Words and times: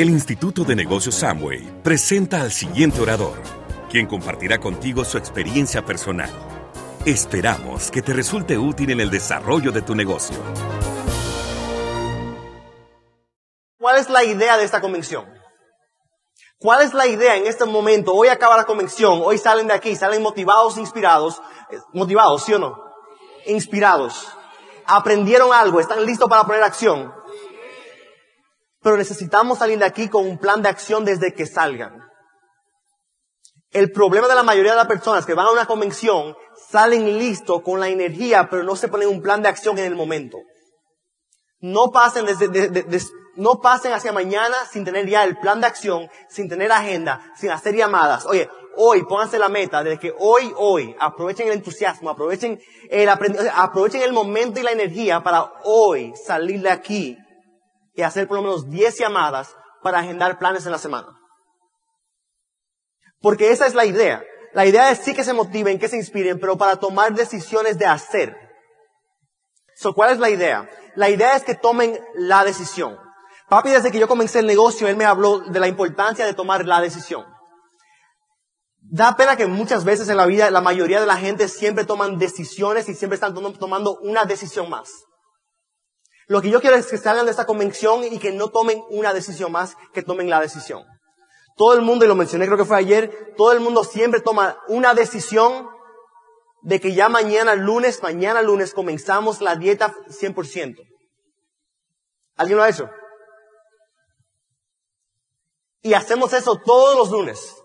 El 0.00 0.08
Instituto 0.08 0.64
de 0.64 0.74
Negocios 0.74 1.16
Samway 1.16 1.82
presenta 1.82 2.40
al 2.40 2.50
siguiente 2.52 3.02
orador, 3.02 3.34
quien 3.90 4.06
compartirá 4.06 4.58
contigo 4.58 5.04
su 5.04 5.18
experiencia 5.18 5.84
personal. 5.84 6.30
Esperamos 7.04 7.90
que 7.90 8.00
te 8.00 8.14
resulte 8.14 8.56
útil 8.56 8.92
en 8.92 9.00
el 9.00 9.10
desarrollo 9.10 9.72
de 9.72 9.82
tu 9.82 9.94
negocio. 9.94 10.38
¿Cuál 13.78 13.98
es 13.98 14.08
la 14.08 14.24
idea 14.24 14.56
de 14.56 14.64
esta 14.64 14.80
convención? 14.80 15.26
¿Cuál 16.58 16.80
es 16.80 16.94
la 16.94 17.06
idea 17.06 17.36
en 17.36 17.46
este 17.46 17.66
momento? 17.66 18.14
Hoy 18.14 18.28
acaba 18.28 18.56
la 18.56 18.64
convención, 18.64 19.20
hoy 19.22 19.36
salen 19.36 19.66
de 19.66 19.74
aquí, 19.74 19.94
salen 19.96 20.22
motivados, 20.22 20.78
inspirados, 20.78 21.42
eh, 21.70 21.76
motivados, 21.92 22.44
¿sí 22.44 22.54
o 22.54 22.58
no? 22.58 22.74
Inspirados. 23.44 24.28
Aprendieron 24.86 25.52
algo, 25.52 25.78
están 25.78 26.06
listos 26.06 26.26
para 26.26 26.44
poner 26.44 26.62
acción. 26.62 27.19
Pero 28.82 28.96
necesitamos 28.96 29.58
salir 29.58 29.78
de 29.78 29.84
aquí 29.84 30.08
con 30.08 30.26
un 30.26 30.38
plan 30.38 30.62
de 30.62 30.68
acción 30.68 31.04
desde 31.04 31.34
que 31.34 31.46
salgan. 31.46 32.00
El 33.70 33.92
problema 33.92 34.26
de 34.26 34.34
la 34.34 34.42
mayoría 34.42 34.72
de 34.72 34.78
las 34.78 34.86
personas 34.86 35.26
que 35.26 35.34
van 35.34 35.46
a 35.46 35.52
una 35.52 35.66
convención 35.66 36.34
salen 36.70 37.18
listos 37.18 37.62
con 37.62 37.78
la 37.78 37.88
energía, 37.88 38.48
pero 38.50 38.64
no 38.64 38.74
se 38.74 38.88
ponen 38.88 39.08
un 39.08 39.22
plan 39.22 39.42
de 39.42 39.48
acción 39.48 39.78
en 39.78 39.84
el 39.84 39.94
momento. 39.94 40.38
No 41.60 41.90
pasen 41.90 42.26
desde, 42.26 43.06
no 43.36 43.60
pasen 43.60 43.92
hacia 43.92 44.12
mañana 44.12 44.56
sin 44.70 44.84
tener 44.84 45.06
ya 45.06 45.24
el 45.24 45.38
plan 45.38 45.60
de 45.60 45.66
acción, 45.66 46.08
sin 46.28 46.48
tener 46.48 46.72
agenda, 46.72 47.20
sin 47.36 47.50
hacer 47.50 47.76
llamadas. 47.76 48.26
Oye, 48.26 48.48
hoy 48.76 49.04
pónganse 49.04 49.38
la 49.38 49.48
meta 49.48 49.84
de 49.84 49.98
que 49.98 50.12
hoy, 50.18 50.52
hoy, 50.56 50.96
aprovechen 50.98 51.46
el 51.48 51.54
entusiasmo, 51.54 52.10
aprovechen 52.10 52.60
el 52.88 53.08
aprovechen 53.08 54.02
el 54.02 54.12
momento 54.12 54.58
y 54.58 54.62
la 54.62 54.72
energía 54.72 55.22
para 55.22 55.52
hoy 55.64 56.12
salir 56.16 56.62
de 56.62 56.70
aquí 56.70 57.18
y 57.94 58.02
hacer 58.02 58.28
por 58.28 58.36
lo 58.36 58.42
menos 58.42 58.68
10 58.68 58.98
llamadas 58.98 59.54
para 59.82 59.98
agendar 59.98 60.38
planes 60.38 60.66
en 60.66 60.72
la 60.72 60.78
semana. 60.78 61.08
Porque 63.20 63.50
esa 63.50 63.66
es 63.66 63.74
la 63.74 63.84
idea. 63.84 64.22
La 64.52 64.66
idea 64.66 64.90
es 64.90 64.98
sí 64.98 65.14
que 65.14 65.24
se 65.24 65.32
motiven, 65.32 65.78
que 65.78 65.88
se 65.88 65.96
inspiren, 65.96 66.40
pero 66.40 66.56
para 66.56 66.76
tomar 66.76 67.14
decisiones 67.14 67.78
de 67.78 67.86
hacer. 67.86 68.36
So, 69.76 69.94
¿Cuál 69.94 70.12
es 70.12 70.18
la 70.18 70.30
idea? 70.30 70.68
La 70.96 71.08
idea 71.08 71.36
es 71.36 71.44
que 71.44 71.54
tomen 71.54 71.98
la 72.14 72.44
decisión. 72.44 72.98
Papi, 73.48 73.70
desde 73.70 73.90
que 73.90 73.98
yo 73.98 74.08
comencé 74.08 74.40
el 74.40 74.46
negocio, 74.46 74.88
él 74.88 74.96
me 74.96 75.04
habló 75.04 75.40
de 75.40 75.60
la 75.60 75.68
importancia 75.68 76.26
de 76.26 76.34
tomar 76.34 76.66
la 76.66 76.80
decisión. 76.80 77.24
Da 78.82 79.16
pena 79.16 79.36
que 79.36 79.46
muchas 79.46 79.84
veces 79.84 80.08
en 80.08 80.16
la 80.16 80.26
vida 80.26 80.50
la 80.50 80.60
mayoría 80.60 81.00
de 81.00 81.06
la 81.06 81.16
gente 81.16 81.48
siempre 81.48 81.84
toman 81.84 82.18
decisiones 82.18 82.88
y 82.88 82.94
siempre 82.94 83.14
están 83.14 83.34
tomando 83.34 83.98
una 84.02 84.24
decisión 84.24 84.68
más. 84.68 84.90
Lo 86.30 86.40
que 86.40 86.48
yo 86.48 86.60
quiero 86.60 86.76
es 86.76 86.86
que 86.86 86.96
salgan 86.96 87.24
de 87.24 87.32
esta 87.32 87.44
convención 87.44 88.04
y 88.04 88.20
que 88.20 88.30
no 88.30 88.50
tomen 88.50 88.84
una 88.90 89.12
decisión 89.12 89.50
más, 89.50 89.76
que 89.92 90.04
tomen 90.04 90.30
la 90.30 90.40
decisión. 90.40 90.84
Todo 91.56 91.74
el 91.74 91.82
mundo, 91.82 92.04
y 92.04 92.08
lo 92.08 92.14
mencioné 92.14 92.46
creo 92.46 92.56
que 92.56 92.64
fue 92.64 92.76
ayer, 92.76 93.34
todo 93.36 93.50
el 93.50 93.58
mundo 93.58 93.82
siempre 93.82 94.20
toma 94.20 94.56
una 94.68 94.94
decisión 94.94 95.68
de 96.62 96.80
que 96.80 96.94
ya 96.94 97.08
mañana 97.08 97.56
lunes, 97.56 98.00
mañana 98.00 98.42
lunes 98.42 98.74
comenzamos 98.74 99.40
la 99.40 99.56
dieta 99.56 99.92
100%. 100.06 100.76
¿Alguien 102.36 102.58
lo 102.58 102.62
ha 102.62 102.68
hecho? 102.68 102.88
Y 105.82 105.94
hacemos 105.94 106.32
eso 106.32 106.60
todos 106.64 106.96
los 106.96 107.10
lunes. 107.10 107.56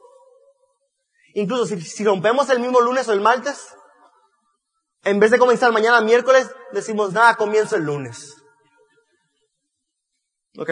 Incluso 1.35 1.67
si, 1.67 2.03
rompemos 2.03 2.49
el 2.49 2.59
mismo 2.59 2.81
lunes 2.81 3.07
o 3.09 3.13
el 3.13 3.21
martes, 3.21 3.75
en 5.03 5.19
vez 5.19 5.29
de 5.29 5.37
comenzar 5.37 5.71
mañana 5.71 6.01
miércoles, 6.01 6.49
decimos, 6.71 7.13
nada, 7.13 7.35
comienzo 7.35 7.75
el 7.75 7.83
lunes. 7.83 8.41
¿Ok? 10.57 10.69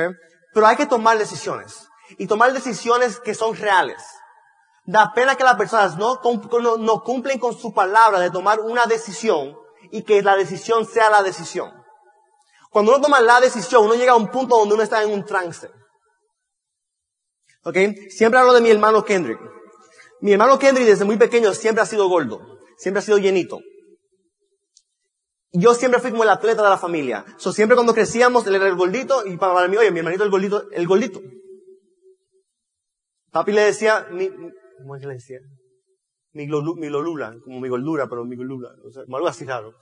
Pero 0.54 0.68
hay 0.68 0.76
que 0.76 0.86
tomar 0.86 1.18
decisiones. 1.18 1.88
Y 2.18 2.28
tomar 2.28 2.54
decisiones 2.54 3.20
que 3.20 3.34
son 3.34 3.56
reales. 3.56 4.02
Da 4.86 5.14
pena 5.14 5.36
que 5.36 5.44
las 5.44 5.56
personas 5.56 5.98
no, 5.98 6.22
no, 6.62 6.78
no 6.78 7.04
cumplen 7.04 7.40
con 7.40 7.58
su 7.58 7.74
palabra 7.74 8.20
de 8.20 8.32
tomar 8.32 8.60
una 8.60 8.86
decisión 8.86 9.56
y 9.92 10.04
que 10.04 10.22
la 10.22 10.36
decisión 10.36 10.86
sea 10.86 11.10
la 11.10 11.24
decisión. 11.24 11.72
Cuando 12.70 12.92
uno 12.92 13.02
toma 13.02 13.22
la 13.22 13.40
decisión, 13.40 13.86
uno 13.86 13.96
llega 13.96 14.14
a 14.14 14.18
un 14.18 14.30
punto 14.30 14.58
donde 14.58 14.74
uno 14.76 14.84
está 14.84 15.02
en 15.04 15.12
un 15.12 15.26
trance. 15.26 15.70
¿Ok? 17.64 17.78
Siempre 18.10 18.40
hablo 18.40 18.54
de 18.54 18.62
mi 18.62 18.70
hermano 18.70 19.06
Kendrick. 19.06 19.40
Mi 20.22 20.34
hermano 20.34 20.60
Kendrick 20.60 20.88
desde 20.88 21.06
muy 21.06 21.18
pequeño 21.18 21.54
siempre 21.54 21.82
ha 21.82 21.86
sido 21.86 22.10
gordo. 22.10 22.60
Siempre 22.78 23.00
ha 23.00 23.04
sido 23.04 23.18
llenito 23.18 23.60
yo 25.54 25.76
siempre 25.76 26.02
fui 26.02 26.10
como 26.10 26.24
el 26.24 26.30
atleta 26.30 26.64
de 26.64 26.70
la 26.70 26.78
familia. 26.78 27.24
So, 27.38 27.54
siempre 27.54 27.76
cuando 27.76 27.94
crecíamos, 27.94 28.46
él 28.48 28.56
era 28.56 28.68
el 28.68 28.76
gordito, 28.76 29.26
y 29.26 29.38
para 29.38 29.68
mí, 29.68 29.78
oye, 29.78 29.92
mi 29.92 30.00
hermanito 30.00 30.24
el 30.24 30.32
gordito, 30.32 30.70
el 30.72 30.88
gordito. 30.88 31.22
Papi 33.32 33.52
le 33.52 33.62
decía, 33.62 34.08
mi, 34.12 34.30
¿cómo 34.80 34.96
es 34.96 35.02
que 35.02 35.08
le 35.08 35.14
decía? 35.14 35.40
Mi, 36.34 36.48
mi 36.48 36.90
lolula, 36.90 37.36
como 37.44 37.60
mi 37.60 37.70
gordura, 37.70 38.08
pero 38.08 38.26
mi 38.26 38.36
gordura, 38.36 38.70
o 38.84 38.92
sea, 38.92 39.04
algo 39.04 39.28
así 39.28 39.46
raro. 39.46 39.74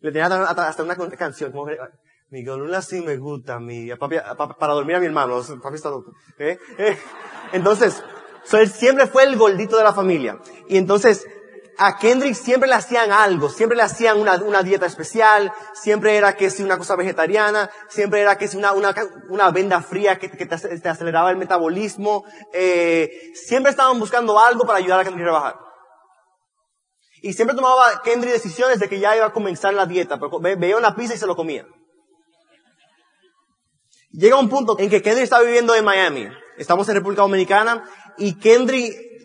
Le 0.00 0.12
tenía 0.12 0.26
hasta, 0.26 0.82
una 0.82 0.94
canción, 1.16 1.50
como 1.50 1.68
mi 2.30 2.44
gordura 2.44 2.80
sí 2.80 3.00
me 3.00 3.16
gusta, 3.16 3.58
mi, 3.58 3.88
papi, 3.96 4.16
para 4.58 4.72
dormir 4.74 4.96
a 4.96 5.00
mi 5.00 5.06
hermano, 5.06 5.42
papi 5.60 5.76
está 5.76 5.90
loco. 5.90 6.12
¿Eh? 6.38 6.58
Entonces, 7.52 8.04
so, 8.44 8.58
él 8.58 8.68
siempre 8.68 9.08
fue 9.08 9.24
el 9.24 9.36
gordito 9.36 9.76
de 9.76 9.82
la 9.82 9.92
familia. 9.92 10.38
Y 10.68 10.76
entonces, 10.76 11.26
a 11.78 11.98
Kendrick 11.98 12.34
siempre 12.34 12.68
le 12.68 12.74
hacían 12.74 13.12
algo, 13.12 13.48
siempre 13.48 13.76
le 13.76 13.82
hacían 13.82 14.18
una, 14.18 14.62
dieta 14.62 14.86
especial, 14.86 15.52
siempre 15.74 16.16
era 16.16 16.34
que 16.34 16.50
si 16.50 16.62
una 16.62 16.78
cosa 16.78 16.96
vegetariana, 16.96 17.70
siempre 17.88 18.20
era 18.20 18.38
que 18.38 18.48
si 18.48 18.56
una, 18.56 19.50
venda 19.50 19.82
fría 19.82 20.18
que, 20.18 20.30
que 20.30 20.46
te, 20.46 20.88
aceleraba 20.88 21.30
el 21.30 21.36
metabolismo, 21.36 22.24
eh, 22.52 23.32
siempre 23.34 23.70
estaban 23.70 23.98
buscando 23.98 24.38
algo 24.38 24.64
para 24.64 24.78
ayudar 24.78 25.00
a 25.00 25.04
Kendrick 25.04 25.28
a 25.28 25.32
bajar. 25.32 25.56
Y 27.22 27.32
siempre 27.32 27.56
tomaba 27.56 28.02
Kendrick 28.02 28.32
decisiones 28.32 28.78
de 28.78 28.88
que 28.88 29.00
ya 29.00 29.16
iba 29.16 29.26
a 29.26 29.32
comenzar 29.32 29.74
la 29.74 29.86
dieta, 29.86 30.18
pero 30.18 30.38
veía 30.40 30.76
una 30.76 30.94
pizza 30.94 31.14
y 31.14 31.18
se 31.18 31.26
lo 31.26 31.36
comía. 31.36 31.66
Llega 34.12 34.36
un 34.36 34.48
punto 34.48 34.78
en 34.78 34.88
que 34.88 35.02
Kendrick 35.02 35.24
está 35.24 35.40
viviendo 35.40 35.74
en 35.74 35.84
Miami. 35.84 36.28
Estamos 36.56 36.88
en 36.88 36.94
República 36.94 37.22
Dominicana 37.22 37.84
y 38.16 38.38
Kendrick 38.38 39.15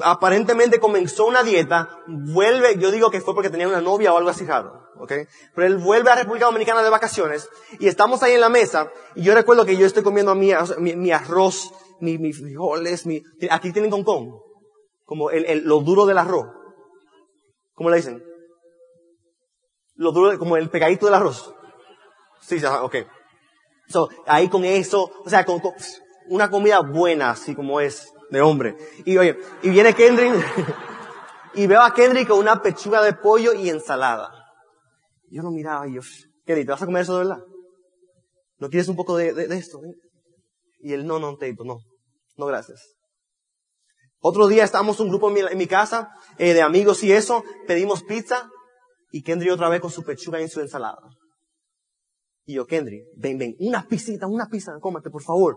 aparentemente 0.00 0.80
comenzó 0.80 1.26
una 1.26 1.42
dieta, 1.42 1.88
vuelve, 2.06 2.78
yo 2.78 2.90
digo 2.90 3.10
que 3.10 3.20
fue 3.20 3.34
porque 3.34 3.50
tenía 3.50 3.68
una 3.68 3.80
novia 3.80 4.12
o 4.12 4.18
algo 4.18 4.30
así 4.30 4.44
raro, 4.44 4.88
¿ok? 4.98 5.12
Pero 5.54 5.66
él 5.66 5.78
vuelve 5.78 6.10
a 6.10 6.16
República 6.16 6.46
Dominicana 6.46 6.82
de 6.82 6.90
vacaciones 6.90 7.48
y 7.78 7.88
estamos 7.88 8.22
ahí 8.22 8.34
en 8.34 8.40
la 8.40 8.48
mesa 8.48 8.90
y 9.14 9.22
yo 9.22 9.34
recuerdo 9.34 9.64
que 9.64 9.76
yo 9.76 9.86
estoy 9.86 10.02
comiendo 10.02 10.34
mi, 10.34 10.52
mi, 10.78 11.12
arroz, 11.12 11.72
mis 12.00 12.18
mi 12.18 12.32
frijoles, 12.32 13.06
mi, 13.06 13.22
aquí 13.50 13.72
tienen 13.72 13.90
con 13.90 14.04
como 15.04 15.30
el, 15.30 15.44
el, 15.44 15.64
lo 15.64 15.80
duro 15.80 16.06
del 16.06 16.18
arroz. 16.18 16.46
¿Cómo 17.74 17.90
le 17.90 17.96
dicen? 17.96 18.22
Lo 19.94 20.12
duro, 20.12 20.38
como 20.38 20.56
el 20.56 20.70
pegadito 20.70 21.06
del 21.06 21.14
arroz. 21.14 21.54
Sí, 22.40 22.62
ok. 22.64 22.96
So, 23.88 24.08
ahí 24.26 24.48
con 24.48 24.64
eso, 24.64 25.10
o 25.24 25.28
sea, 25.28 25.44
con 25.44 25.60
una 26.28 26.50
comida 26.50 26.80
buena, 26.80 27.30
así 27.30 27.54
como 27.54 27.80
es 27.80 28.12
de 28.32 28.40
hombre. 28.40 28.76
Y 29.04 29.16
oye, 29.18 29.38
y 29.62 29.68
viene 29.68 29.94
Kendrick, 29.94 30.32
y 31.54 31.66
veo 31.66 31.82
a 31.82 31.92
Kendrick 31.92 32.28
con 32.28 32.38
una 32.38 32.62
pechuga 32.62 33.02
de 33.02 33.12
pollo 33.12 33.52
y 33.52 33.68
ensalada. 33.68 34.32
Yo 35.30 35.42
lo 35.42 35.50
miraba 35.50 35.86
y 35.86 35.94
yo, 35.94 36.00
Kendrick, 36.46 36.66
¿te 36.66 36.72
vas 36.72 36.82
a 36.82 36.86
comer 36.86 37.02
eso 37.02 37.12
de 37.12 37.24
verdad? 37.24 37.44
¿No 38.58 38.70
quieres 38.70 38.88
un 38.88 38.96
poco 38.96 39.16
de, 39.16 39.34
de, 39.34 39.56
esto? 39.56 39.80
Y 40.80 40.94
él, 40.94 41.06
no, 41.06 41.18
no, 41.18 41.36
Teito, 41.36 41.62
no. 41.64 41.78
No, 42.36 42.46
gracias. 42.46 42.94
Otro 44.20 44.46
día 44.46 44.64
estábamos 44.64 44.98
un 45.00 45.08
grupo 45.08 45.30
en 45.36 45.58
mi, 45.58 45.66
casa, 45.66 46.10
eh, 46.38 46.54
de 46.54 46.62
amigos 46.62 47.02
y 47.04 47.12
eso, 47.12 47.44
pedimos 47.66 48.02
pizza, 48.02 48.48
y 49.10 49.22
Kendrick 49.22 49.52
otra 49.52 49.68
vez 49.68 49.80
con 49.80 49.90
su 49.90 50.04
pechuga 50.04 50.40
y 50.40 50.48
su 50.48 50.60
ensalada. 50.60 51.02
Y 52.46 52.54
yo, 52.54 52.66
Kendrick, 52.66 53.04
ven, 53.16 53.36
ven, 53.36 53.56
una 53.58 53.86
pisita, 53.86 54.26
una 54.26 54.46
pizza, 54.46 54.72
cómate, 54.80 55.10
por 55.10 55.22
favor. 55.22 55.56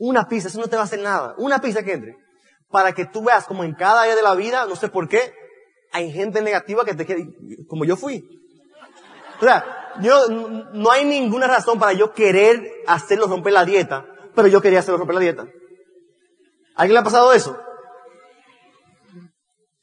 Una 0.00 0.26
pizza, 0.26 0.48
eso 0.48 0.58
no 0.58 0.66
te 0.66 0.76
va 0.76 0.82
a 0.82 0.86
hacer 0.86 1.00
nada. 1.00 1.34
Una 1.36 1.60
pizza 1.60 1.82
que 1.82 1.92
entre. 1.92 2.16
Para 2.70 2.94
que 2.94 3.04
tú 3.04 3.22
veas 3.22 3.44
como 3.44 3.64
en 3.64 3.74
cada 3.74 4.02
área 4.02 4.16
de 4.16 4.22
la 4.22 4.34
vida, 4.34 4.64
no 4.64 4.74
sé 4.74 4.88
por 4.88 5.08
qué, 5.08 5.34
hay 5.92 6.10
gente 6.10 6.40
negativa 6.40 6.86
que 6.86 6.94
te 6.94 7.04
quiere, 7.04 7.28
como 7.68 7.84
yo 7.84 7.96
fui. 7.96 8.26
O 9.38 9.44
sea, 9.44 9.92
yo, 10.00 10.26
no 10.28 10.90
hay 10.90 11.04
ninguna 11.04 11.46
razón 11.48 11.78
para 11.78 11.92
yo 11.92 12.14
querer 12.14 12.66
hacerlo 12.86 13.26
romper 13.26 13.52
la 13.52 13.66
dieta, 13.66 14.06
pero 14.34 14.48
yo 14.48 14.62
quería 14.62 14.78
hacerlo 14.78 14.96
romper 14.96 15.16
la 15.16 15.20
dieta. 15.20 15.46
¿Alguien 16.76 16.94
le 16.94 17.00
ha 17.00 17.04
pasado 17.04 17.34
eso? 17.34 17.58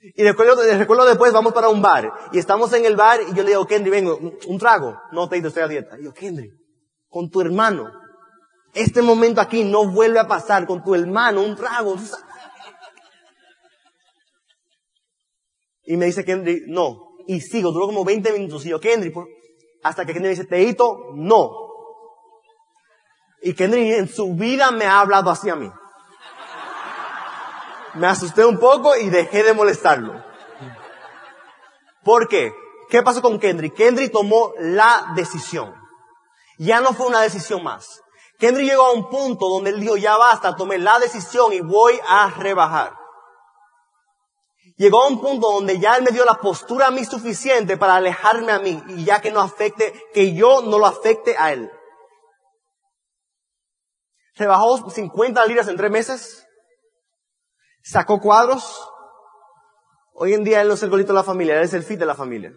Y 0.02 0.24
recuerdo, 0.24 0.64
recuerdo 0.80 1.06
después 1.06 1.32
vamos 1.32 1.54
para 1.54 1.70
un 1.70 1.84
bar, 1.84 2.12
y 2.32 2.40
estamos 2.40 2.74
en 2.74 2.86
el 2.86 2.96
bar, 2.96 3.20
y 3.22 3.36
yo 3.36 3.44
le 3.44 3.50
digo, 3.50 3.68
Kendry, 3.68 3.92
vengo, 3.92 4.18
un 4.48 4.58
trago. 4.58 5.00
No, 5.12 5.30
te 5.30 5.38
estoy 5.38 5.62
a 5.62 5.68
dieta. 5.68 6.00
Y 6.00 6.06
yo, 6.06 6.14
Kendry, 6.14 6.50
con 7.08 7.30
tu 7.30 7.40
hermano, 7.42 7.92
este 8.78 9.02
momento 9.02 9.42
aquí 9.42 9.64
no 9.64 9.88
vuelve 9.88 10.20
a 10.20 10.28
pasar 10.28 10.66
con 10.66 10.84
tu 10.84 10.96
hermano, 10.96 11.42
un 11.42 11.56
trago. 11.56 11.96
Y 15.84 15.98
me 15.98 16.06
dice 16.06 16.24
Kendry, 16.24 16.64
no. 16.68 17.16
Y 17.28 17.42
sigo, 17.42 17.72
duró 17.72 17.88
como 17.88 18.06
20 18.06 18.32
minutos. 18.34 18.66
Y 18.66 18.70
yo, 18.70 18.80
Kendry, 18.80 19.14
hasta 19.84 20.06
que 20.06 20.14
Kendry 20.14 20.30
me 20.30 20.36
dice, 20.36 20.46
Teito, 20.46 21.12
no. 21.16 21.68
Y 23.42 23.54
Kendrick 23.54 23.98
en 23.98 24.08
su 24.10 24.34
vida 24.34 24.72
me 24.72 24.86
ha 24.86 25.00
hablado 25.00 25.30
así 25.30 25.50
a 25.50 25.56
mí. 25.56 25.72
Me 27.96 28.08
asusté 28.08 28.46
un 28.46 28.60
poco 28.60 28.96
y 28.96 29.10
dejé 29.10 29.44
de 29.44 29.54
molestarlo. 29.54 30.24
¿Por 32.04 32.28
qué? 32.28 32.54
¿Qué 32.90 33.02
pasó 33.02 33.22
con 33.22 33.40
Kendrick? 33.40 33.76
Kendrick 33.76 34.12
tomó 34.12 34.54
la 34.60 35.14
decisión. 35.16 35.74
Ya 36.58 36.82
no 36.82 36.94
fue 36.94 37.08
una 37.08 37.22
decisión 37.22 37.64
más. 37.64 38.02
Kendrick 38.38 38.70
llegó 38.70 38.86
a 38.86 38.94
un 38.94 39.10
punto 39.10 39.50
donde 39.50 39.72
él 39.72 39.80
dijo, 39.80 39.98
ya 39.98 40.16
basta, 40.16 40.56
tomé 40.56 40.78
la 40.78 41.00
decisión 41.00 41.54
y 41.54 41.62
voy 41.62 42.00
a 42.08 42.30
rebajar. 42.30 42.94
Llegó 44.76 45.02
a 45.02 45.08
un 45.08 45.20
punto 45.20 45.52
donde 45.52 45.80
ya 45.80 45.98
él 45.98 46.04
me 46.04 46.12
dio 46.12 46.24
la 46.24 46.36
postura 46.36 46.88
a 46.88 46.92
mí 46.92 47.04
suficiente 47.04 47.78
para 47.78 47.96
alejarme 47.96 48.52
a 48.52 48.60
mí 48.60 48.82
y 48.90 49.06
ya 49.06 49.22
que 49.22 49.32
no 49.32 49.42
afecte, 49.42 49.92
que 50.14 50.36
yo 50.36 50.62
no 50.62 50.78
lo 50.78 50.86
afecte 50.86 51.36
a 51.38 51.52
él. 51.52 51.72
Rebajó 54.36 54.88
50 54.88 55.46
libras 55.48 55.68
en 55.68 55.78
tres 55.78 55.90
meses. 55.90 56.48
Sacó 57.82 58.20
cuadros. 58.20 58.88
Hoy 60.14 60.36
en 60.36 60.44
día 60.44 60.62
él 60.62 60.68
no 60.68 60.76
es 60.76 60.84
el 60.84 60.92
golito 60.92 61.12
de 61.12 61.18
la 61.18 61.24
familia, 61.24 61.56
él 61.56 61.64
es 61.64 61.74
el 61.74 61.84
fit 61.84 61.98
de 61.98 62.06
la 62.06 62.14
familia. 62.14 62.54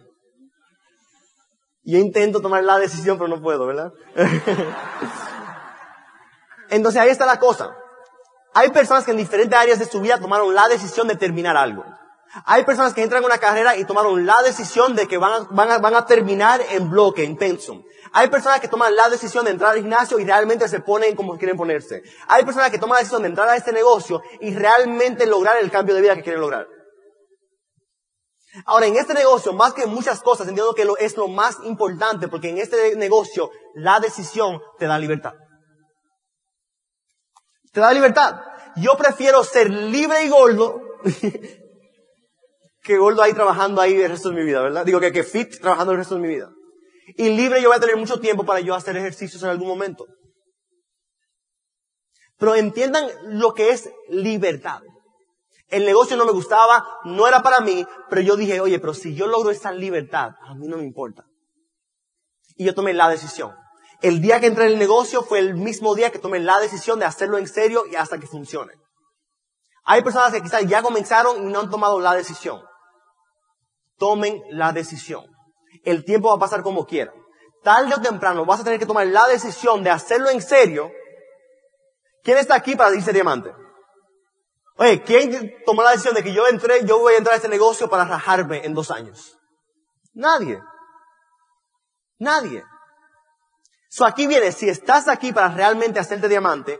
Yo 1.83 1.97
intento 1.97 2.39
tomar 2.39 2.63
la 2.63 2.77
decisión, 2.77 3.17
pero 3.17 3.27
no 3.27 3.41
puedo, 3.41 3.65
¿verdad? 3.65 3.91
Entonces 6.71 7.01
ahí 7.01 7.09
está 7.09 7.25
la 7.25 7.37
cosa. 7.37 7.77
Hay 8.53 8.71
personas 8.71 9.03
que 9.03 9.11
en 9.11 9.17
diferentes 9.17 9.57
áreas 9.57 9.77
de 9.77 9.85
su 9.85 10.01
vida 10.01 10.19
tomaron 10.19 10.55
la 10.55 10.67
decisión 10.69 11.07
de 11.07 11.15
terminar 11.15 11.55
algo. 11.55 11.83
Hay 12.45 12.63
personas 12.63 12.93
que 12.93 13.03
entran 13.03 13.21
en 13.21 13.25
una 13.25 13.37
carrera 13.39 13.75
y 13.75 13.83
tomaron 13.83 14.25
la 14.25 14.41
decisión 14.41 14.95
de 14.95 15.05
que 15.05 15.17
van 15.17 15.33
a, 15.33 15.47
van 15.51 15.69
a, 15.69 15.77
van 15.79 15.95
a 15.95 16.05
terminar 16.05 16.61
en 16.71 16.89
bloque, 16.89 17.25
en 17.25 17.35
pensum. 17.35 17.83
Hay 18.13 18.29
personas 18.29 18.61
que 18.61 18.69
toman 18.69 18.95
la 18.95 19.09
decisión 19.09 19.43
de 19.43 19.51
entrar 19.51 19.71
al 19.71 19.79
gimnasio 19.79 20.17
y 20.17 20.23
realmente 20.23 20.67
se 20.69 20.79
ponen 20.79 21.13
como 21.13 21.37
quieren 21.37 21.57
ponerse. 21.57 22.03
Hay 22.27 22.45
personas 22.45 22.71
que 22.71 22.79
toman 22.79 22.95
la 22.95 22.99
decisión 22.99 23.21
de 23.23 23.27
entrar 23.27 23.49
a 23.49 23.57
este 23.57 23.73
negocio 23.73 24.21
y 24.39 24.55
realmente 24.55 25.25
lograr 25.25 25.57
el 25.61 25.69
cambio 25.69 25.93
de 25.93 26.01
vida 26.01 26.15
que 26.15 26.23
quieren 26.23 26.39
lograr. 26.39 26.67
Ahora, 28.65 28.85
en 28.85 28.95
este 28.95 29.13
negocio, 29.13 29.51
más 29.51 29.73
que 29.73 29.85
muchas 29.85 30.21
cosas, 30.21 30.47
entiendo 30.47 30.73
que 30.73 30.87
es 30.99 31.17
lo 31.17 31.27
más 31.27 31.57
importante 31.63 32.29
porque 32.29 32.49
en 32.49 32.59
este 32.59 32.95
negocio 32.95 33.49
la 33.75 33.99
decisión 33.99 34.61
te 34.79 34.87
da 34.87 34.97
libertad. 34.97 35.33
Te 37.71 37.79
da 37.79 37.93
libertad. 37.93 38.41
Yo 38.77 38.95
prefiero 38.97 39.43
ser 39.43 39.69
libre 39.69 40.23
y 40.23 40.29
gordo 40.29 40.81
que 42.83 42.97
gordo 42.97 43.21
ahí 43.21 43.33
trabajando 43.33 43.81
ahí 43.81 43.93
el 43.93 44.09
resto 44.09 44.29
de 44.29 44.35
mi 44.35 44.43
vida, 44.43 44.61
¿verdad? 44.61 44.85
Digo 44.85 44.99
que, 44.99 45.11
que 45.11 45.23
fit 45.23 45.59
trabajando 45.59 45.93
el 45.93 45.99
resto 45.99 46.15
de 46.15 46.21
mi 46.21 46.27
vida. 46.27 46.49
Y 47.17 47.29
libre 47.29 47.61
yo 47.61 47.69
voy 47.69 47.77
a 47.77 47.81
tener 47.81 47.97
mucho 47.97 48.19
tiempo 48.19 48.45
para 48.45 48.59
yo 48.59 48.75
hacer 48.75 48.95
ejercicios 48.97 49.41
en 49.43 49.49
algún 49.49 49.67
momento. 49.67 50.05
Pero 52.37 52.55
entiendan 52.55 53.07
lo 53.25 53.53
que 53.53 53.69
es 53.69 53.89
libertad. 54.09 54.81
El 55.67 55.85
negocio 55.85 56.17
no 56.17 56.25
me 56.25 56.31
gustaba, 56.31 56.85
no 57.05 57.27
era 57.27 57.41
para 57.41 57.61
mí, 57.61 57.85
pero 58.09 58.21
yo 58.21 58.35
dije, 58.35 58.59
oye, 58.59 58.79
pero 58.79 58.93
si 58.93 59.15
yo 59.15 59.27
logro 59.27 59.51
esa 59.51 59.71
libertad, 59.71 60.31
a 60.41 60.55
mí 60.55 60.67
no 60.67 60.77
me 60.77 60.83
importa. 60.83 61.23
Y 62.57 62.65
yo 62.65 62.73
tomé 62.73 62.93
la 62.93 63.09
decisión. 63.09 63.55
El 64.01 64.19
día 64.19 64.39
que 64.39 64.47
entré 64.47 64.65
en 64.65 64.73
el 64.73 64.79
negocio 64.79 65.21
fue 65.21 65.39
el 65.39 65.53
mismo 65.55 65.93
día 65.93 66.11
que 66.11 66.19
tomé 66.19 66.39
la 66.39 66.59
decisión 66.59 66.99
de 66.99 67.05
hacerlo 67.05 67.37
en 67.37 67.47
serio 67.47 67.85
y 67.85 67.95
hasta 67.95 68.19
que 68.19 68.25
funcione. 68.25 68.73
Hay 69.83 70.03
personas 70.03 70.33
que 70.33 70.41
quizás 70.41 70.65
ya 70.65 70.81
comenzaron 70.81 71.43
y 71.43 71.51
no 71.51 71.59
han 71.59 71.69
tomado 71.69 71.99
la 71.99 72.13
decisión. 72.13 72.61
Tomen 73.97 74.41
la 74.49 74.71
decisión. 74.71 75.25
El 75.83 76.03
tiempo 76.03 76.29
va 76.29 76.35
a 76.35 76.39
pasar 76.39 76.63
como 76.63 76.85
quiera. 76.85 77.13
Tarde 77.63 77.93
o 77.93 78.01
temprano 78.01 78.43
vas 78.43 78.61
a 78.61 78.63
tener 78.63 78.79
que 78.79 78.87
tomar 78.87 79.05
la 79.05 79.27
decisión 79.27 79.83
de 79.83 79.91
hacerlo 79.91 80.29
en 80.29 80.41
serio. 80.41 80.91
¿Quién 82.23 82.37
está 82.37 82.55
aquí 82.55 82.75
para 82.75 82.95
irse 82.95 83.13
diamante? 83.13 83.53
Oye, 84.77 85.03
¿quién 85.03 85.53
tomó 85.63 85.83
la 85.83 85.91
decisión 85.91 86.15
de 86.15 86.23
que 86.23 86.33
yo 86.33 86.47
entré, 86.47 86.83
yo 86.85 86.99
voy 86.99 87.13
a 87.13 87.17
entrar 87.17 87.33
a 87.33 87.37
este 87.37 87.49
negocio 87.49 87.87
para 87.87 88.05
rajarme 88.05 88.65
en 88.65 88.73
dos 88.73 88.89
años? 88.89 89.37
Nadie. 90.13 90.59
Nadie. 92.17 92.63
So 93.93 94.05
aquí 94.05 94.25
viene, 94.25 94.53
si 94.53 94.69
estás 94.69 95.09
aquí 95.09 95.33
para 95.33 95.49
realmente 95.49 95.99
hacerte 95.99 96.29
diamante, 96.29 96.79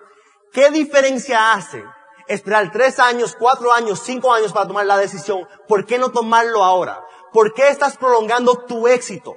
¿qué 0.54 0.72
diferencia 0.72 1.52
hace 1.52 1.84
esperar 2.30 2.72
tres 2.72 3.00
años, 3.00 3.36
cuatro 3.38 3.74
años, 3.74 4.02
cinco 4.02 4.34
años 4.34 4.54
para 4.54 4.66
tomar 4.66 4.86
la 4.86 4.98
decisión? 4.98 5.46
¿Por 5.68 5.86
qué 5.86 6.00
no 6.00 6.12
tomarlo 6.12 6.64
ahora? 6.64 7.04
¿Por 7.34 7.54
qué 7.54 7.68
estás 7.68 7.98
prolongando 7.98 8.64
tu 8.64 8.88
éxito? 8.88 9.36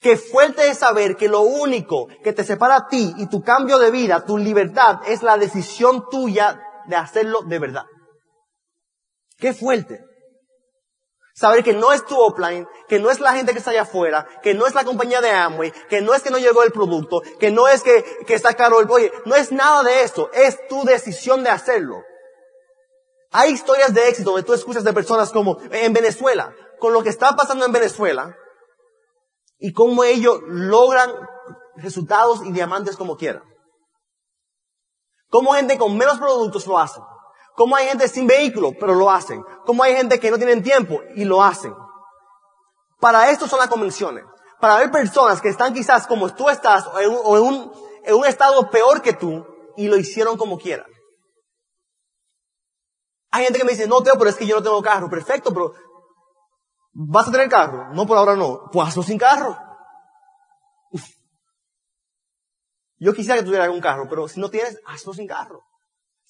Qué 0.00 0.16
fuerte 0.16 0.68
es 0.68 0.78
saber 0.78 1.16
que 1.16 1.28
lo 1.28 1.42
único 1.42 2.08
que 2.24 2.32
te 2.32 2.42
separa 2.42 2.74
a 2.74 2.88
ti 2.88 3.14
y 3.18 3.28
tu 3.28 3.40
cambio 3.44 3.78
de 3.78 3.92
vida, 3.92 4.24
tu 4.24 4.36
libertad, 4.36 4.98
es 5.06 5.22
la 5.22 5.36
decisión 5.36 6.08
tuya 6.10 6.60
de 6.88 6.96
hacerlo 6.96 7.42
de 7.42 7.58
verdad. 7.60 7.84
Qué 9.38 9.54
fuerte. 9.54 10.00
Saber 11.34 11.64
que 11.64 11.72
no 11.72 11.92
es 11.92 12.04
tu 12.04 12.18
offline, 12.18 12.68
que 12.88 12.98
no 12.98 13.10
es 13.10 13.18
la 13.18 13.32
gente 13.32 13.52
que 13.52 13.58
está 13.58 13.70
allá 13.70 13.82
afuera, 13.82 14.26
que 14.42 14.54
no 14.54 14.66
es 14.66 14.74
la 14.74 14.84
compañía 14.84 15.20
de 15.20 15.30
Amway, 15.30 15.72
que 15.88 16.02
no 16.02 16.12
es 16.12 16.22
que 16.22 16.30
no 16.30 16.38
llegó 16.38 16.62
el 16.62 16.72
producto, 16.72 17.22
que 17.40 17.50
no 17.50 17.68
es 17.68 17.82
que, 17.82 18.04
que 18.26 18.34
está 18.34 18.54
caro 18.54 18.80
el, 18.80 18.90
oye, 18.90 19.10
no 19.24 19.34
es 19.34 19.50
nada 19.50 19.82
de 19.82 20.02
esto, 20.02 20.30
es 20.34 20.58
tu 20.68 20.84
decisión 20.84 21.42
de 21.42 21.50
hacerlo. 21.50 22.02
Hay 23.30 23.52
historias 23.52 23.94
de 23.94 24.08
éxito 24.08 24.30
donde 24.30 24.44
tú 24.44 24.52
escuchas 24.52 24.84
de 24.84 24.92
personas 24.92 25.30
como 25.30 25.56
en 25.70 25.92
Venezuela, 25.94 26.54
con 26.78 26.92
lo 26.92 27.02
que 27.02 27.08
está 27.08 27.34
pasando 27.34 27.64
en 27.64 27.72
Venezuela, 27.72 28.36
y 29.58 29.72
cómo 29.72 30.04
ellos 30.04 30.40
logran 30.46 31.10
resultados 31.76 32.44
y 32.44 32.52
diamantes 32.52 32.96
como 32.96 33.16
quieran. 33.16 33.42
Cómo 35.30 35.54
gente 35.54 35.78
con 35.78 35.96
menos 35.96 36.18
productos 36.18 36.66
lo 36.66 36.78
hacen. 36.78 37.02
Cómo 37.54 37.76
hay 37.76 37.86
gente 37.86 38.08
sin 38.08 38.26
vehículo, 38.26 38.72
pero 38.78 38.94
lo 38.94 39.10
hacen. 39.10 39.44
Cómo 39.66 39.82
hay 39.82 39.94
gente 39.94 40.18
que 40.18 40.30
no 40.30 40.38
tienen 40.38 40.62
tiempo 40.62 41.00
y 41.14 41.24
lo 41.24 41.42
hacen. 41.42 41.74
Para 42.98 43.30
esto 43.30 43.46
son 43.46 43.58
las 43.58 43.68
convenciones. 43.68 44.24
Para 44.60 44.76
ver 44.76 44.90
personas 44.90 45.40
que 45.40 45.48
están 45.48 45.74
quizás 45.74 46.06
como 46.06 46.34
tú 46.34 46.48
estás 46.48 46.86
o 46.86 47.36
en 47.36 48.14
un, 48.14 48.24
estado 48.26 48.70
peor 48.70 49.02
que 49.02 49.12
tú 49.12 49.44
y 49.76 49.88
lo 49.88 49.96
hicieron 49.96 50.36
como 50.36 50.58
quieran. 50.58 50.86
Hay 53.32 53.44
gente 53.44 53.58
que 53.58 53.64
me 53.64 53.72
dice, 53.72 53.88
no, 53.88 54.02
Teo, 54.02 54.16
pero 54.18 54.30
es 54.30 54.36
que 54.36 54.46
yo 54.46 54.56
no 54.56 54.62
tengo 54.62 54.82
carro. 54.82 55.10
Perfecto, 55.10 55.52
pero 55.52 55.72
¿vas 56.92 57.28
a 57.28 57.32
tener 57.32 57.48
carro? 57.48 57.92
No, 57.92 58.06
por 58.06 58.16
ahora 58.16 58.36
no. 58.36 58.70
Pues 58.70 58.88
hazlo 58.88 59.02
sin 59.02 59.18
carro. 59.18 59.58
Yo 62.98 63.12
quisiera 63.12 63.38
que 63.38 63.44
tuviera 63.44 63.68
un 63.68 63.80
carro, 63.80 64.06
pero 64.08 64.28
si 64.28 64.38
no 64.38 64.48
tienes, 64.48 64.78
hazlo 64.86 65.12
sin 65.12 65.26
carro. 65.26 65.64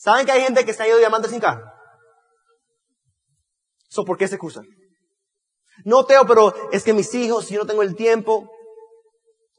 ¿Saben 0.03 0.27
que 0.27 0.33
hay 0.33 0.43
gente 0.43 0.65
que 0.65 0.75
se 0.75 0.83
ha 0.83 0.89
ido 0.89 0.99
diamante 0.99 1.29
sin 1.29 1.39
carro? 1.39 1.63
¿So 3.89 4.05
por 4.05 4.19
qué 4.19 4.27
se 4.27 4.35
excusan? 4.35 4.67
No, 5.85 6.05
Teo, 6.05 6.27
pero 6.27 6.53
es 6.73 6.83
que 6.83 6.93
mis 6.93 7.15
hijos, 7.15 7.47
si 7.47 7.55
yo 7.55 7.61
no 7.61 7.67
tengo 7.69 7.83
el 7.83 7.95
tiempo, 7.95 8.51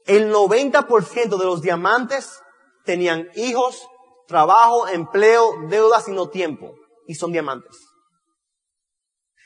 el 0.04 0.30
90% 0.30 1.38
de 1.38 1.44
los 1.46 1.62
diamantes 1.62 2.42
tenían 2.84 3.26
hijos, 3.36 3.88
trabajo, 4.26 4.86
empleo, 4.86 5.54
deudas 5.70 6.08
y 6.08 6.12
no 6.12 6.28
tiempo. 6.28 6.74
Y 7.06 7.14
son 7.14 7.32
diamantes. 7.32 7.78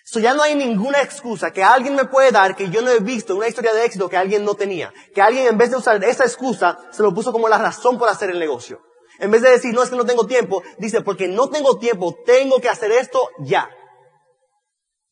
So 0.04 0.18
ya 0.18 0.34
no 0.34 0.42
hay 0.42 0.56
ninguna 0.56 1.00
excusa 1.00 1.52
que 1.52 1.62
alguien 1.62 1.94
me 1.94 2.06
puede 2.06 2.32
dar 2.32 2.56
que 2.56 2.70
yo 2.70 2.82
no 2.82 2.90
he 2.90 2.98
visto 2.98 3.36
una 3.36 3.46
historia 3.46 3.72
de 3.72 3.84
éxito 3.84 4.08
que 4.08 4.16
alguien 4.16 4.44
no 4.44 4.54
tenía. 4.54 4.92
Que 5.14 5.22
alguien 5.22 5.46
en 5.46 5.58
vez 5.58 5.70
de 5.70 5.76
usar 5.76 6.02
esa 6.02 6.24
excusa 6.24 6.76
se 6.90 7.04
lo 7.04 7.14
puso 7.14 7.30
como 7.30 7.48
la 7.48 7.58
razón 7.58 7.98
por 8.00 8.08
hacer 8.08 8.30
el 8.30 8.40
negocio. 8.40 8.80
En 9.18 9.30
vez 9.30 9.42
de 9.42 9.50
decir, 9.50 9.74
no 9.74 9.82
es 9.82 9.90
que 9.90 9.96
no 9.96 10.06
tengo 10.06 10.26
tiempo, 10.26 10.62
dice, 10.78 11.00
porque 11.02 11.28
no 11.28 11.48
tengo 11.48 11.78
tiempo, 11.78 12.16
tengo 12.24 12.60
que 12.60 12.68
hacer 12.68 12.92
esto 12.92 13.28
ya. 13.40 13.68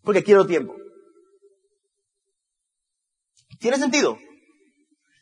Porque 0.02 0.22
quiero 0.22 0.46
tiempo. 0.46 0.74
¿Tiene 3.58 3.78
sentido? 3.78 4.18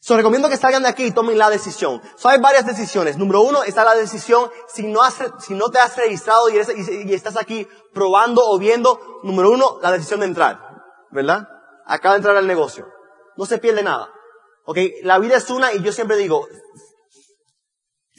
So, 0.01 0.19
recomiendo 0.19 0.51
que 0.51 0.59
salgan 0.59 0.83
de 0.83 0.91
aquí 0.91 1.05
y 1.05 1.13
tomen 1.13 1.39
la 1.39 1.49
decisión. 1.49 2.03
So, 2.17 2.29
hay 2.29 2.39
varias 2.39 2.67
decisiones. 2.67 3.17
Número 3.17 3.41
uno 3.41 3.63
está 3.63 3.85
la 3.85 3.95
decisión, 3.95 4.51
si 4.69 4.83
no, 4.83 5.03
has, 5.03 5.15
si 5.41 5.55
no 5.55 5.71
te 5.71 5.79
has 5.79 5.97
registrado 5.97 6.51
y, 6.51 6.57
y, 6.57 7.15
estás 7.15 7.39
aquí 7.39 7.67
probando 7.95 8.43
o 8.45 8.59
viendo, 8.59 9.01
número 9.23 9.51
uno, 9.51 9.79
la 9.81 9.93
decisión 9.93 10.21
de 10.21 10.27
entrar. 10.27 10.61
¿Verdad? 11.11 11.49
Acaba 11.87 12.17
de 12.17 12.19
entrar 12.19 12.37
al 12.37 12.47
negocio. 12.47 12.87
No 13.39 13.47
se 13.47 13.57
pierde 13.57 13.83
nada. 13.83 14.11
Ok, 14.67 14.77
la 15.05 15.19
vida 15.19 15.39
es 15.39 15.49
una 15.49 15.73
y 15.73 15.83
yo 15.83 15.91
siempre 15.91 16.19
digo, 16.19 16.47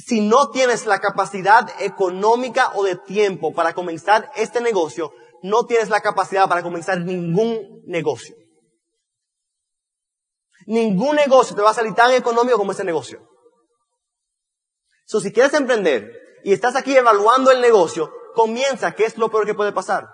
si 0.05 0.21
no 0.21 0.51
tienes 0.51 0.85
la 0.85 0.99
capacidad 0.99 1.67
económica 1.79 2.71
o 2.75 2.83
de 2.83 2.95
tiempo 2.95 3.55
para 3.55 3.73
comenzar 3.73 4.31
este 4.35 4.61
negocio, 4.61 5.11
no 5.41 5.65
tienes 5.65 5.89
la 5.89 6.01
capacidad 6.01 6.47
para 6.47 6.61
comenzar 6.61 6.99
ningún 6.99 7.81
negocio. 7.87 8.35
Ningún 10.67 11.15
negocio 11.15 11.55
te 11.55 11.63
va 11.63 11.71
a 11.71 11.73
salir 11.73 11.95
tan 11.95 12.11
económico 12.11 12.57
como 12.57 12.71
ese 12.71 12.83
negocio. 12.83 13.19
So, 15.05 15.19
si 15.19 15.33
quieres 15.33 15.53
emprender 15.55 16.11
y 16.43 16.53
estás 16.53 16.75
aquí 16.75 16.95
evaluando 16.95 17.49
el 17.49 17.59
negocio, 17.59 18.11
comienza, 18.35 18.91
¿qué 18.91 19.05
es 19.05 19.17
lo 19.17 19.29
peor 19.29 19.47
que 19.47 19.55
puede 19.55 19.71
pasar? 19.71 20.07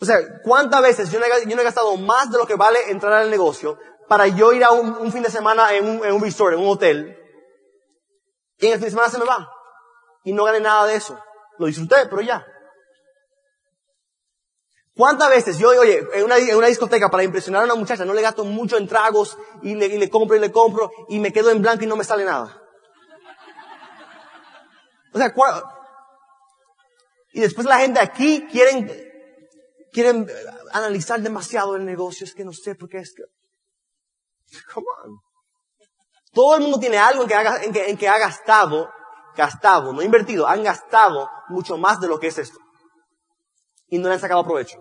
O 0.00 0.06
sea, 0.06 0.16
¿cuántas 0.44 0.80
veces 0.80 1.10
yo 1.10 1.20
no, 1.20 1.26
he, 1.26 1.64
gastado 1.64 1.94
más 1.98 2.30
de 2.30 2.38
lo 2.38 2.46
que 2.46 2.54
vale 2.54 2.90
entrar 2.90 3.12
al 3.12 3.30
negocio 3.30 3.78
para 4.08 4.28
yo 4.28 4.54
ir 4.54 4.64
a 4.64 4.70
un, 4.70 5.12
fin 5.12 5.22
de 5.22 5.30
semana 5.30 5.74
en 5.74 5.86
un, 5.86 6.04
en 6.06 6.14
un 6.14 6.22
resort, 6.22 6.54
en 6.54 6.60
un 6.60 6.68
hotel, 6.68 7.18
Y 8.60 8.66
en 8.66 8.72
el 8.72 8.78
fin 8.78 8.86
de 8.86 8.90
semana 8.90 9.08
se 9.08 9.18
me 9.18 9.24
va. 9.24 9.50
Y 10.24 10.32
no 10.32 10.44
gané 10.44 10.60
nada 10.60 10.86
de 10.86 10.96
eso. 10.96 11.18
Lo 11.58 11.66
disfruté, 11.66 12.06
pero 12.08 12.20
ya. 12.22 12.44
¿Cuántas 14.94 15.30
veces 15.30 15.58
yo, 15.58 15.70
oye, 15.70 16.06
en 16.12 16.24
una, 16.24 16.66
discoteca 16.66 17.10
para 17.10 17.22
impresionar 17.22 17.62
a 17.62 17.64
una 17.64 17.74
muchacha 17.74 18.04
no 18.04 18.12
le 18.12 18.20
gasto 18.20 18.44
mucho 18.44 18.76
en 18.76 18.86
tragos 18.86 19.38
y 19.62 19.74
le, 19.74 19.86
y 19.86 19.98
le 19.98 20.10
compro 20.10 20.36
y 20.36 20.40
le 20.40 20.52
compro 20.52 20.90
y 21.08 21.18
me 21.20 21.32
quedo 21.32 21.50
en 21.50 21.62
blanco 21.62 21.84
y 21.84 21.86
no 21.86 21.96
me 21.96 22.04
sale 22.04 22.24
nada? 22.24 22.60
O 25.12 25.18
sea, 25.18 25.32
y 27.32 27.40
después 27.40 27.66
la 27.66 27.78
gente 27.78 28.00
aquí 28.00 28.46
quieren, 28.50 28.90
quieren 29.92 30.28
analizar 30.72 31.20
demasiado 31.20 31.76
el 31.76 31.84
negocio. 31.84 32.24
Es 32.24 32.34
que 32.34 32.44
no 32.44 32.52
sé 32.52 32.74
por 32.74 32.88
qué 32.88 32.98
es 32.98 33.14
que, 33.14 33.22
come 34.72 34.86
on. 35.04 35.29
Todo 36.32 36.56
el 36.56 36.62
mundo 36.62 36.78
tiene 36.78 36.98
algo 36.98 37.22
en 37.24 37.28
que, 37.96 38.08
ha, 38.08 38.18
gastado, 38.18 38.88
gastado, 39.36 39.92
no 39.92 40.02
invertido, 40.02 40.46
han 40.46 40.62
gastado 40.62 41.28
mucho 41.48 41.76
más 41.76 42.00
de 42.00 42.08
lo 42.08 42.20
que 42.20 42.28
es 42.28 42.38
esto. 42.38 42.58
Y 43.88 43.98
no 43.98 44.08
le 44.08 44.14
han 44.14 44.20
sacado 44.20 44.44
provecho. 44.44 44.78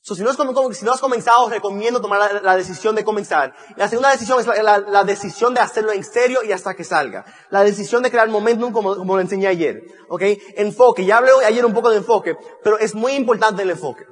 So, 0.00 0.14
si, 0.14 0.22
no 0.22 0.30
has 0.30 1.00
comenzado, 1.00 1.48
recomiendo 1.50 2.00
tomar 2.00 2.40
la, 2.42 2.56
decisión 2.56 2.94
de 2.94 3.04
comenzar. 3.04 3.54
La 3.74 3.88
segunda 3.88 4.10
decisión 4.10 4.38
es 4.38 4.46
la, 4.46 5.04
decisión 5.04 5.52
de 5.52 5.60
hacerlo 5.60 5.92
en 5.92 6.04
serio 6.04 6.44
y 6.44 6.52
hasta 6.52 6.74
que 6.74 6.84
salga. 6.84 7.24
La 7.50 7.64
decisión 7.64 8.04
de 8.04 8.10
crear 8.10 8.28
momentum 8.28 8.72
como, 8.72 8.96
como 8.96 9.16
lo 9.16 9.20
enseñé 9.20 9.48
ayer. 9.48 9.82
¿Ok? 10.08 10.22
Enfoque. 10.56 11.04
Ya 11.04 11.18
hablé 11.18 11.32
ayer 11.44 11.66
un 11.66 11.74
poco 11.74 11.90
de 11.90 11.96
enfoque, 11.96 12.36
pero 12.62 12.78
es 12.78 12.94
muy 12.94 13.12
importante 13.12 13.62
el 13.62 13.70
enfoque. 13.70 14.04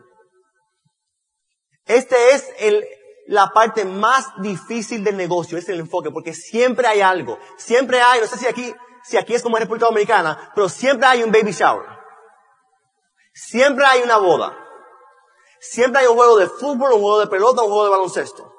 Este 1.86 2.34
es 2.34 2.48
el, 2.58 2.84
la 3.26 3.50
parte 3.50 3.84
más 3.84 4.26
difícil 4.38 5.02
del 5.02 5.16
negocio, 5.16 5.56
es 5.56 5.68
el 5.68 5.80
enfoque, 5.80 6.10
porque 6.10 6.34
siempre 6.34 6.86
hay 6.86 7.00
algo. 7.00 7.38
Siempre 7.56 8.00
hay, 8.00 8.20
no 8.20 8.26
sé 8.26 8.36
si 8.36 8.46
aquí, 8.46 8.74
si 9.02 9.16
aquí 9.16 9.34
es 9.34 9.42
como 9.42 9.56
en 9.56 9.62
República 9.62 9.86
Dominicana, 9.86 10.52
pero 10.54 10.68
siempre 10.68 11.06
hay 11.06 11.22
un 11.22 11.32
baby 11.32 11.52
shower. 11.52 11.86
Siempre 13.32 13.84
hay 13.84 14.02
una 14.02 14.18
boda. 14.18 14.56
Siempre 15.60 16.02
hay 16.02 16.06
un 16.06 16.14
juego 16.14 16.36
de 16.36 16.48
fútbol, 16.48 16.92
un 16.92 17.00
juego 17.00 17.20
de 17.20 17.26
pelota, 17.26 17.62
un 17.62 17.68
juego 17.68 17.84
de 17.84 17.90
baloncesto. 17.90 18.52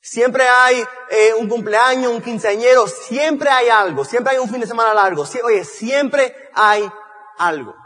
Siempre 0.00 0.48
hay 0.48 0.84
eh, 1.10 1.34
un 1.38 1.48
cumpleaños, 1.48 2.12
un 2.12 2.22
quinceañero, 2.22 2.88
siempre 2.88 3.48
hay 3.48 3.68
algo, 3.68 4.04
siempre 4.04 4.32
hay 4.32 4.38
un 4.38 4.48
fin 4.48 4.60
de 4.60 4.66
semana 4.66 4.94
largo. 4.94 5.24
oye, 5.44 5.64
siempre 5.64 6.34
hay 6.54 6.90
algo. 7.38 7.81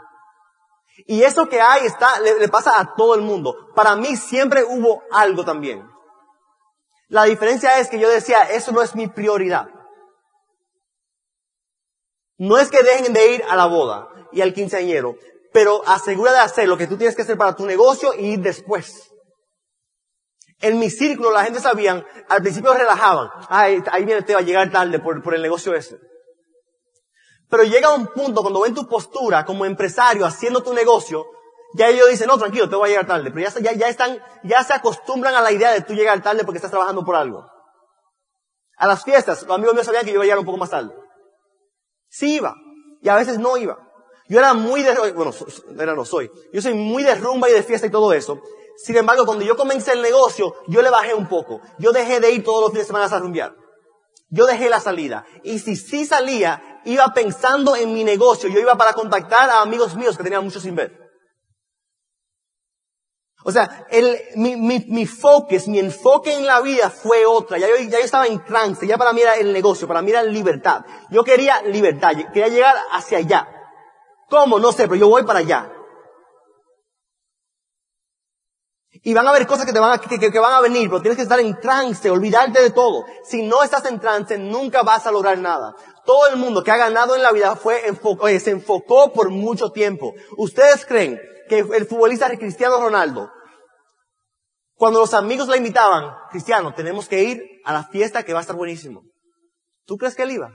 Y 1.07 1.23
eso 1.23 1.47
que 1.47 1.61
hay 1.61 1.85
está, 1.85 2.19
le, 2.19 2.49
pasa 2.49 2.77
a 2.77 2.93
todo 2.95 3.15
el 3.15 3.21
mundo. 3.21 3.55
Para 3.73 3.95
mí 3.95 4.17
siempre 4.17 4.63
hubo 4.63 5.03
algo 5.09 5.45
también. 5.45 5.89
La 7.07 7.23
diferencia 7.23 7.79
es 7.79 7.87
que 7.87 7.97
yo 7.97 8.09
decía, 8.09 8.41
eso 8.43 8.73
no 8.73 8.81
es 8.81 8.93
mi 8.93 9.07
prioridad. 9.07 9.69
No 12.37 12.57
es 12.57 12.69
que 12.69 12.83
dejen 12.83 13.13
de 13.13 13.35
ir 13.35 13.43
a 13.49 13.55
la 13.55 13.67
boda 13.67 14.09
y 14.33 14.41
al 14.41 14.53
quinceañero, 14.53 15.15
pero 15.53 15.81
asegura 15.87 16.33
de 16.33 16.39
hacer 16.39 16.67
lo 16.67 16.77
que 16.77 16.87
tú 16.87 16.97
tienes 16.97 17.15
que 17.15 17.21
hacer 17.21 17.37
para 17.37 17.55
tu 17.55 17.65
negocio 17.65 18.13
y 18.13 18.33
ir 18.33 18.39
después. 18.41 19.09
En 20.59 20.77
mi 20.77 20.89
círculo 20.89 21.31
la 21.31 21.45
gente 21.45 21.61
sabían, 21.61 22.05
al 22.27 22.41
principio 22.41 22.73
relajaban, 22.73 23.29
ay, 23.47 23.81
ahí 23.91 24.03
viene 24.03 24.23
te 24.23 24.33
va 24.33 24.39
a 24.39 24.43
llegar 24.43 24.69
tarde 24.71 24.99
por, 24.99 25.23
por 25.23 25.33
el 25.33 25.41
negocio 25.41 25.73
ese. 25.73 25.97
Pero 27.49 27.63
llega 27.63 27.93
un 27.93 28.07
punto 28.07 28.41
cuando 28.41 28.61
ven 28.61 28.73
tu 28.73 28.87
postura 28.87 29.45
como 29.45 29.65
empresario 29.65 30.25
haciendo 30.25 30.61
tu 30.61 30.73
negocio, 30.73 31.25
ya 31.73 31.87
ellos 31.89 32.09
dicen, 32.09 32.27
no, 32.27 32.37
tranquilo, 32.37 32.69
te 32.69 32.75
voy 32.75 32.87
a 32.87 32.89
llegar 32.89 33.07
tarde. 33.07 33.31
Pero 33.31 33.49
ya, 33.49 33.59
ya, 33.59 33.73
ya 33.73 33.87
están, 33.87 34.19
ya 34.43 34.63
se 34.63 34.73
acostumbran 34.73 35.35
a 35.35 35.41
la 35.41 35.51
idea 35.51 35.71
de 35.71 35.81
tú 35.81 35.93
llegar 35.93 36.21
tarde 36.21 36.43
porque 36.43 36.57
estás 36.57 36.71
trabajando 36.71 37.03
por 37.03 37.15
algo. 37.15 37.45
A 38.77 38.87
las 38.87 39.03
fiestas, 39.03 39.43
los 39.43 39.55
amigos 39.55 39.73
míos 39.73 39.85
sabían 39.85 40.05
que 40.05 40.11
yo 40.11 40.15
iba 40.15 40.23
a 40.23 40.25
llegar 40.25 40.39
un 40.39 40.45
poco 40.45 40.57
más 40.57 40.69
tarde. 40.69 40.93
Sí 42.09 42.35
iba. 42.35 42.55
Y 43.01 43.09
a 43.09 43.15
veces 43.15 43.39
no 43.39 43.57
iba. 43.57 43.77
Yo 44.29 44.39
era 44.39 44.53
muy 44.53 44.83
de, 44.83 44.93
bueno, 45.11 45.31
era 45.79 45.95
no 45.95 46.05
soy. 46.05 46.29
Yo 46.53 46.61
soy 46.61 46.73
muy 46.73 47.03
de 47.03 47.15
rumba 47.15 47.49
y 47.49 47.53
de 47.53 47.63
fiesta 47.63 47.87
y 47.87 47.91
todo 47.91 48.13
eso. 48.13 48.41
Sin 48.77 48.95
embargo, 48.97 49.25
cuando 49.25 49.43
yo 49.43 49.55
comencé 49.55 49.93
el 49.93 50.01
negocio, 50.01 50.53
yo 50.67 50.81
le 50.81 50.89
bajé 50.89 51.13
un 51.13 51.27
poco. 51.27 51.61
Yo 51.79 51.91
dejé 51.91 52.19
de 52.19 52.31
ir 52.31 52.43
todos 52.43 52.61
los 52.61 52.69
fines 52.71 52.85
de 52.85 52.87
semana 52.87 53.05
a 53.05 53.19
rumbear. 53.19 53.55
Yo 54.29 54.45
dejé 54.45 54.69
la 54.69 54.79
salida. 54.79 55.25
Y 55.43 55.59
si 55.59 55.75
sí 55.75 56.05
salía, 56.05 56.61
iba 56.87 57.13
pensando 57.13 57.75
en 57.75 57.93
mi 57.93 58.03
negocio. 58.03 58.49
Yo 58.49 58.59
iba 58.59 58.75
para 58.75 58.93
contactar 58.93 59.49
a 59.49 59.61
amigos 59.61 59.95
míos 59.95 60.17
que 60.17 60.23
tenían 60.23 60.43
mucho 60.43 60.59
sin 60.59 60.75
ver. 60.75 61.07
O 63.43 63.51
sea, 63.51 63.85
mi, 64.35 64.55
mi, 64.55 64.85
mi 64.89 65.05
focus, 65.05 65.67
mi 65.67 65.79
enfoque 65.79 66.33
en 66.33 66.45
la 66.45 66.59
vida 66.61 66.89
fue 66.89 67.25
otra. 67.25 67.57
Ya 67.57 67.67
yo, 67.67 67.75
ya 67.77 67.99
yo 67.99 68.05
estaba 68.05 68.27
en 68.27 68.43
trance. 68.43 68.85
Ya 68.85 68.97
para 68.97 69.13
mí 69.13 69.21
era 69.21 69.35
el 69.35 69.53
negocio, 69.53 69.87
para 69.87 70.01
mí 70.01 70.11
era 70.11 70.23
libertad. 70.23 70.81
Yo 71.09 71.23
quería 71.23 71.61
libertad. 71.61 72.11
Quería 72.33 72.47
llegar 72.47 72.75
hacia 72.91 73.19
allá. 73.19 73.47
¿Cómo? 74.29 74.59
No 74.59 74.71
sé, 74.71 74.83
pero 74.83 74.95
yo 74.95 75.09
voy 75.09 75.23
para 75.23 75.39
allá. 75.39 75.71
Y 79.03 79.13
van 79.13 79.25
a 79.27 79.29
haber 79.29 79.47
cosas 79.47 79.65
que 79.65 79.73
te 79.73 79.79
van 79.79 79.93
a, 79.93 79.97
que, 79.99 80.19
que, 80.19 80.39
van 80.39 80.53
a 80.53 80.61
venir, 80.61 80.89
pero 80.89 81.01
tienes 81.01 81.17
que 81.17 81.23
estar 81.23 81.39
en 81.39 81.59
trance, 81.59 82.09
olvidarte 82.09 82.61
de 82.61 82.71
todo. 82.71 83.05
Si 83.23 83.43
no 83.43 83.63
estás 83.63 83.85
en 83.85 83.99
trance, 83.99 84.37
nunca 84.37 84.83
vas 84.83 85.05
a 85.05 85.11
lograr 85.11 85.37
nada. 85.37 85.75
Todo 86.07 86.29
el 86.29 86.37
mundo 86.37 86.63
que 86.63 86.71
ha 86.71 86.77
ganado 86.77 87.17
en 87.17 87.21
la 87.21 87.33
vida 87.33 87.57
fue 87.57 87.81
se 88.39 88.51
enfocó 88.51 89.11
por 89.11 89.29
mucho 89.29 89.71
tiempo. 89.71 90.13
¿Ustedes 90.37 90.85
creen 90.85 91.19
que 91.49 91.59
el 91.59 91.85
futbolista 91.85 92.29
Cristiano 92.37 92.79
Ronaldo, 92.79 93.29
cuando 94.75 95.01
los 95.01 95.13
amigos 95.13 95.49
la 95.49 95.57
invitaban, 95.57 96.15
Cristiano, 96.29 96.73
tenemos 96.73 97.09
que 97.09 97.23
ir 97.23 97.43
a 97.65 97.73
la 97.73 97.83
fiesta 97.83 98.23
que 98.23 98.31
va 98.31 98.39
a 98.39 98.41
estar 98.41 98.55
buenísimo. 98.55 99.03
¿Tú 99.85 99.97
crees 99.97 100.15
que 100.15 100.23
él 100.23 100.31
iba? 100.31 100.53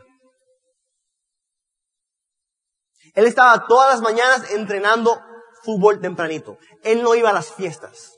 Él 3.15 3.27
estaba 3.27 3.67
todas 3.67 3.91
las 3.91 4.01
mañanas 4.01 4.53
entrenando 4.53 5.21
fútbol 5.65 6.01
tempranito. 6.01 6.57
Él 6.83 7.03
no 7.03 7.15
iba 7.15 7.29
a 7.29 7.35
las 7.35 7.53
fiestas. 7.53 8.17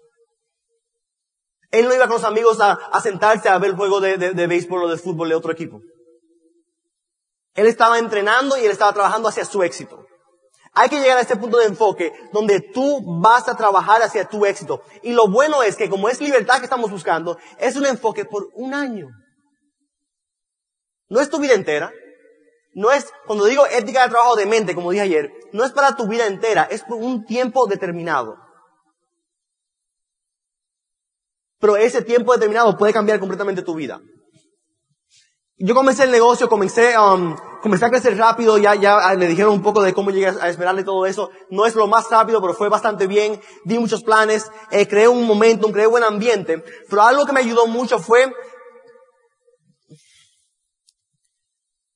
Él 1.73 1.87
no 1.89 1.95
iba 1.95 2.07
con 2.07 2.15
los 2.15 2.25
amigos 2.25 2.61
a, 2.61 2.75
a 2.75 3.01
sentarse 3.01 3.49
a 3.49 3.59
ver 3.59 3.71
el 3.71 3.77
juego 3.77 4.01
de, 4.01 4.19
de, 4.19 4.35
de, 4.35 4.47
béisbol 4.47 4.85
o 4.85 4.89
de 4.89 4.99
fútbol 4.99 5.31
de 5.31 5.35
otro 5.35 5.51
equipo. 5.51 5.81
Él 7.55 7.67
estaba 7.67 7.99
entrenando 7.99 8.57
y 8.57 8.65
él 8.65 8.71
estaba 8.71 8.93
trabajando 8.93 9.29
hacia 9.29 9.45
su 9.45 9.63
éxito. 9.63 10.07
Hay 10.73 10.89
que 10.89 11.01
llegar 11.01 11.19
a 11.19 11.21
este 11.21 11.37
punto 11.37 11.59
de 11.59 11.67
enfoque 11.67 12.13
donde 12.33 12.61
tú 12.61 13.01
vas 13.21 13.49
a 13.49 13.57
trabajar 13.57 14.03
hacia 14.03 14.29
tu 14.29 14.45
éxito. 14.45 14.83
Y 15.03 15.13
lo 15.13 15.29
bueno 15.29 15.63
es 15.63 15.77
que 15.77 15.89
como 15.89 16.09
es 16.09 16.21
libertad 16.21 16.59
que 16.59 16.65
estamos 16.65 16.91
buscando, 16.91 17.39
es 17.59 17.77
un 17.77 17.87
enfoque 17.87 18.25
por 18.25 18.49
un 18.55 18.75
año. 18.75 19.09
No 21.09 21.21
es 21.21 21.31
tu 21.31 21.39
vida 21.39 21.55
entera. 21.55 21.93
No 22.73 22.91
es, 22.91 23.07
cuando 23.25 23.45
digo 23.45 23.65
ética 23.67 24.03
de 24.03 24.11
trabajo 24.11 24.35
de 24.35 24.47
mente, 24.47 24.75
como 24.75 24.91
dije 24.91 25.05
ayer, 25.05 25.31
no 25.53 25.65
es 25.65 25.71
para 25.71 25.95
tu 25.95 26.09
vida 26.09 26.27
entera, 26.27 26.65
es 26.65 26.83
por 26.83 26.97
un 26.97 27.25
tiempo 27.25 27.69
determinado. 27.69 28.35
Pero 31.61 31.77
ese 31.77 32.03
tiempo 32.03 32.33
determinado 32.33 32.77
puede 32.77 32.93
cambiar 32.93 33.21
completamente 33.21 33.63
tu 33.63 33.77
vida. 33.77 34.01
Yo 35.57 35.75
comencé 35.75 36.03
el 36.03 36.11
negocio, 36.11 36.49
comencé, 36.49 36.99
um, 36.99 37.37
comencé 37.63 37.85
a 37.85 37.91
crecer 37.91 38.19
rápido, 38.19 38.59
ya, 38.59 38.75
ya 38.75 39.15
me 39.17 39.29
dijeron 39.29 39.53
un 39.53 39.63
poco 39.63 39.83
de 39.83 39.95
cómo 39.95 40.11
llegué 40.11 40.27
a 40.27 40.49
esperarle 40.49 40.83
todo 40.83 41.07
eso. 41.07 41.31
No 41.49 41.65
es 41.65 41.77
lo 41.77 41.87
más 41.87 42.11
rápido, 42.11 42.41
pero 42.41 42.55
fue 42.55 42.69
bastante 42.69 43.07
bien. 43.07 43.41
Di 43.65 43.79
muchos 43.79 44.03
planes, 44.03 44.51
eh, 44.73 44.89
creé 44.89 45.07
un 45.07 45.25
momentum, 45.27 45.71
creé 45.71 45.87
buen 45.87 46.03
ambiente. 46.03 46.65
Pero 46.91 47.03
algo 47.03 47.25
que 47.25 47.33
me 47.33 47.41
ayudó 47.41 47.67
mucho 47.67 48.01
fue 48.01 48.33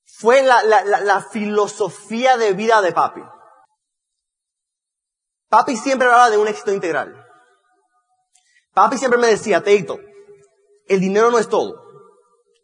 fue 0.04 0.42
la, 0.42 0.62
la, 0.64 0.82
la, 0.82 1.20
filosofía 1.20 2.36
de 2.36 2.52
vida 2.52 2.82
de 2.82 2.92
papi. 2.92 3.22
Papi 5.48 5.76
siempre 5.76 6.08
hablaba 6.08 6.30
de 6.30 6.38
un 6.38 6.48
éxito 6.48 6.72
integral. 6.72 7.24
Papi 8.74 8.98
siempre 8.98 9.18
me 9.18 9.28
decía, 9.28 9.62
Teito, 9.62 9.98
el 10.88 11.00
dinero 11.00 11.30
no 11.30 11.38
es 11.38 11.48
todo. 11.48 11.87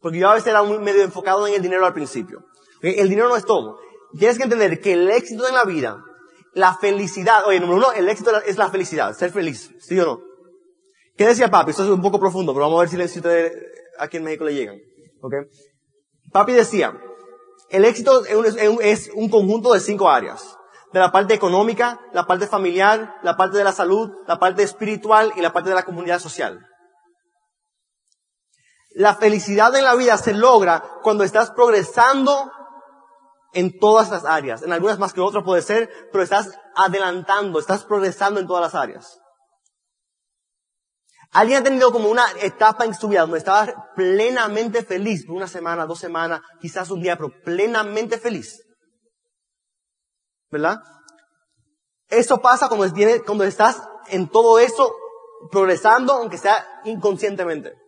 Porque 0.04 0.18
yo 0.18 0.28
a 0.28 0.34
veces 0.34 0.48
era 0.48 0.62
muy 0.62 0.78
medio 0.80 1.02
enfocado 1.02 1.46
en 1.46 1.54
el 1.54 1.62
dinero 1.62 1.86
al 1.86 1.94
principio. 1.94 2.44
El 2.82 3.08
dinero 3.08 3.30
no 3.30 3.36
es 3.36 3.46
todo. 3.46 3.78
Tienes 4.18 4.36
que 4.36 4.44
entender 4.44 4.78
que 4.78 4.92
el 4.92 5.10
éxito 5.10 5.48
en 5.48 5.54
la 5.54 5.64
vida, 5.64 6.04
la 6.52 6.74
felicidad, 6.74 7.46
oye, 7.46 7.58
número 7.58 7.78
uno, 7.78 7.92
el 7.92 8.06
éxito 8.10 8.30
es 8.42 8.58
la 8.58 8.68
felicidad, 8.68 9.14
ser 9.14 9.30
feliz, 9.30 9.70
¿sí 9.80 9.98
o 9.98 10.04
no? 10.04 10.20
¿Qué 11.16 11.26
decía 11.26 11.50
papi? 11.50 11.70
Esto 11.70 11.84
es 11.84 11.88
un 11.88 12.02
poco 12.02 12.20
profundo, 12.20 12.52
pero 12.52 12.66
vamos 12.66 12.76
a 12.76 12.80
ver 12.80 13.08
si, 13.08 13.14
si 13.14 13.20
ustedes 13.20 13.54
aquí 13.98 14.18
en 14.18 14.24
México 14.24 14.44
le 14.44 14.54
llegan. 14.54 14.76
¿Ok? 15.22 15.32
Papi 16.32 16.52
decía, 16.52 16.92
el 17.70 17.86
éxito 17.86 18.26
es 18.26 19.10
un 19.14 19.30
conjunto 19.30 19.72
de 19.72 19.80
cinco 19.80 20.10
áreas. 20.10 20.58
De 20.92 21.00
la 21.00 21.12
parte 21.12 21.32
económica, 21.32 21.98
la 22.12 22.26
parte 22.26 22.46
familiar, 22.46 23.14
la 23.22 23.38
parte 23.38 23.56
de 23.56 23.64
la 23.64 23.72
salud, 23.72 24.10
la 24.28 24.38
parte 24.38 24.64
espiritual 24.64 25.32
y 25.34 25.40
la 25.40 25.54
parte 25.54 25.70
de 25.70 25.76
la 25.76 25.84
comunidad 25.84 26.18
social. 26.18 26.60
La 28.94 29.16
felicidad 29.16 29.74
en 29.74 29.84
la 29.84 29.96
vida 29.96 30.16
se 30.16 30.32
logra 30.32 31.00
cuando 31.02 31.24
estás 31.24 31.50
progresando 31.50 32.50
en 33.52 33.78
todas 33.78 34.10
las 34.10 34.24
áreas. 34.24 34.62
En 34.62 34.72
algunas 34.72 35.00
más 35.00 35.12
que 35.12 35.20
otras 35.20 35.42
puede 35.42 35.62
ser, 35.62 35.90
pero 36.12 36.22
estás 36.22 36.56
adelantando, 36.76 37.58
estás 37.58 37.84
progresando 37.84 38.38
en 38.38 38.46
todas 38.46 38.62
las 38.62 38.74
áreas. 38.80 39.20
Alguien 41.32 41.58
ha 41.58 41.64
tenido 41.64 41.90
como 41.90 42.08
una 42.08 42.24
etapa 42.40 42.84
en 42.84 42.94
su 42.94 43.08
vida 43.08 43.22
donde 43.22 43.38
estaba 43.38 43.92
plenamente 43.96 44.84
feliz 44.84 45.26
por 45.26 45.34
una 45.34 45.48
semana, 45.48 45.86
dos 45.86 45.98
semanas, 45.98 46.40
quizás 46.60 46.88
un 46.90 47.02
día, 47.02 47.16
pero 47.16 47.32
plenamente 47.44 48.18
feliz. 48.18 48.62
¿Verdad? 50.52 50.78
Eso 52.08 52.38
pasa 52.40 52.68
cuando, 52.68 52.86
cuando 53.26 53.42
estás 53.42 53.82
en 54.06 54.28
todo 54.28 54.60
eso 54.60 54.94
progresando, 55.50 56.12
aunque 56.12 56.38
sea 56.38 56.82
inconscientemente. 56.84 57.83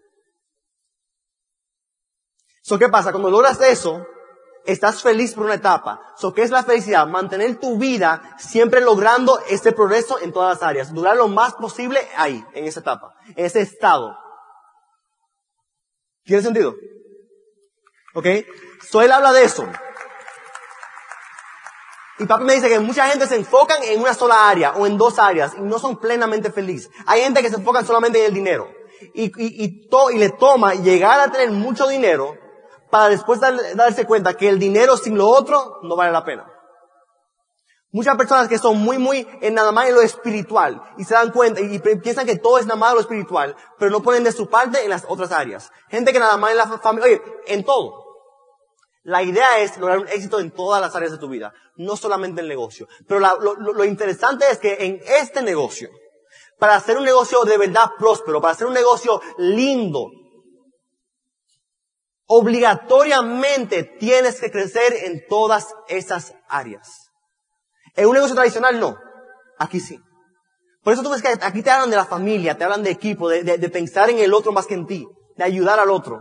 So, 2.66 2.80
¿Qué 2.80 2.88
pasa? 2.88 3.12
Cuando 3.12 3.30
logras 3.30 3.60
eso, 3.60 4.04
estás 4.64 5.00
feliz 5.00 5.34
por 5.34 5.44
una 5.44 5.54
etapa. 5.54 6.00
So, 6.16 6.34
¿Qué 6.34 6.42
es 6.42 6.50
la 6.50 6.64
felicidad? 6.64 7.06
Mantener 7.06 7.60
tu 7.60 7.78
vida 7.78 8.34
siempre 8.38 8.80
logrando 8.80 9.38
este 9.48 9.70
progreso 9.70 10.18
en 10.20 10.32
todas 10.32 10.56
las 10.56 10.68
áreas. 10.68 10.92
Durar 10.92 11.16
lo 11.16 11.28
más 11.28 11.54
posible 11.54 12.00
ahí, 12.16 12.44
en 12.54 12.64
esa 12.64 12.80
etapa, 12.80 13.14
en 13.36 13.46
ese 13.46 13.60
estado. 13.60 14.18
¿Tiene 16.24 16.42
sentido? 16.42 16.74
¿Ok? 18.14 18.26
So, 18.90 19.00
él 19.00 19.12
habla 19.12 19.32
de 19.32 19.44
eso. 19.44 19.64
Y 22.18 22.24
papi 22.24 22.42
me 22.42 22.54
dice 22.54 22.68
que 22.68 22.80
mucha 22.80 23.06
gente 23.08 23.28
se 23.28 23.36
enfocan 23.36 23.80
en 23.84 24.00
una 24.00 24.12
sola 24.12 24.48
área 24.48 24.72
o 24.72 24.88
en 24.88 24.98
dos 24.98 25.20
áreas 25.20 25.52
y 25.56 25.60
no 25.60 25.78
son 25.78 26.00
plenamente 26.00 26.50
felices. 26.50 26.90
Hay 27.06 27.22
gente 27.22 27.42
que 27.42 27.48
se 27.48 27.56
enfoca 27.58 27.84
solamente 27.84 28.18
en 28.18 28.26
el 28.26 28.34
dinero 28.34 28.68
y, 29.14 29.26
y, 29.26 29.64
y, 29.64 29.88
y 29.88 30.18
le 30.18 30.30
toma 30.30 30.74
llegar 30.74 31.20
a 31.20 31.30
tener 31.30 31.52
mucho 31.52 31.86
dinero 31.86 32.44
para 32.90 33.08
después 33.08 33.40
darse 33.40 34.06
cuenta 34.06 34.34
que 34.34 34.48
el 34.48 34.58
dinero 34.58 34.96
sin 34.96 35.16
lo 35.16 35.28
otro 35.28 35.80
no 35.82 35.96
vale 35.96 36.12
la 36.12 36.24
pena. 36.24 36.46
Muchas 37.92 38.16
personas 38.16 38.48
que 38.48 38.58
son 38.58 38.78
muy, 38.78 38.98
muy 38.98 39.26
en 39.40 39.54
nada 39.54 39.72
más 39.72 39.88
en 39.88 39.94
lo 39.94 40.02
espiritual 40.02 40.82
y 40.98 41.04
se 41.04 41.14
dan 41.14 41.30
cuenta 41.30 41.60
y 41.60 41.78
piensan 41.78 42.26
que 42.26 42.36
todo 42.36 42.58
es 42.58 42.66
nada 42.66 42.78
más 42.78 42.94
lo 42.94 43.00
espiritual, 43.00 43.56
pero 43.78 43.90
no 43.90 44.02
ponen 44.02 44.24
de 44.24 44.32
su 44.32 44.48
parte 44.48 44.84
en 44.84 44.90
las 44.90 45.04
otras 45.08 45.32
áreas. 45.32 45.70
Gente 45.88 46.12
que 46.12 46.18
nada 46.18 46.36
más 46.36 46.50
en 46.50 46.58
la 46.58 46.78
familia, 46.78 47.06
oye, 47.06 47.22
en 47.46 47.64
todo. 47.64 48.04
La 49.02 49.22
idea 49.22 49.60
es 49.60 49.78
lograr 49.78 50.00
un 50.00 50.08
éxito 50.08 50.40
en 50.40 50.50
todas 50.50 50.80
las 50.80 50.94
áreas 50.96 51.12
de 51.12 51.18
tu 51.18 51.28
vida, 51.28 51.54
no 51.76 51.96
solamente 51.96 52.40
en 52.40 52.46
el 52.46 52.48
negocio. 52.50 52.88
Pero 53.06 53.20
lo, 53.20 53.54
lo 53.54 53.84
interesante 53.84 54.44
es 54.50 54.58
que 54.58 54.76
en 54.80 55.00
este 55.06 55.42
negocio, 55.42 55.88
para 56.58 56.74
hacer 56.74 56.98
un 56.98 57.04
negocio 57.04 57.44
de 57.44 57.56
verdad 57.56 57.92
próspero, 57.98 58.40
para 58.40 58.52
hacer 58.52 58.66
un 58.66 58.74
negocio 58.74 59.22
lindo, 59.38 60.10
obligatoriamente 62.26 63.84
tienes 63.84 64.40
que 64.40 64.50
crecer 64.50 64.92
en 65.04 65.26
todas 65.28 65.74
esas 65.88 66.34
áreas. 66.48 67.10
En 67.94 68.06
un 68.06 68.14
negocio 68.14 68.34
tradicional 68.34 68.78
no. 68.78 68.98
Aquí 69.58 69.80
sí. 69.80 69.98
Por 70.82 70.92
eso 70.92 71.02
tú 71.02 71.10
ves 71.10 71.22
que 71.22 71.28
aquí 71.40 71.62
te 71.62 71.70
hablan 71.70 71.90
de 71.90 71.96
la 71.96 72.04
familia, 72.04 72.56
te 72.56 72.64
hablan 72.64 72.82
de 72.82 72.90
equipo, 72.90 73.28
de, 73.28 73.42
de 73.42 73.68
pensar 73.70 74.10
en 74.10 74.18
el 74.18 74.34
otro 74.34 74.52
más 74.52 74.66
que 74.66 74.74
en 74.74 74.86
ti, 74.86 75.08
de 75.36 75.44
ayudar 75.44 75.80
al 75.80 75.90
otro. 75.90 76.20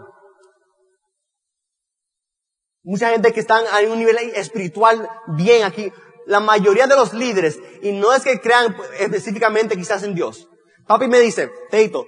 Mucha 2.83 3.09
gente 3.09 3.33
que 3.33 3.39
están 3.39 3.63
a 3.71 3.79
un 3.91 4.00
nivel 4.00 4.17
espiritual 4.35 5.09
bien 5.27 5.63
aquí. 5.63 5.91
La 6.27 6.39
mayoría 6.39 6.88
de 6.88 6.95
los 6.95 7.13
líderes, 7.13 7.59
y 7.83 7.91
no 7.91 8.13
es 8.13 8.24
que 8.24 8.39
crean 8.39 8.75
específicamente 9.00 9.75
quizás 9.75 10.01
en 10.03 10.15
Dios. 10.15 10.47
Papi 10.88 11.07
me 11.07 11.19
dice, 11.19 11.51
Teito, 11.69 12.05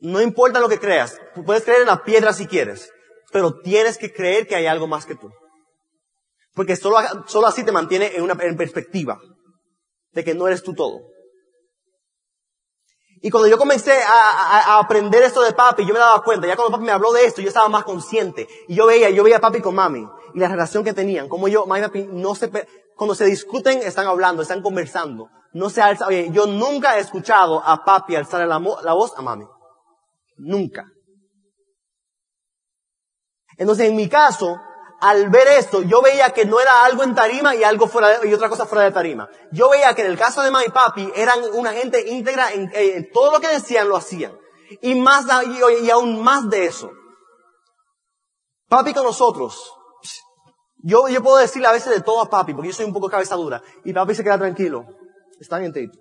no 0.00 0.20
importa 0.20 0.60
lo 0.60 0.68
que 0.68 0.78
creas, 0.78 1.18
puedes 1.44 1.64
creer 1.64 1.82
en 1.82 1.88
la 1.88 2.02
piedra 2.02 2.32
si 2.32 2.46
quieres, 2.46 2.90
pero 3.32 3.60
tienes 3.60 3.98
que 3.98 4.12
creer 4.12 4.46
que 4.46 4.56
hay 4.56 4.66
algo 4.66 4.86
más 4.86 5.06
que 5.06 5.14
tú. 5.14 5.30
Porque 6.54 6.76
solo, 6.76 6.96
solo 7.26 7.46
así 7.46 7.64
te 7.64 7.72
mantiene 7.72 8.16
en 8.16 8.22
una 8.22 8.36
en 8.40 8.56
perspectiva 8.56 9.20
de 10.12 10.24
que 10.24 10.34
no 10.34 10.48
eres 10.48 10.62
tú 10.62 10.74
todo. 10.74 11.00
Y 13.22 13.30
cuando 13.30 13.48
yo 13.48 13.58
comencé 13.58 13.92
a, 14.02 14.78
aprender 14.78 15.22
esto 15.22 15.42
de 15.42 15.52
papi, 15.52 15.84
yo 15.84 15.92
me 15.92 16.00
daba 16.00 16.22
cuenta, 16.22 16.46
ya 16.46 16.56
cuando 16.56 16.72
papi 16.72 16.84
me 16.84 16.92
habló 16.92 17.12
de 17.12 17.26
esto, 17.26 17.42
yo 17.42 17.48
estaba 17.48 17.68
más 17.68 17.84
consciente. 17.84 18.48
Y 18.66 18.76
yo 18.76 18.86
veía, 18.86 19.10
yo 19.10 19.22
veía 19.22 19.36
a 19.36 19.40
papi 19.40 19.60
con 19.60 19.74
mami, 19.74 20.06
y 20.34 20.38
la 20.38 20.48
relación 20.48 20.82
que 20.82 20.94
tenían, 20.94 21.28
como 21.28 21.46
yo, 21.46 21.66
mami 21.66 21.82
papi, 21.82 22.08
no 22.10 22.34
se, 22.34 22.50
cuando 22.96 23.14
se 23.14 23.26
discuten, 23.26 23.82
están 23.82 24.06
hablando, 24.06 24.40
están 24.40 24.62
conversando. 24.62 25.28
No 25.52 25.68
se 25.68 25.82
alza, 25.82 26.06
oye, 26.06 26.30
yo 26.32 26.46
nunca 26.46 26.96
he 26.96 27.00
escuchado 27.00 27.62
a 27.62 27.84
papi 27.84 28.16
alzar 28.16 28.46
la, 28.46 28.58
la 28.58 28.92
voz 28.94 29.12
a 29.16 29.22
mami. 29.22 29.44
Nunca. 30.40 30.90
Entonces, 33.56 33.88
en 33.88 33.96
mi 33.96 34.08
caso, 34.08 34.58
al 35.00 35.28
ver 35.28 35.48
esto, 35.48 35.82
yo 35.82 36.00
veía 36.00 36.30
que 36.30 36.46
no 36.46 36.60
era 36.60 36.84
algo 36.84 37.02
en 37.02 37.14
tarima 37.14 37.54
y 37.54 37.62
algo 37.62 37.86
fuera 37.88 38.24
y 38.26 38.32
otra 38.32 38.48
cosa 38.48 38.64
fuera 38.64 38.84
de 38.84 38.92
tarima. 38.92 39.28
Yo 39.52 39.68
veía 39.68 39.94
que 39.94 40.02
en 40.02 40.10
el 40.10 40.18
caso 40.18 40.42
de 40.42 40.50
y 40.66 40.70
papi 40.70 41.12
eran 41.14 41.40
una 41.54 41.72
gente 41.72 42.08
íntegra 42.08 42.52
en, 42.52 43.10
todo 43.12 43.32
lo 43.32 43.40
que 43.40 43.48
decían 43.48 43.88
lo 43.88 43.96
hacían. 43.96 44.32
Y 44.80 44.94
más, 44.94 45.26
y, 45.46 45.84
y, 45.84 45.90
aún 45.90 46.22
más 46.22 46.48
de 46.48 46.66
eso. 46.66 46.90
Papi 48.68 48.94
con 48.94 49.04
nosotros. 49.04 49.74
Yo, 50.82 51.08
yo 51.08 51.22
puedo 51.22 51.36
decirle 51.36 51.68
a 51.68 51.72
veces 51.72 51.90
de 51.90 52.00
todo 52.00 52.22
a 52.22 52.30
papi, 52.30 52.54
porque 52.54 52.68
yo 52.68 52.74
soy 52.74 52.86
un 52.86 52.94
poco 52.94 53.10
cabeza 53.10 53.34
dura. 53.34 53.62
Y 53.84 53.92
papi 53.92 54.14
se 54.14 54.24
queda 54.24 54.38
tranquilo. 54.38 54.86
Está 55.38 55.58
bien, 55.58 55.72
Tito. 55.72 55.98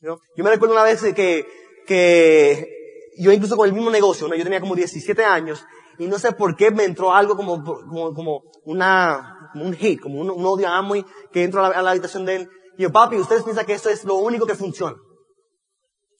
Yo 0.00 0.44
me 0.44 0.50
recuerdo 0.50 0.74
una 0.74 0.84
vez 0.84 1.02
que, 1.14 1.46
que 1.86 2.76
yo 3.18 3.32
incluso 3.32 3.56
con 3.56 3.66
el 3.66 3.74
mismo 3.74 3.90
negocio, 3.90 4.28
¿no? 4.28 4.34
yo 4.34 4.44
tenía 4.44 4.60
como 4.60 4.74
17 4.74 5.24
años, 5.24 5.64
y 5.98 6.06
no 6.06 6.18
sé 6.18 6.32
por 6.32 6.56
qué 6.56 6.70
me 6.70 6.84
entró 6.84 7.12
algo 7.12 7.36
como, 7.36 7.62
como, 7.64 8.12
como 8.12 8.42
una, 8.64 9.50
como 9.52 9.64
un 9.64 9.74
hate, 9.74 10.00
como 10.00 10.20
un, 10.20 10.30
un 10.30 10.44
odio 10.44 10.68
a 10.68 10.76
Amway 10.78 11.04
que 11.32 11.44
entró 11.44 11.64
a 11.64 11.82
la, 11.82 11.90
habitación 11.90 12.24
de 12.26 12.36
él. 12.36 12.50
Y 12.76 12.82
yo, 12.82 12.92
papi, 12.92 13.16
ustedes 13.16 13.42
piensan 13.42 13.64
que 13.64 13.74
eso 13.74 13.88
es 13.88 14.04
lo 14.04 14.16
único 14.16 14.46
que 14.46 14.54
funciona. 14.54 14.96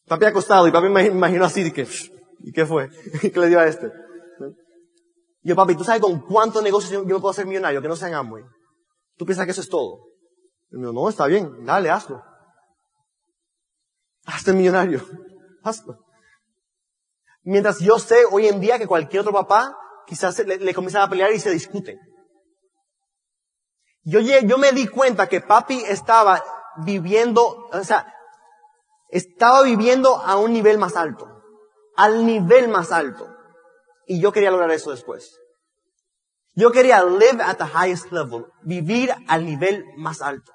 Papi 0.06 0.24
acostado 0.24 0.66
y 0.66 0.70
papi 0.70 0.88
me 0.88 1.06
imaginó 1.06 1.44
así, 1.44 1.70
que, 1.72 1.86
¿y 2.40 2.52
qué 2.52 2.64
fue? 2.64 2.88
¿Qué 3.20 3.38
le 3.38 3.48
dio 3.48 3.60
a 3.60 3.66
este? 3.66 3.90
Y 5.42 5.50
yo, 5.50 5.56
papi, 5.56 5.76
¿tú 5.76 5.84
sabes 5.84 6.00
con 6.00 6.20
cuántos 6.20 6.62
negocios 6.62 6.92
yo, 6.92 7.04
me 7.04 7.20
puedo 7.20 7.30
hacer 7.30 7.46
millonario 7.46 7.82
que 7.82 7.88
no 7.88 7.96
sean 7.96 8.14
Amway? 8.14 8.44
¿Tú 9.16 9.26
piensas 9.26 9.44
que 9.44 9.52
eso 9.52 9.60
es 9.60 9.68
todo? 9.68 10.06
Y 10.70 10.80
yo, 10.80 10.92
no, 10.92 11.08
está 11.08 11.26
bien, 11.26 11.64
dale, 11.64 11.90
hazlo. 11.90 12.22
Hazte 14.24 14.52
millonario. 14.52 15.02
Mientras 17.42 17.78
yo 17.80 17.98
sé 17.98 18.24
hoy 18.30 18.48
en 18.48 18.60
día 18.60 18.78
que 18.78 18.86
cualquier 18.86 19.20
otro 19.20 19.32
papá 19.32 19.76
quizás 20.06 20.38
le, 20.40 20.58
le 20.58 20.74
comienza 20.74 21.02
a 21.02 21.08
pelear 21.08 21.32
y 21.32 21.40
se 21.40 21.50
discuten. 21.50 21.98
Yo, 24.02 24.20
yo 24.20 24.58
me 24.58 24.72
di 24.72 24.86
cuenta 24.86 25.28
que 25.28 25.40
papi 25.40 25.82
estaba 25.84 26.42
viviendo, 26.84 27.68
o 27.72 27.84
sea, 27.84 28.12
estaba 29.08 29.62
viviendo 29.62 30.16
a 30.16 30.36
un 30.36 30.52
nivel 30.52 30.78
más 30.78 30.96
alto. 30.96 31.28
Al 31.96 32.26
nivel 32.26 32.68
más 32.68 32.92
alto. 32.92 33.28
Y 34.06 34.20
yo 34.20 34.32
quería 34.32 34.50
lograr 34.50 34.70
eso 34.70 34.90
después. 34.90 35.38
Yo 36.54 36.70
quería 36.70 37.02
live 37.04 37.42
at 37.42 37.58
the 37.58 37.64
highest 37.64 38.12
level. 38.12 38.46
Vivir 38.62 39.14
al 39.28 39.44
nivel 39.44 39.84
más 39.96 40.22
alto. 40.22 40.52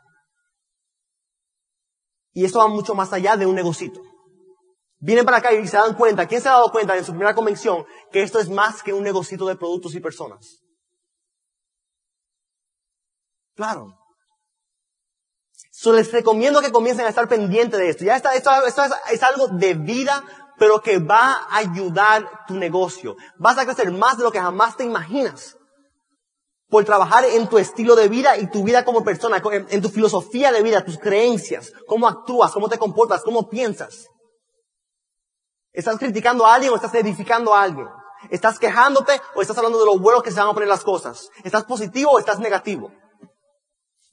Y 2.34 2.46
eso 2.46 2.60
va 2.60 2.68
mucho 2.68 2.96
más 2.96 3.12
allá 3.12 3.36
de 3.36 3.46
un 3.46 3.56
negocito. 3.56 4.02
Vienen 5.04 5.26
para 5.26 5.38
acá 5.38 5.52
y 5.52 5.68
se 5.68 5.78
dan 5.78 5.96
cuenta, 5.96 6.28
¿quién 6.28 6.42
se 6.42 6.48
ha 6.48 6.54
dado 6.54 6.72
cuenta 6.72 6.96
en 6.96 7.04
su 7.04 7.12
primera 7.12 7.34
convención 7.34 7.86
que 8.12 8.22
esto 8.22 8.40
es 8.40 8.50
más 8.50 8.84
que 8.84 8.94
un 8.94 9.04
negocito 9.04 9.48
de 9.48 9.56
productos 9.56 9.96
y 9.96 10.00
personas? 10.00 10.62
Claro. 13.56 13.98
So, 15.72 15.92
les 15.92 16.12
recomiendo 16.12 16.62
que 16.62 16.72
comiencen 16.72 17.08
a 17.08 17.10
estar 17.10 17.28
pendientes 17.28 17.80
de 17.80 17.90
esto. 17.90 18.06
Ya 18.06 18.16
está, 18.16 18.36
esto, 18.36 18.52
esto 18.68 18.84
es, 18.84 18.92
es, 19.14 19.24
algo 19.24 19.48
de 19.48 19.74
vida, 19.74 20.24
pero 20.60 20.84
que 20.84 21.00
va 21.00 21.48
a 21.50 21.58
ayudar 21.58 22.46
tu 22.48 22.54
negocio. 22.54 23.16
Vas 23.40 23.58
a 23.58 23.66
crecer 23.66 23.92
más 23.92 24.20
de 24.20 24.24
lo 24.24 24.32
que 24.32 24.40
jamás 24.40 24.78
te 24.78 24.84
imaginas. 24.84 25.58
Por 26.70 26.86
trabajar 26.86 27.26
en 27.26 27.50
tu 27.50 27.58
estilo 27.58 27.96
de 27.96 28.08
vida 28.08 28.38
y 28.38 28.52
tu 28.52 28.64
vida 28.64 28.86
como 28.86 29.04
persona, 29.04 29.42
en 29.70 29.82
tu 29.82 29.90
filosofía 29.90 30.52
de 30.52 30.62
vida, 30.62 30.86
tus 30.86 31.00
creencias, 31.00 31.74
cómo 31.88 32.08
actúas, 32.08 32.52
cómo 32.52 32.70
te 32.70 32.78
comportas, 32.78 33.24
cómo 33.24 33.50
piensas. 33.50 34.08
¿Estás 35.74 35.98
criticando 35.98 36.46
a 36.46 36.56
alguien 36.56 36.74
o 36.74 36.76
estás 36.76 36.94
edificando 36.96 37.54
a 37.54 37.64
alguien? 37.64 37.88
¿Estás 38.30 38.60
quejándote 38.60 39.20
o 39.36 39.42
estás 39.42 39.58
hablando 39.58 39.80
de 39.80 39.86
lo 39.86 39.98
bueno 39.98 40.22
que 40.22 40.32
se 40.32 40.40
van 40.40 40.50
a 40.50 40.54
poner 40.54 40.70
las 40.70 40.84
cosas? 40.84 41.30
¿Estás 41.44 41.64
positivo 41.64 42.12
o 42.12 42.20
estás 42.20 42.40
negativo? 42.40 42.92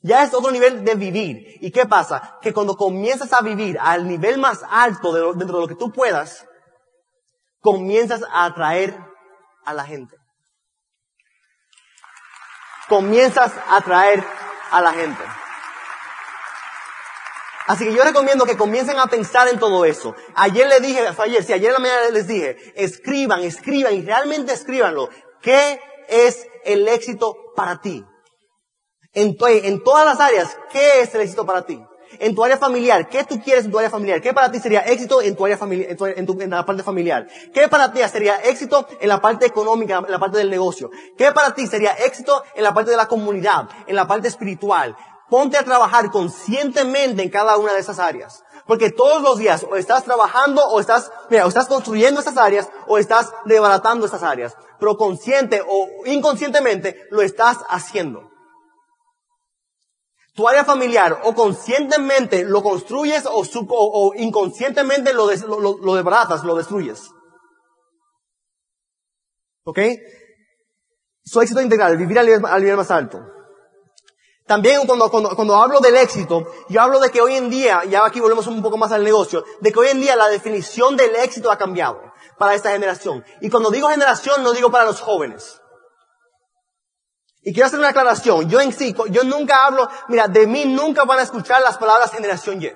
Ya 0.01 0.23
es 0.23 0.33
otro 0.33 0.51
nivel 0.51 0.85
de 0.85 0.94
vivir. 0.94 1.57
¿Y 1.61 1.73
qué 1.73 1.87
pasa? 1.87 2.38
Que 2.40 2.55
cuando 2.55 2.77
comienzas 2.77 3.33
a 3.33 3.40
vivir 3.40 3.79
al 3.81 4.07
nivel 4.07 4.38
más 4.38 4.64
alto 4.71 5.12
de 5.12 5.21
dentro 5.38 5.57
de 5.57 5.62
lo 5.62 5.68
que 5.68 5.75
tú 5.75 5.92
puedas, 5.92 6.47
comienzas 7.61 8.23
a 8.31 8.44
atraer 8.44 8.97
a 9.64 9.75
la 9.75 9.85
gente. 9.85 10.16
Comienzas 12.88 13.53
a 13.68 13.77
atraer 13.77 14.25
a 14.71 14.81
la 14.81 14.92
gente. 14.92 15.23
Así 17.68 17.85
que 17.85 17.92
yo 17.92 18.02
recomiendo 18.02 18.46
que 18.46 18.57
comiencen 18.57 18.98
a 18.98 19.09
pensar 19.09 19.46
en 19.48 19.59
todo 19.59 19.85
eso. 19.85 20.14
Ayer 20.35 20.66
les 20.68 20.81
dije, 20.81 21.00
ayer, 21.18 21.44
si 21.44 21.52
ayer 21.52 21.66
en 21.66 21.74
la 21.74 21.78
mañana 21.78 22.09
les 22.11 22.26
dije, 22.26 22.57
escriban, 22.74 23.42
escriban 23.42 23.92
y 23.92 24.00
realmente 24.00 24.54
escríbanlo. 24.54 25.11
¿Qué 25.42 25.78
es 26.09 26.46
el 26.64 26.88
éxito 26.88 27.37
para 27.54 27.83
ti? 27.83 28.02
En, 29.12 29.37
en 29.38 29.85
todas 29.85 30.07
las 30.07 30.18
áreas, 30.18 30.57
¿qué 30.72 31.02
es 31.02 31.14
el 31.14 31.20
éxito 31.20 31.44
para 31.44 31.66
ti? 31.66 31.78
En 32.20 32.35
tu 32.35 32.42
área 32.42 32.57
familiar, 32.57 33.07
¿qué 33.07 33.24
tú 33.24 33.38
quieres 33.38 33.66
en 33.66 33.70
tu 33.70 33.76
área 33.76 33.90
familiar? 33.90 34.22
¿Qué 34.22 34.33
para 34.33 34.50
ti 34.50 34.61
sería 34.61 34.81
éxito 34.81 35.20
en 35.20 35.37
tu 35.37 35.44
área 35.44 35.59
familiar, 35.59 35.90
en, 35.90 36.26
tu, 36.26 36.40
en, 36.40 36.48
la 36.48 36.64
parte 36.64 36.83
familiar? 36.83 37.28
¿Qué 37.52 37.68
para 37.68 37.92
ti 37.92 38.00
sería 38.11 38.37
éxito 38.37 38.87
en 38.98 39.11
la 39.11 39.20
parte 39.20 39.44
económica, 39.44 39.98
en 39.98 40.11
la 40.11 40.18
parte 40.18 40.38
del 40.38 40.48
negocio? 40.48 40.90
¿Qué 41.18 41.33
para 41.33 41.54
ti 41.54 41.66
sería 41.66 41.92
éxito 41.92 42.42
en 42.54 42.64
la 42.64 42.72
parte 42.72 42.92
de 42.92 42.96
la 42.96 43.07
comunidad, 43.07 43.68
en 43.87 43.94
la 43.94 44.07
parte 44.07 44.28
espiritual? 44.28 44.96
Ponte 45.28 45.58
a 45.58 45.64
trabajar 45.64 46.10
conscientemente 46.10 47.22
en 47.22 47.30
cada 47.30 47.58
una 47.58 47.74
de 47.74 47.80
esas 47.80 47.98
áreas. 47.98 48.42
Porque 48.66 48.90
todos 48.90 49.22
los 49.22 49.38
días 49.38 49.64
o 49.70 49.76
estás 49.76 50.04
trabajando 50.04 50.62
o 50.62 50.80
estás, 50.80 51.10
mira, 51.30 51.44
o 51.44 51.48
estás 51.48 51.66
construyendo 51.66 52.20
esas 52.20 52.36
áreas 52.36 52.68
o 52.86 52.98
estás 52.98 53.32
desbaratando 53.44 54.06
esas 54.06 54.22
áreas. 54.22 54.56
Pero 54.78 54.96
consciente 54.96 55.62
o 55.66 56.06
inconscientemente 56.06 57.06
lo 57.10 57.22
estás 57.22 57.58
haciendo. 57.68 58.30
Tu 60.34 60.46
área 60.46 60.64
familiar 60.64 61.20
o 61.24 61.34
conscientemente 61.34 62.44
lo 62.44 62.62
construyes 62.62 63.24
o, 63.26 64.12
inconscientemente 64.14 65.12
lo, 65.12 65.30
lo, 65.32 65.78
lo, 65.78 65.94
desbaratas, 65.94 66.44
lo 66.44 66.54
destruyes. 66.54 67.10
¿Ok? 69.64 69.80
Su 71.24 71.40
éxito 71.40 71.60
integral, 71.60 71.96
vivir 71.96 72.18
al 72.18 72.26
nivel 72.62 72.76
más 72.76 72.90
alto. 72.90 73.38
También 74.48 74.87
cuando, 74.87 75.11
cuando, 75.11 75.56
hablo 75.56 75.78
del 75.78 75.94
éxito, 75.98 76.50
yo 76.70 76.80
hablo 76.80 76.98
de 77.00 77.11
que 77.11 77.20
hoy 77.20 77.34
en 77.34 77.50
día, 77.50 77.84
ya 77.84 78.06
aquí 78.06 78.18
volvemos 78.18 78.46
un 78.46 78.62
poco 78.62 78.78
más 78.78 78.90
al 78.92 79.04
negocio, 79.04 79.44
de 79.61 79.70
que 79.70 79.78
hoy 79.78 79.88
en 79.88 80.00
día 80.00 80.16
la 80.16 80.28
definición 80.28 80.96
del 80.96 81.14
éxito 81.16 81.52
ha 81.52 81.58
cambiado 81.58 82.00
para 82.38 82.54
esta 82.54 82.70
generación. 82.70 83.22
Y 83.42 83.50
cuando 83.50 83.70
digo 83.70 83.88
generación, 83.88 84.42
no 84.42 84.54
digo 84.54 84.70
para 84.70 84.87
los 84.87 85.02
jóvenes. 85.02 85.61
Y 87.42 87.52
quiero 87.52 87.66
hacer 87.66 87.78
una 87.78 87.90
aclaración. 87.90 88.48
Yo 88.48 88.58
en 88.62 88.72
sí, 88.72 88.96
yo 89.11 89.22
nunca 89.24 89.66
hablo, 89.66 89.87
mira, 90.08 90.28
de 90.28 90.46
mí 90.46 90.64
nunca 90.64 91.04
van 91.04 91.18
a 91.18 91.24
escuchar 91.24 91.61
las 91.61 91.76
palabras 91.76 92.11
generación 92.11 92.62
Y. 92.62 92.72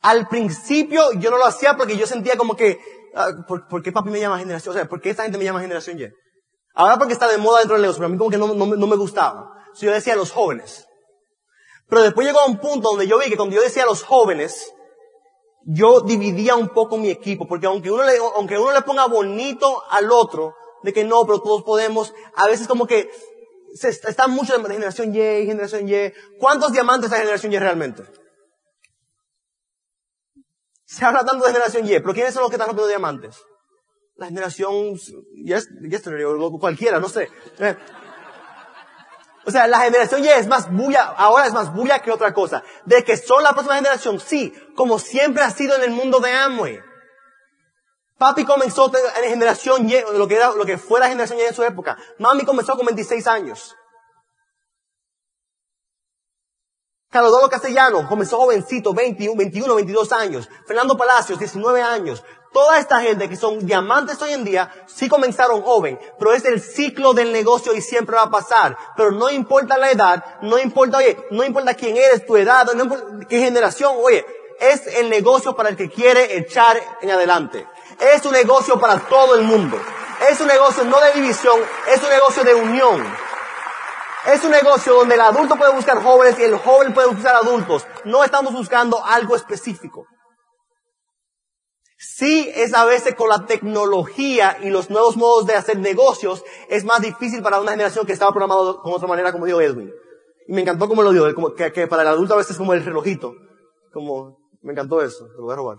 Al 0.00 0.28
principio 0.28 1.10
yo 1.14 1.32
no 1.32 1.38
lo 1.38 1.46
hacía 1.46 1.76
porque 1.76 1.96
yo 1.96 2.06
sentía 2.06 2.36
como 2.36 2.54
que, 2.54 2.78
ah, 3.16 3.32
¿por, 3.48 3.82
qué 3.82 3.90
papi 3.90 4.10
me 4.10 4.20
llama 4.20 4.38
generación? 4.38 4.76
O 4.76 4.78
sea, 4.78 4.88
¿por 4.88 5.00
qué 5.00 5.10
esta 5.10 5.24
gente 5.24 5.38
me 5.38 5.44
llama 5.44 5.60
generación 5.60 5.98
Y? 5.98 6.23
Ahora 6.74 6.98
porque 6.98 7.12
está 7.12 7.28
de 7.28 7.38
moda 7.38 7.60
dentro 7.60 7.76
del 7.76 7.82
negocio, 7.82 8.00
pero 8.00 8.06
a 8.06 8.10
mí 8.10 8.18
como 8.18 8.30
que 8.30 8.36
no, 8.36 8.76
no, 8.76 8.86
me 8.86 8.96
gustaba. 8.96 9.64
yo 9.74 9.92
decía 9.92 10.14
a 10.14 10.16
los 10.16 10.32
jóvenes. 10.32 10.86
Pero 11.88 12.02
después 12.02 12.26
llegó 12.26 12.40
a 12.40 12.46
un 12.46 12.58
punto 12.58 12.90
donde 12.90 13.06
yo 13.06 13.18
vi 13.18 13.30
que 13.30 13.36
cuando 13.36 13.54
yo 13.54 13.62
decía 13.62 13.84
a 13.84 13.86
los 13.86 14.02
jóvenes, 14.02 14.72
yo 15.66 16.00
dividía 16.00 16.56
un 16.56 16.68
poco 16.70 16.96
mi 16.96 17.10
equipo, 17.10 17.46
porque 17.46 17.66
aunque 17.66 17.90
uno 17.90 18.02
le, 18.02 18.16
aunque 18.36 18.58
uno 18.58 18.72
le 18.72 18.82
ponga 18.82 19.06
bonito 19.06 19.82
al 19.90 20.10
otro, 20.10 20.54
de 20.82 20.92
que 20.92 21.04
no, 21.04 21.24
pero 21.24 21.40
todos 21.40 21.62
podemos, 21.62 22.12
a 22.34 22.46
veces 22.46 22.66
como 22.66 22.86
que 22.86 23.08
se 23.74 23.88
está, 23.88 24.28
mucho 24.28 24.56
de 24.56 24.72
generación 24.72 25.14
Y, 25.14 25.46
generación 25.46 25.88
Y. 25.88 26.12
¿Cuántos 26.38 26.72
diamantes 26.72 27.12
hay 27.12 27.20
generación 27.20 27.52
Y 27.52 27.58
realmente? 27.58 28.02
Se 30.84 31.04
habla 31.04 31.24
tanto 31.24 31.44
de 31.44 31.52
generación 31.52 31.86
Y, 31.86 32.00
pero 32.00 32.12
¿quiénes 32.14 32.34
son 32.34 32.42
los 32.42 32.50
que 32.50 32.56
están 32.56 32.68
rompiendo 32.68 32.88
diamantes? 32.88 33.36
La 34.16 34.26
generación 34.26 34.96
yesterday 35.44 36.24
o 36.24 36.58
cualquiera, 36.58 37.00
no 37.00 37.08
sé. 37.08 37.28
Eh. 37.58 37.76
O 39.46 39.50
sea, 39.50 39.66
la 39.66 39.80
generación 39.80 40.24
Y 40.24 40.28
es 40.28 40.46
más 40.46 40.72
bulla, 40.72 41.02
ahora 41.02 41.46
es 41.46 41.52
más 41.52 41.72
bulla 41.74 42.00
que 42.00 42.10
otra 42.10 42.32
cosa. 42.32 42.62
De 42.86 43.04
que 43.04 43.16
son 43.16 43.42
la 43.42 43.52
próxima 43.52 43.76
generación, 43.76 44.20
sí, 44.20 44.52
como 44.74 44.98
siempre 44.98 45.42
ha 45.42 45.50
sido 45.50 45.76
en 45.76 45.82
el 45.82 45.90
mundo 45.90 46.20
de 46.20 46.32
Amway. 46.32 46.80
Papi 48.16 48.44
comenzó 48.44 48.90
en 49.22 49.30
generación 49.30 49.88
Y, 49.88 49.96
lo 50.16 50.26
que 50.28 50.36
era, 50.36 50.52
lo 50.52 50.64
que 50.64 50.78
fue 50.78 51.00
la 51.00 51.08
generación 51.08 51.38
Y 51.38 51.42
en 51.42 51.54
su 51.54 51.62
época. 51.62 51.98
Mami 52.18 52.44
comenzó 52.44 52.76
con 52.76 52.86
26 52.86 53.26
años. 53.26 53.76
Carlos 57.10 57.48
Castellano 57.48 58.08
comenzó 58.08 58.38
jovencito, 58.38 58.92
21, 58.92 59.36
21, 59.36 59.74
22 59.76 60.12
años. 60.12 60.48
Fernando 60.66 60.96
Palacios, 60.96 61.38
19 61.38 61.80
años. 61.80 62.24
Toda 62.54 62.78
esta 62.78 63.00
gente 63.00 63.28
que 63.28 63.34
son 63.34 63.66
diamantes 63.66 64.22
hoy 64.22 64.32
en 64.32 64.44
día, 64.44 64.72
sí 64.86 65.08
comenzaron 65.08 65.62
joven, 65.62 65.98
pero 66.20 66.32
es 66.32 66.44
el 66.44 66.60
ciclo 66.62 67.12
del 67.12 67.32
negocio 67.32 67.74
y 67.74 67.80
siempre 67.80 68.14
va 68.14 68.22
a 68.22 68.30
pasar. 68.30 68.78
Pero 68.96 69.10
no 69.10 69.28
importa 69.28 69.76
la 69.76 69.90
edad, 69.90 70.24
no 70.40 70.56
importa, 70.56 70.98
oye, 70.98 71.18
no 71.32 71.42
importa 71.42 71.74
quién 71.74 71.96
eres, 71.96 72.24
tu 72.24 72.36
edad, 72.36 72.72
no 72.72 72.84
importa 72.84 73.26
qué 73.28 73.40
generación, 73.40 73.96
oye, 74.00 74.24
es 74.60 74.86
el 74.86 75.10
negocio 75.10 75.56
para 75.56 75.70
el 75.70 75.76
que 75.76 75.90
quiere 75.90 76.38
echar 76.38 76.80
en 77.02 77.10
adelante. 77.10 77.66
Es 77.98 78.24
un 78.24 78.30
negocio 78.30 78.78
para 78.78 79.00
todo 79.00 79.34
el 79.34 79.42
mundo. 79.42 79.76
Es 80.30 80.40
un 80.40 80.46
negocio 80.46 80.84
no 80.84 81.00
de 81.00 81.10
división, 81.10 81.58
es 81.88 82.00
un 82.00 82.08
negocio 82.08 82.44
de 82.44 82.54
unión. 82.54 83.04
Es 84.26 84.44
un 84.44 84.52
negocio 84.52 84.94
donde 84.94 85.16
el 85.16 85.20
adulto 85.22 85.56
puede 85.56 85.72
buscar 85.72 86.00
jóvenes 86.00 86.38
y 86.38 86.44
el 86.44 86.56
joven 86.58 86.94
puede 86.94 87.08
buscar 87.08 87.34
adultos. 87.34 87.84
No 88.04 88.22
estamos 88.22 88.52
buscando 88.52 89.04
algo 89.04 89.34
específico. 89.34 90.06
Sí 92.06 92.50
es 92.54 92.74
a 92.74 92.84
veces 92.84 93.14
con 93.14 93.28
la 93.28 93.46
tecnología 93.46 94.58
y 94.62 94.68
los 94.68 94.90
nuevos 94.90 95.16
modos 95.16 95.46
de 95.46 95.54
hacer 95.54 95.78
negocios, 95.78 96.44
es 96.68 96.84
más 96.84 97.00
difícil 97.00 97.42
para 97.42 97.60
una 97.60 97.70
generación 97.70 98.04
que 98.04 98.12
estaba 98.12 98.30
programado 98.30 98.82
con 98.82 98.92
otra 98.92 99.08
manera, 99.08 99.32
como 99.32 99.46
dijo 99.46 99.60
Edwin. 99.60 99.90
Y 100.46 100.52
me 100.52 100.60
encantó 100.60 100.86
como 100.86 101.02
lo 101.02 101.12
dijo, 101.12 101.34
como 101.34 101.54
que, 101.54 101.86
para 101.86 102.02
el 102.02 102.08
adulto 102.08 102.34
a 102.34 102.36
veces 102.36 102.52
es 102.52 102.58
como 102.58 102.74
el 102.74 102.84
relojito. 102.84 103.32
Como, 103.92 104.36
me 104.60 104.72
encantó 104.72 105.00
eso, 105.00 105.26
te 105.26 105.38
lo 105.38 105.44
voy 105.44 105.54
a 105.54 105.56
robar. 105.56 105.78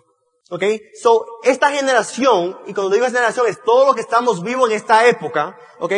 ¿Ok? 0.50 0.64
So, 1.00 1.26
esta 1.44 1.70
generación, 1.70 2.58
y 2.66 2.74
cuando 2.74 2.94
digo 2.94 3.06
generación 3.06 3.46
es 3.48 3.62
todo 3.64 3.86
lo 3.86 3.94
que 3.94 4.02
estamos 4.02 4.44
vivos 4.44 4.70
en 4.70 4.76
esta 4.76 5.08
época, 5.08 5.58
¿ok? 5.80 5.94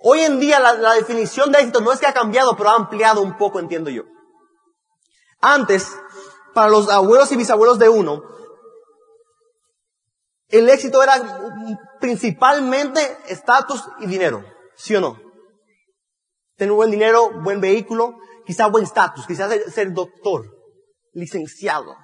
Hoy 0.00 0.20
en 0.20 0.40
día 0.40 0.60
la, 0.60 0.74
la 0.74 0.94
definición 0.94 1.50
de 1.52 1.58
éxito 1.58 1.80
no 1.80 1.92
es 1.92 2.00
que 2.00 2.06
ha 2.06 2.14
cambiado, 2.14 2.56
pero 2.56 2.70
ha 2.70 2.76
ampliado 2.76 3.22
un 3.22 3.36
poco, 3.36 3.58
entiendo 3.58 3.90
yo. 3.90 4.02
Antes, 5.40 5.88
para 6.54 6.68
los 6.68 6.88
abuelos 6.88 7.30
y 7.32 7.36
bisabuelos 7.36 7.78
de 7.78 7.88
uno, 7.88 8.22
el 10.52 10.68
éxito 10.68 11.02
era 11.02 11.14
principalmente 11.98 13.18
estatus 13.26 13.82
y 14.00 14.06
dinero, 14.06 14.44
¿sí 14.76 14.94
o 14.94 15.00
no? 15.00 15.18
Tener 16.56 16.74
buen 16.74 16.90
dinero, 16.90 17.30
buen 17.42 17.60
vehículo, 17.60 18.18
quizás 18.44 18.70
buen 18.70 18.84
estatus, 18.84 19.26
quizás 19.26 19.50
ser, 19.72 19.92
doctor, 19.92 20.44
licenciado. 21.14 21.96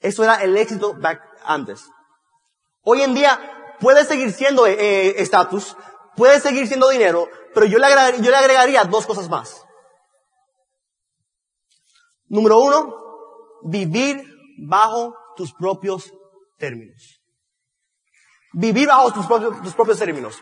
Eso 0.00 0.24
era 0.24 0.42
el 0.42 0.56
éxito 0.56 0.94
back 0.94 1.20
antes. 1.44 1.86
Hoy 2.82 3.02
en 3.02 3.14
día 3.14 3.76
puede 3.80 4.04
seguir 4.06 4.32
siendo 4.32 4.66
eh, 4.66 4.76
eh, 4.78 5.14
estatus, 5.18 5.76
puede 6.16 6.40
seguir 6.40 6.66
siendo 6.66 6.88
dinero, 6.88 7.28
pero 7.52 7.66
yo 7.66 7.78
le, 7.78 7.86
yo 8.22 8.30
le 8.30 8.36
agregaría 8.36 8.84
dos 8.84 9.06
cosas 9.06 9.28
más. 9.28 9.62
Número 12.28 12.58
uno, 12.60 12.96
vivir 13.62 14.24
bajo 14.58 15.14
tus 15.34 15.52
propios 15.52 16.12
términos. 16.58 17.20
Vivir 18.52 18.86
bajo 18.86 19.12
tus 19.12 19.26
propios, 19.26 19.74
propios 19.74 19.98
términos. 19.98 20.40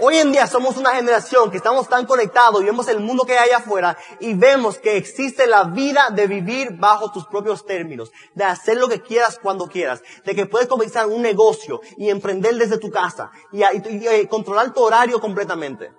Hoy 0.00 0.16
en 0.16 0.32
día 0.32 0.46
somos 0.46 0.78
una 0.78 0.94
generación 0.94 1.50
que 1.50 1.58
estamos 1.58 1.86
tan 1.86 2.06
conectados 2.06 2.62
y 2.62 2.64
vemos 2.64 2.88
el 2.88 3.00
mundo 3.00 3.26
que 3.26 3.38
hay 3.38 3.50
afuera 3.50 3.96
y 4.20 4.32
vemos 4.32 4.78
que 4.78 4.96
existe 4.96 5.46
la 5.46 5.64
vida 5.64 6.08
de 6.10 6.26
vivir 6.26 6.78
bajo 6.78 7.12
tus 7.12 7.26
propios 7.26 7.66
términos, 7.66 8.10
de 8.34 8.44
hacer 8.44 8.78
lo 8.78 8.88
que 8.88 9.02
quieras 9.02 9.38
cuando 9.38 9.68
quieras, 9.68 10.02
de 10.24 10.34
que 10.34 10.46
puedes 10.46 10.66
comenzar 10.66 11.08
un 11.08 11.20
negocio 11.20 11.82
y 11.98 12.08
emprender 12.08 12.54
desde 12.56 12.78
tu 12.78 12.90
casa 12.90 13.30
y, 13.52 13.62
y 13.62 14.26
controlar 14.28 14.72
tu 14.72 14.80
horario 14.80 15.20
completamente. 15.20 15.92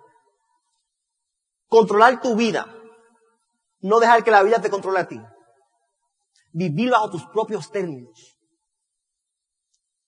Controlar 1.68 2.20
tu 2.20 2.36
vida. 2.36 2.76
No 3.80 4.00
dejar 4.00 4.24
que 4.24 4.32
la 4.32 4.42
vida 4.42 4.60
te 4.60 4.72
controle 4.72 5.02
a 5.02 5.08
ti 5.08 5.22
vivir 6.54 6.92
bajo 6.92 7.10
tus 7.10 7.26
propios 7.26 7.70
términos. 7.70 8.38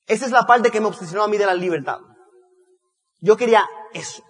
Esa 0.07 0.25
es 0.25 0.31
la 0.31 0.45
parte 0.45 0.71
que 0.71 0.79
me 0.79 0.87
obsesionó 0.87 1.23
a 1.23 1.27
mí 1.27 1.37
de 1.37 1.45
la 1.45 1.55
libertad. 1.55 1.99
Yo 3.19 3.35
quería 3.35 3.67
eso. 3.93 4.23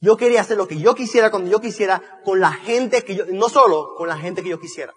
Yo 0.00 0.16
quería 0.16 0.40
hacer 0.40 0.56
lo 0.56 0.66
que 0.66 0.78
yo 0.78 0.94
quisiera 0.94 1.30
cuando 1.30 1.50
yo 1.50 1.60
quisiera 1.60 2.20
con 2.24 2.40
la 2.40 2.52
gente 2.52 3.04
que 3.04 3.16
yo, 3.16 3.26
no 3.26 3.48
solo 3.48 3.94
con 3.96 4.08
la 4.08 4.16
gente 4.16 4.42
que 4.42 4.48
yo 4.48 4.60
quisiera. 4.60 4.92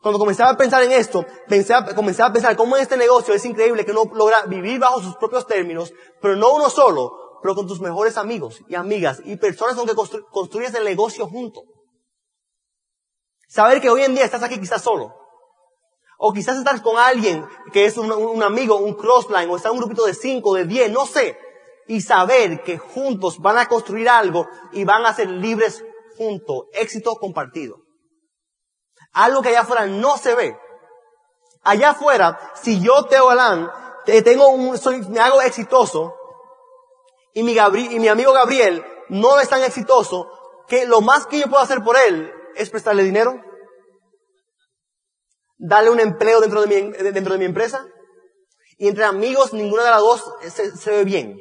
Cuando 0.00 0.18
comenzaba 0.18 0.50
a 0.50 0.56
pensar 0.56 0.82
en 0.82 0.92
esto, 0.92 1.24
pensé, 1.48 1.74
comencé 1.94 2.22
a 2.22 2.32
pensar 2.32 2.56
cómo 2.56 2.76
en 2.76 2.82
este 2.82 2.96
negocio 2.96 3.32
es 3.32 3.44
increíble 3.44 3.84
que 3.84 3.92
uno 3.92 4.10
logra 4.14 4.44
vivir 4.46 4.78
bajo 4.78 5.00
sus 5.00 5.16
propios 5.16 5.46
términos, 5.46 5.92
pero 6.20 6.36
no 6.36 6.52
uno 6.52 6.68
solo, 6.68 7.38
pero 7.42 7.54
con 7.54 7.66
tus 7.66 7.80
mejores 7.80 8.18
amigos 8.18 8.60
y 8.68 8.74
amigas 8.74 9.20
y 9.24 9.36
personas 9.36 9.76
con 9.76 9.86
que 9.86 9.94
construyes 10.30 10.74
el 10.74 10.84
negocio 10.84 11.26
junto. 11.26 11.62
Saber 13.48 13.80
que 13.80 13.88
hoy 13.88 14.02
en 14.02 14.14
día 14.14 14.24
estás 14.24 14.42
aquí 14.42 14.58
quizás 14.58 14.82
solo, 14.82 15.14
o 16.18 16.32
quizás 16.32 16.56
estás 16.56 16.80
con 16.80 16.96
alguien 16.96 17.46
que 17.72 17.86
es 17.86 17.96
un, 17.96 18.42
amigo, 18.42 18.76
un 18.76 18.94
crossline, 18.94 19.50
o 19.50 19.56
está 19.56 19.68
en 19.68 19.74
un 19.74 19.80
grupito 19.80 20.04
de 20.04 20.14
cinco, 20.14 20.54
de 20.54 20.64
diez, 20.64 20.90
no 20.90 21.06
sé. 21.06 21.38
Y 21.86 22.00
saber 22.00 22.62
que 22.62 22.78
juntos 22.78 23.38
van 23.40 23.58
a 23.58 23.68
construir 23.68 24.08
algo 24.08 24.48
y 24.72 24.84
van 24.84 25.04
a 25.04 25.14
ser 25.14 25.28
libres 25.28 25.84
juntos. 26.16 26.66
Éxito 26.72 27.14
compartido. 27.16 27.76
Algo 29.12 29.42
que 29.42 29.50
allá 29.50 29.60
afuera 29.60 29.86
no 29.86 30.16
se 30.16 30.34
ve. 30.34 30.56
Allá 31.62 31.90
afuera, 31.90 32.52
si 32.54 32.80
yo, 32.80 33.04
Teo 33.04 33.30
Alán, 33.30 33.70
tengo 34.04 34.48
un, 34.48 34.76
soy, 34.78 35.00
me 35.08 35.20
hago 35.20 35.40
exitoso, 35.40 36.14
y 37.32 37.42
mi, 37.42 37.56
y 37.56 37.98
mi 37.98 38.08
amigo 38.08 38.32
Gabriel 38.32 38.84
no 39.08 39.40
es 39.40 39.48
tan 39.48 39.62
exitoso, 39.62 40.28
que 40.68 40.86
lo 40.86 41.00
más 41.00 41.26
que 41.26 41.40
yo 41.40 41.48
puedo 41.48 41.62
hacer 41.62 41.82
por 41.82 41.96
él 41.96 42.32
es 42.54 42.70
prestarle 42.70 43.02
dinero, 43.02 43.40
darle 45.66 45.90
un 45.90 46.00
empleo 46.00 46.40
dentro 46.40 46.60
de 46.62 46.66
mi, 46.66 46.92
dentro 46.92 47.32
de 47.32 47.38
mi 47.38 47.46
empresa, 47.46 47.86
y 48.76 48.88
entre 48.88 49.04
amigos 49.04 49.52
ninguna 49.52 49.84
de 49.84 49.90
las 49.90 50.00
dos 50.00 50.34
se, 50.50 50.90
ve 50.90 51.04
bien. 51.04 51.40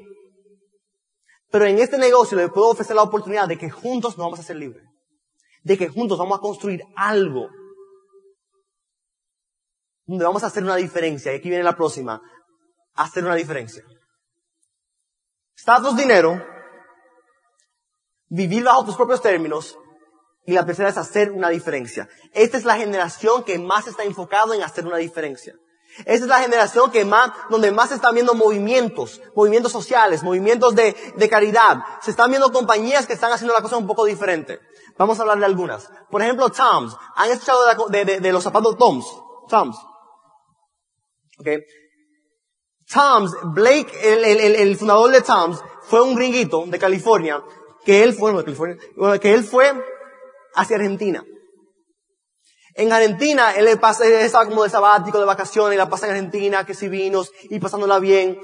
Pero 1.49 1.65
en 1.65 1.79
este 1.79 1.97
negocio 1.97 2.37
le 2.37 2.49
puedo 2.49 2.69
ofrecer 2.69 2.95
la 2.95 3.03
oportunidad 3.03 3.47
de 3.47 3.57
que 3.57 3.69
juntos 3.69 4.17
nos 4.17 4.25
vamos 4.25 4.39
a 4.39 4.43
ser 4.43 4.55
libres. 4.55 4.83
De 5.63 5.77
que 5.77 5.87
juntos 5.87 6.17
vamos 6.17 6.37
a 6.37 6.41
construir 6.41 6.81
algo. 6.95 7.49
Donde 10.05 10.25
vamos 10.25 10.43
a 10.43 10.47
hacer 10.47 10.63
una 10.63 10.75
diferencia. 10.75 11.31
Y 11.31 11.37
aquí 11.37 11.49
viene 11.49 11.63
la 11.63 11.75
próxima. 11.75 12.21
Hacer 12.95 13.23
una 13.23 13.35
diferencia. 13.35 13.83
Status 15.55 15.95
dinero. 15.95 16.43
Vivir 18.29 18.63
bajo 18.63 18.85
tus 18.85 18.95
propios 18.95 19.21
términos. 19.21 19.77
Y 20.45 20.53
la 20.53 20.65
tercera 20.65 20.89
es 20.89 20.97
hacer 20.97 21.31
una 21.31 21.49
diferencia. 21.49 22.09
Esta 22.33 22.57
es 22.57 22.65
la 22.65 22.75
generación 22.75 23.43
que 23.43 23.57
más 23.59 23.87
está 23.87 24.03
enfocado 24.03 24.53
en 24.53 24.61
hacer 24.61 24.85
una 24.85 24.97
diferencia. 24.97 25.55
Esa 25.99 26.23
es 26.23 26.27
la 26.27 26.39
generación 26.39 26.91
que 26.91 27.05
más, 27.05 27.31
donde 27.49 27.71
más 27.71 27.89
se 27.89 27.95
están 27.95 28.15
viendo 28.15 28.33
movimientos, 28.33 29.21
movimientos 29.35 29.71
sociales, 29.71 30.23
movimientos 30.23 30.73
de, 30.75 30.95
de 31.15 31.29
caridad. 31.29 31.83
Se 32.01 32.11
están 32.11 32.31
viendo 32.31 32.51
compañías 32.51 33.05
que 33.05 33.13
están 33.13 33.31
haciendo 33.31 33.53
la 33.53 33.61
cosa 33.61 33.77
un 33.77 33.85
poco 33.85 34.05
diferente. 34.05 34.59
Vamos 34.97 35.19
a 35.19 35.21
hablar 35.21 35.39
de 35.39 35.45
algunas. 35.45 35.89
Por 36.09 36.21
ejemplo, 36.21 36.49
Toms. 36.49 36.95
¿Han 37.15 37.29
escuchado 37.29 37.89
de, 37.89 38.05
de, 38.05 38.19
de 38.19 38.31
los 38.31 38.43
zapatos 38.43 38.77
Toms? 38.77 39.05
Toms. 39.47 39.77
Okay. 41.39 41.59
Toms, 42.91 43.35
Blake, 43.53 43.91
el, 44.03 44.23
el, 44.23 44.55
el, 44.55 44.77
fundador 44.77 45.11
de 45.11 45.21
Toms, 45.21 45.59
fue 45.83 46.01
un 46.01 46.15
gringuito 46.15 46.65
de 46.67 46.77
California, 46.77 47.41
que 47.85 48.03
él 48.03 48.13
fue, 48.13 48.33
de 48.33 48.43
California, 48.43 48.77
que 49.19 49.33
él 49.33 49.43
fue 49.43 49.73
hacia 50.55 50.77
Argentina. 50.77 51.23
En 52.75 52.91
Argentina, 52.91 53.51
él, 53.51 53.79
pasa, 53.79 54.05
él 54.05 54.13
estaba 54.13 54.45
como 54.45 54.63
de 54.63 54.69
sabático, 54.69 55.19
de 55.19 55.25
vacaciones, 55.25 55.77
la 55.77 55.89
pasa 55.89 56.07
en 56.07 56.13
Argentina, 56.13 56.65
que 56.65 56.73
si 56.73 56.89
vinos, 56.89 57.31
y 57.43 57.59
pasándola 57.59 57.99
bien. 57.99 58.39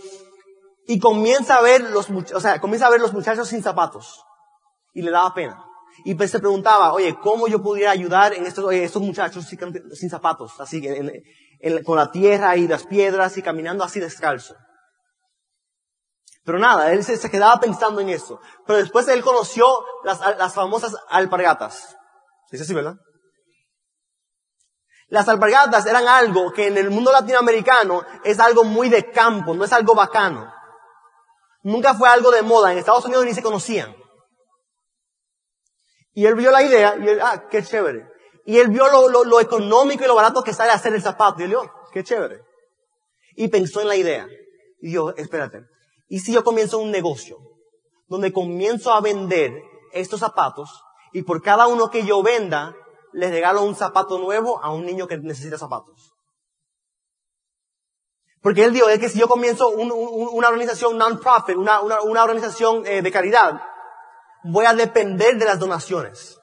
Y 0.85 0.99
comienza 0.99 1.57
a 1.57 1.61
ver 1.61 1.81
los, 1.89 2.09
o 2.09 2.39
sea, 2.39 2.59
comienza 2.59 2.87
a 2.87 2.91
ver 2.91 3.01
los 3.01 3.13
muchachos 3.13 3.47
sin 3.47 3.63
zapatos. 3.63 4.23
Y 4.93 5.01
le 5.01 5.11
daba 5.11 5.33
pena. 5.33 5.65
Y 6.05 6.15
pues 6.15 6.31
se 6.31 6.39
preguntaba, 6.39 6.93
oye, 6.93 7.17
¿cómo 7.21 7.47
yo 7.47 7.61
pudiera 7.61 7.91
ayudar 7.91 8.33
en 8.33 8.45
estos, 8.45 8.71
estos 8.71 9.01
muchachos 9.01 9.45
sin, 9.45 10.09
zapatos? 10.09 10.59
Así, 10.59 10.81
con 11.83 11.97
la 11.97 12.11
tierra 12.11 12.55
y 12.55 12.67
las 12.67 12.85
piedras 12.85 13.37
y 13.37 13.41
caminando 13.41 13.83
así 13.83 13.99
descalzo. 13.99 14.55
Pero 16.49 16.57
nada, 16.57 16.91
él 16.93 17.03
se, 17.03 17.15
se, 17.15 17.29
quedaba 17.29 17.59
pensando 17.59 18.01
en 18.01 18.09
eso. 18.09 18.41
Pero 18.65 18.79
después 18.79 19.07
él 19.07 19.21
conoció 19.21 19.67
las, 20.03 20.19
las 20.35 20.55
famosas 20.55 20.95
alpargatas. 21.07 21.95
¿Dice 22.51 22.63
así, 22.63 22.73
verdad? 22.73 22.95
Las 25.09 25.29
alpargatas 25.29 25.85
eran 25.85 26.07
algo 26.07 26.51
que 26.51 26.65
en 26.65 26.79
el 26.79 26.89
mundo 26.89 27.11
latinoamericano 27.11 28.03
es 28.23 28.39
algo 28.39 28.63
muy 28.63 28.89
de 28.89 29.11
campo, 29.11 29.53
no 29.53 29.63
es 29.63 29.71
algo 29.73 29.93
bacano. 29.93 30.51
Nunca 31.61 31.93
fue 31.93 32.09
algo 32.09 32.31
de 32.31 32.41
moda. 32.41 32.71
En 32.71 32.79
Estados 32.79 33.05
Unidos 33.05 33.25
ni 33.25 33.35
se 33.35 33.43
conocían. 33.43 33.95
Y 36.13 36.25
él 36.25 36.33
vio 36.33 36.49
la 36.49 36.63
idea 36.63 36.95
y 36.97 37.09
él, 37.09 37.19
ah, 37.21 37.43
qué 37.47 37.61
chévere. 37.61 38.07
Y 38.47 38.57
él 38.57 38.69
vio 38.69 38.89
lo, 38.89 39.23
lo, 39.23 39.39
económico 39.39 40.03
y 40.03 40.07
lo 40.07 40.15
barato 40.15 40.41
que 40.41 40.55
sale 40.55 40.71
hacer 40.71 40.95
el 40.95 41.01
zapato. 41.03 41.41
Y 41.41 41.43
él, 41.43 41.53
oh, 41.53 41.71
qué 41.93 42.03
chévere. 42.03 42.41
Y 43.35 43.49
pensó 43.49 43.81
en 43.81 43.87
la 43.87 43.95
idea. 43.95 44.27
Y 44.81 44.87
dijo, 44.87 45.15
espérate. 45.15 45.59
¿Y 46.09 46.19
si 46.19 46.33
yo 46.33 46.43
comienzo 46.43 46.79
un 46.79 46.91
negocio? 46.91 47.37
Donde 48.07 48.33
comienzo 48.33 48.91
a 48.91 48.99
vender 48.99 49.53
estos 49.93 50.19
zapatos 50.19 50.83
y 51.13 51.21
por 51.21 51.41
cada 51.41 51.67
uno 51.67 51.89
que 51.89 52.05
yo 52.05 52.21
venda, 52.21 52.75
le 53.13 53.29
regalo 53.29 53.63
un 53.63 53.75
zapato 53.75 54.17
nuevo 54.17 54.61
a 54.63 54.73
un 54.73 54.85
niño 54.85 55.07
que 55.07 55.17
necesita 55.17 55.57
zapatos. 55.57 56.13
Porque 58.41 58.63
él 58.63 58.73
dijo, 58.73 58.89
es 58.89 58.99
que 58.99 59.09
si 59.09 59.19
yo 59.19 59.27
comienzo 59.27 59.69
una 59.69 60.47
organización 60.47 60.97
non-profit, 60.97 61.57
una, 61.57 61.81
una, 61.81 62.23
organización 62.23 62.85
eh, 62.85 63.01
de 63.01 63.11
caridad, 63.11 63.61
voy 64.43 64.65
a 64.65 64.73
depender 64.73 65.37
de 65.37 65.45
las 65.45 65.59
donaciones. 65.59 66.39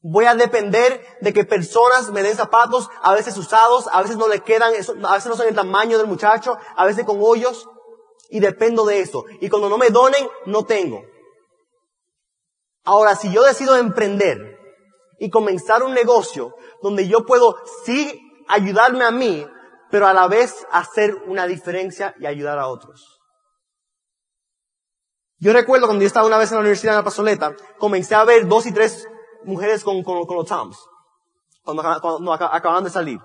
Voy 0.00 0.26
a 0.26 0.34
depender 0.34 1.04
de 1.20 1.32
que 1.32 1.44
personas 1.44 2.10
me 2.10 2.22
den 2.22 2.36
zapatos, 2.36 2.88
a 3.02 3.14
veces 3.14 3.36
usados, 3.36 3.88
a 3.92 4.00
veces 4.00 4.16
no 4.16 4.28
le 4.28 4.40
quedan, 4.40 4.72
a 4.72 5.14
veces 5.14 5.26
no 5.26 5.36
son 5.36 5.48
el 5.48 5.56
tamaño 5.56 5.98
del 5.98 6.06
muchacho, 6.06 6.56
a 6.76 6.86
veces 6.86 7.04
con 7.04 7.18
hoyos, 7.20 7.68
y 8.28 8.40
dependo 8.40 8.84
de 8.84 9.00
eso. 9.00 9.24
Y 9.40 9.48
cuando 9.48 9.68
no 9.68 9.78
me 9.78 9.90
donen, 9.90 10.28
no 10.46 10.64
tengo. 10.64 11.02
Ahora, 12.84 13.14
si 13.16 13.32
yo 13.32 13.42
decido 13.42 13.76
emprender, 13.76 14.58
y 15.18 15.30
comenzar 15.30 15.82
un 15.82 15.94
negocio 15.94 16.54
donde 16.82 17.08
yo 17.08 17.26
puedo 17.26 17.56
sí 17.84 18.20
ayudarme 18.48 19.04
a 19.04 19.10
mí, 19.10 19.46
pero 19.90 20.06
a 20.06 20.14
la 20.14 20.28
vez 20.28 20.66
hacer 20.70 21.14
una 21.26 21.46
diferencia 21.46 22.14
y 22.18 22.26
ayudar 22.26 22.58
a 22.58 22.68
otros. 22.68 23.20
Yo 25.40 25.52
recuerdo 25.52 25.86
cuando 25.86 26.02
yo 26.02 26.06
estaba 26.06 26.26
una 26.26 26.38
vez 26.38 26.50
en 26.50 26.56
la 26.56 26.60
Universidad 26.60 26.92
de 26.92 26.98
la 26.98 27.04
Pazoleta, 27.04 27.54
comencé 27.78 28.14
a 28.14 28.24
ver 28.24 28.46
dos 28.46 28.66
y 28.66 28.72
tres 28.72 29.06
mujeres 29.44 29.84
con, 29.84 30.02
los 30.04 30.46
Toms, 30.46 30.78
cuando, 31.62 31.82
cuando 32.00 32.32
acababan 32.32 32.84
de 32.84 32.90
salir. 32.90 33.20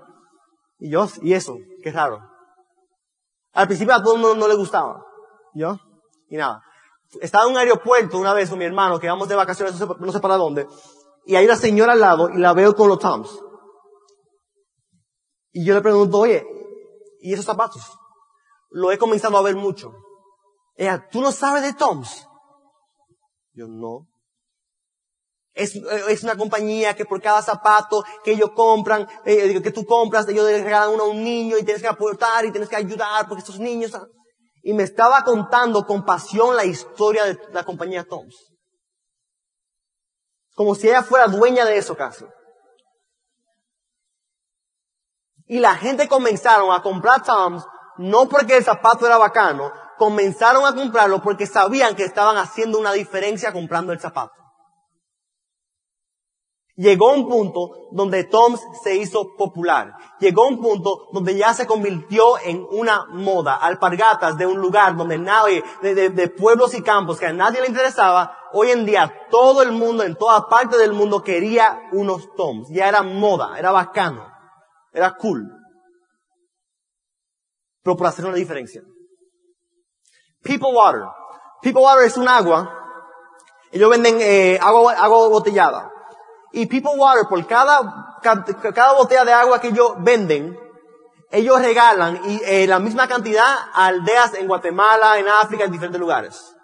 Y 0.79 0.91
yo, 0.91 1.07
y 1.21 1.33
eso, 1.33 1.57
qué 1.81 1.91
raro. 1.91 2.21
Al 3.53 3.67
principio 3.67 3.93
a 3.93 4.03
todo 4.03 4.15
el 4.15 4.21
mundo 4.21 4.35
no 4.35 4.47
le 4.47 4.55
gustaba. 4.55 5.05
¿Yo? 5.53 5.77
Y 6.29 6.37
nada. 6.37 6.63
Estaba 7.21 7.45
en 7.45 7.51
un 7.51 7.57
aeropuerto 7.57 8.17
una 8.17 8.33
vez 8.33 8.49
con 8.49 8.57
mi 8.57 8.65
hermano, 8.65 8.99
que 8.99 9.05
íbamos 9.05 9.27
de 9.27 9.35
vacaciones, 9.35 9.79
no 9.79 10.11
sé 10.11 10.19
para 10.19 10.37
dónde, 10.37 10.67
y 11.25 11.35
hay 11.35 11.45
una 11.45 11.55
señora 11.55 11.93
al 11.93 11.99
lado 11.99 12.29
y 12.29 12.37
la 12.39 12.53
veo 12.53 12.75
con 12.75 12.89
los 12.89 12.99
Toms. 12.99 13.39
Y 15.51 15.63
yo 15.63 15.75
le 15.75 15.81
pregunto, 15.81 16.17
oye, 16.17 16.45
¿y 17.19 17.33
esos 17.33 17.45
zapatos? 17.45 17.83
Lo 18.71 18.91
he 18.91 18.97
comenzado 18.97 19.37
a 19.37 19.43
ver 19.43 19.55
mucho. 19.55 19.93
Ella, 20.75 21.07
¿tú 21.11 21.21
no 21.21 21.31
sabes 21.31 21.61
de 21.61 21.73
Toms? 21.73 22.27
Yo 23.53 23.67
no. 23.67 24.07
Es, 25.53 25.75
es, 25.75 26.23
una 26.23 26.35
compañía 26.35 26.95
que 26.95 27.05
por 27.05 27.21
cada 27.21 27.41
zapato 27.41 28.03
que 28.23 28.31
ellos 28.31 28.51
compran, 28.55 29.07
eh, 29.23 29.61
que 29.61 29.71
tú 29.71 29.85
compras, 29.85 30.27
ellos 30.27 30.45
le 30.45 30.63
regalan 30.63 30.89
uno 30.89 31.03
a 31.03 31.09
un 31.09 31.23
niño 31.23 31.57
y 31.57 31.63
tienes 31.63 31.81
que 31.81 31.87
aportar 31.87 32.43
y 32.45 32.51
tienes 32.51 32.69
que 32.69 32.75
ayudar 32.75 33.27
porque 33.27 33.41
estos 33.41 33.59
niños... 33.59 33.91
Y 34.65 34.73
me 34.73 34.83
estaba 34.83 35.23
contando 35.25 35.85
con 35.85 36.05
pasión 36.05 36.55
la 36.55 36.63
historia 36.63 37.25
de 37.25 37.37
la 37.51 37.65
compañía 37.65 38.05
Toms. 38.05 38.53
Como 40.55 40.73
si 40.73 40.87
ella 40.87 41.03
fuera 41.03 41.27
dueña 41.27 41.65
de 41.65 41.77
eso 41.77 41.97
casi. 41.97 42.25
Y 45.47 45.59
la 45.59 45.75
gente 45.75 46.07
comenzaron 46.07 46.71
a 46.71 46.81
comprar 46.81 47.23
Toms 47.23 47.65
no 47.97 48.27
porque 48.27 48.57
el 48.57 48.63
zapato 48.63 49.05
era 49.05 49.17
bacano, 49.17 49.71
comenzaron 49.97 50.65
a 50.65 50.73
comprarlo 50.73 51.21
porque 51.21 51.45
sabían 51.45 51.95
que 51.95 52.03
estaban 52.03 52.37
haciendo 52.37 52.79
una 52.79 52.91
diferencia 52.91 53.51
comprando 53.51 53.93
el 53.93 53.99
zapato. 53.99 54.42
Llegó 56.75 57.13
un 57.13 57.29
punto 57.29 57.89
donde 57.91 58.23
Toms 58.23 58.59
se 58.83 58.95
hizo 58.95 59.35
popular. 59.37 59.93
Llegó 60.19 60.47
un 60.47 60.59
punto 60.59 61.07
donde 61.11 61.37
ya 61.37 61.53
se 61.53 61.67
convirtió 61.67 62.39
en 62.39 62.65
una 62.71 63.05
moda. 63.11 63.55
Alpargatas 63.57 64.39
de 64.39 64.47
un 64.47 64.59
lugar 64.59 64.97
donde 64.97 65.19
nadie, 65.19 65.63
de, 65.83 66.09
de, 66.09 66.29
pueblos 66.29 66.73
y 66.73 66.81
campos 66.81 67.19
que 67.19 67.27
a 67.27 67.33
nadie 67.33 67.61
le 67.61 67.67
interesaba. 67.67 68.35
Hoy 68.53 68.71
en 68.71 68.85
día 68.85 69.13
todo 69.29 69.61
el 69.61 69.71
mundo, 69.71 70.03
en 70.03 70.15
toda 70.15 70.47
parte 70.47 70.77
del 70.77 70.93
mundo 70.93 71.21
quería 71.21 71.79
unos 71.91 72.33
Toms. 72.35 72.69
Ya 72.71 72.89
era 72.89 73.03
moda, 73.03 73.59
era 73.59 73.71
bacano, 73.71 74.25
era 74.91 75.15
cool. 75.15 75.47
Pero 77.83 77.95
por 77.95 78.07
hacer 78.07 78.25
una 78.25 78.35
diferencia. 78.35 78.81
People 80.41 80.69
Water. 80.73 81.03
People 81.61 81.83
Water 81.83 82.07
es 82.07 82.17
un 82.17 82.27
agua. 82.27 82.79
Ellos 83.71 83.91
venden 83.91 84.17
eh, 84.19 84.57
agua, 84.59 84.93
agua 84.93 85.27
botellada. 85.27 85.92
Y 86.53 86.67
People 86.67 86.91
Water, 86.95 87.25
por 87.27 87.45
cada, 87.47 88.19
cada 88.21 88.93
botella 88.93 89.25
de 89.25 89.33
agua 89.33 89.59
que 89.59 89.69
ellos 89.69 89.95
venden, 89.99 90.55
ellos 91.31 91.59
regalan 91.59 92.21
y, 92.25 92.41
eh, 92.45 92.67
la 92.67 92.77
misma 92.77 93.07
cantidad 93.07 93.43
a 93.73 93.87
aldeas 93.87 94.35
en 94.35 94.47
Guatemala, 94.47 95.17
en 95.17 95.27
África, 95.27 95.63
en 95.63 95.71
diferentes 95.71 95.99
lugares. 95.99 96.55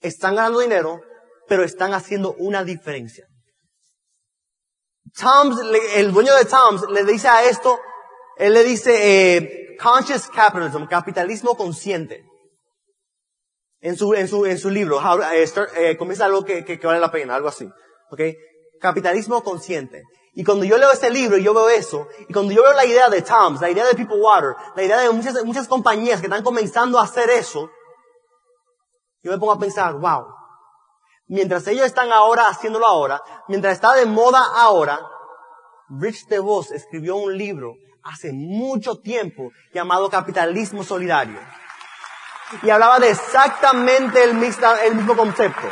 Están 0.00 0.34
ganando 0.34 0.58
dinero, 0.58 1.00
pero 1.46 1.62
están 1.62 1.94
haciendo 1.94 2.34
una 2.38 2.64
diferencia. 2.64 3.28
Tom's, 5.16 5.60
el 5.94 6.12
dueño 6.12 6.34
de 6.34 6.44
Tom's 6.44 6.82
le 6.90 7.04
dice 7.04 7.28
a 7.28 7.44
esto, 7.44 7.78
él 8.38 8.54
le 8.54 8.64
dice 8.64 9.36
eh, 9.36 9.76
conscious 9.80 10.28
capitalism, 10.28 10.86
capitalismo 10.86 11.56
consciente. 11.56 12.24
En 13.80 13.96
su, 13.96 14.14
en 14.14 14.26
su, 14.26 14.44
en 14.46 14.58
su 14.58 14.68
libro, 14.68 15.00
eh, 15.32 15.48
eh, 15.76 15.96
comienza 15.96 16.24
algo 16.24 16.44
que, 16.44 16.64
que, 16.64 16.80
que, 16.80 16.86
vale 16.88 16.98
la 16.98 17.12
pena, 17.12 17.36
algo 17.36 17.46
así. 17.46 17.68
Okay. 18.10 18.36
Capitalismo 18.80 19.42
consciente. 19.42 20.02
Y 20.34 20.44
cuando 20.44 20.64
yo 20.64 20.78
leo 20.78 20.92
este 20.92 21.10
libro 21.10 21.36
y 21.36 21.42
yo 21.42 21.52
veo 21.52 21.68
eso, 21.68 22.06
y 22.28 22.32
cuando 22.32 22.52
yo 22.52 22.62
veo 22.62 22.72
la 22.72 22.86
idea 22.86 23.08
de 23.08 23.22
Tom's, 23.22 23.60
la 23.60 23.70
idea 23.70 23.84
de 23.84 23.94
People 23.94 24.20
Water, 24.20 24.54
la 24.76 24.82
idea 24.82 24.98
de 25.00 25.10
muchas, 25.10 25.44
muchas 25.44 25.66
compañías 25.66 26.20
que 26.20 26.26
están 26.26 26.44
comenzando 26.44 26.98
a 26.98 27.02
hacer 27.02 27.28
eso, 27.30 27.70
yo 29.22 29.32
me 29.32 29.38
pongo 29.38 29.52
a 29.52 29.58
pensar, 29.58 29.94
wow, 29.94 30.26
Mientras 31.28 31.66
ellos 31.66 31.84
están 31.84 32.10
ahora 32.10 32.48
haciéndolo 32.48 32.86
ahora, 32.86 33.20
mientras 33.48 33.74
está 33.74 33.94
de 33.94 34.06
moda 34.06 34.42
ahora, 34.56 34.98
Rich 35.90 36.26
DeVos 36.26 36.70
escribió 36.72 37.16
un 37.16 37.36
libro 37.36 37.74
hace 38.02 38.32
mucho 38.32 38.96
tiempo 39.00 39.50
llamado 39.74 40.08
Capitalismo 40.08 40.82
Solidario. 40.82 41.38
Y 42.62 42.70
hablaba 42.70 42.98
de 42.98 43.10
exactamente 43.10 44.24
el, 44.24 44.30
el 44.30 44.94
mismo 44.94 45.16
concepto. 45.16 45.68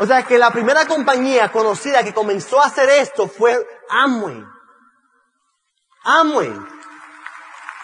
O 0.00 0.06
sea 0.06 0.22
que 0.22 0.38
la 0.38 0.50
primera 0.50 0.86
compañía 0.86 1.50
conocida 1.50 2.04
que 2.04 2.14
comenzó 2.14 2.60
a 2.60 2.66
hacer 2.66 2.88
esto 2.88 3.28
fue 3.28 3.58
Amway. 3.90 4.44
Amway. 6.04 6.52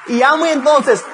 Y 0.07 0.23
Amway 0.23 0.53
entonces, 0.53 1.05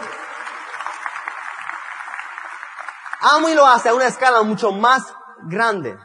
Amway 3.20 3.54
lo 3.54 3.66
hace 3.66 3.88
a 3.88 3.94
una 3.94 4.06
escala 4.06 4.42
mucho 4.42 4.72
más 4.72 5.02
grande. 5.44 5.96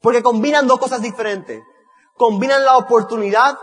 Porque 0.00 0.22
combinan 0.22 0.66
dos 0.66 0.78
cosas 0.78 1.02
diferentes. 1.02 1.62
Combinan 2.14 2.64
la 2.64 2.76
oportunidad 2.76 3.58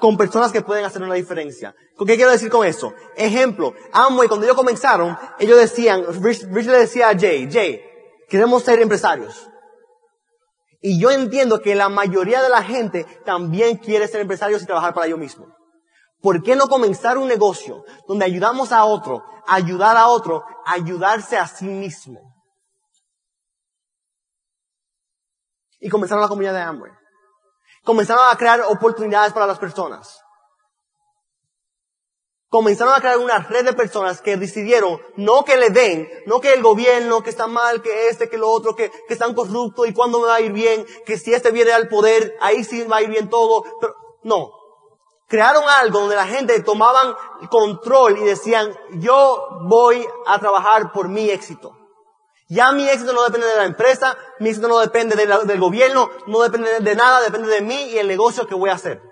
con 0.00 0.16
personas 0.16 0.52
que 0.52 0.62
pueden 0.62 0.84
hacer 0.84 1.02
una 1.02 1.14
diferencia. 1.14 1.74
¿Qué 1.98 2.16
quiero 2.16 2.30
decir 2.30 2.50
con 2.50 2.66
eso? 2.66 2.94
Ejemplo, 3.16 3.74
Amway, 3.92 4.28
cuando 4.28 4.46
ellos 4.46 4.56
comenzaron, 4.56 5.18
ellos 5.38 5.58
decían, 5.58 6.04
Rich, 6.22 6.44
le 6.44 6.78
decía 6.78 7.08
a 7.08 7.18
Jay, 7.18 7.48
Jay, 7.50 7.82
queremos 8.28 8.62
ser 8.62 8.80
empresarios. 8.80 9.48
Y 10.80 11.00
yo 11.00 11.10
entiendo 11.10 11.60
que 11.60 11.74
la 11.74 11.88
mayoría 11.88 12.42
de 12.42 12.48
la 12.48 12.62
gente 12.62 13.04
también 13.24 13.78
quiere 13.78 14.06
ser 14.06 14.20
empresarios 14.20 14.62
y 14.62 14.66
trabajar 14.66 14.94
para 14.94 15.06
ellos 15.06 15.18
mismos. 15.18 15.48
¿Por 16.20 16.42
qué 16.42 16.54
no 16.56 16.68
comenzar 16.68 17.18
un 17.18 17.28
negocio 17.28 17.84
donde 18.06 18.24
ayudamos 18.24 18.72
a 18.72 18.84
otro, 18.84 19.24
ayudar 19.46 19.96
a 19.96 20.08
otro, 20.08 20.44
ayudarse 20.66 21.36
a 21.36 21.46
sí 21.46 21.66
mismo? 21.66 22.20
Y 25.80 25.88
comenzaron 25.88 26.22
la 26.22 26.28
comunidad 26.28 26.54
de 26.54 26.60
Amway 26.60 26.98
comenzaron 27.88 28.28
a 28.30 28.36
crear 28.36 28.60
oportunidades 28.68 29.32
para 29.32 29.46
las 29.46 29.58
personas. 29.58 30.20
Comenzaron 32.50 32.94
a 32.94 33.00
crear 33.00 33.18
una 33.18 33.40
red 33.40 33.66
de 33.66 33.74
personas 33.74 34.22
que 34.22 34.38
decidieron 34.38 34.98
no 35.16 35.44
que 35.44 35.58
le 35.58 35.68
den, 35.68 36.08
no 36.24 36.40
que 36.40 36.54
el 36.54 36.62
gobierno, 36.62 37.22
que 37.22 37.28
está 37.28 37.46
mal, 37.46 37.82
que 37.82 38.08
este, 38.08 38.30
que 38.30 38.38
lo 38.38 38.48
otro, 38.48 38.74
que, 38.74 38.90
que 39.06 39.12
están 39.12 39.34
corruptos 39.34 39.86
y 39.86 39.92
cuándo 39.92 40.18
me 40.20 40.28
va 40.28 40.36
a 40.36 40.40
ir 40.40 40.52
bien, 40.52 40.86
que 41.04 41.18
si 41.18 41.34
este 41.34 41.50
viene 41.50 41.72
al 41.72 41.88
poder, 41.88 42.36
ahí 42.40 42.64
sí 42.64 42.84
va 42.84 42.96
a 42.96 43.02
ir 43.02 43.10
bien 43.10 43.28
todo. 43.28 43.64
Pero, 43.80 43.94
no. 44.22 44.52
Crearon 45.26 45.62
algo 45.68 46.00
donde 46.00 46.16
la 46.16 46.26
gente 46.26 46.62
tomaban 46.62 47.14
control 47.50 48.16
y 48.18 48.24
decían, 48.24 48.74
yo 48.92 49.48
voy 49.68 50.06
a 50.26 50.38
trabajar 50.38 50.90
por 50.92 51.08
mi 51.08 51.28
éxito. 51.28 51.76
Ya 52.48 52.72
mi 52.72 52.88
éxito 52.88 53.12
no 53.12 53.24
depende 53.24 53.46
de 53.46 53.56
la 53.56 53.66
empresa, 53.66 54.16
mi 54.40 54.48
éxito 54.48 54.68
no 54.68 54.78
depende 54.78 55.16
del 55.16 55.60
gobierno, 55.60 56.08
no 56.26 56.40
depende 56.40 56.80
de 56.80 56.94
nada, 56.94 57.20
depende 57.20 57.48
de 57.48 57.60
mí 57.60 57.90
y 57.90 57.98
el 57.98 58.08
negocio 58.08 58.46
que 58.46 58.54
voy 58.54 58.70
a 58.70 58.74
hacer. 58.74 59.02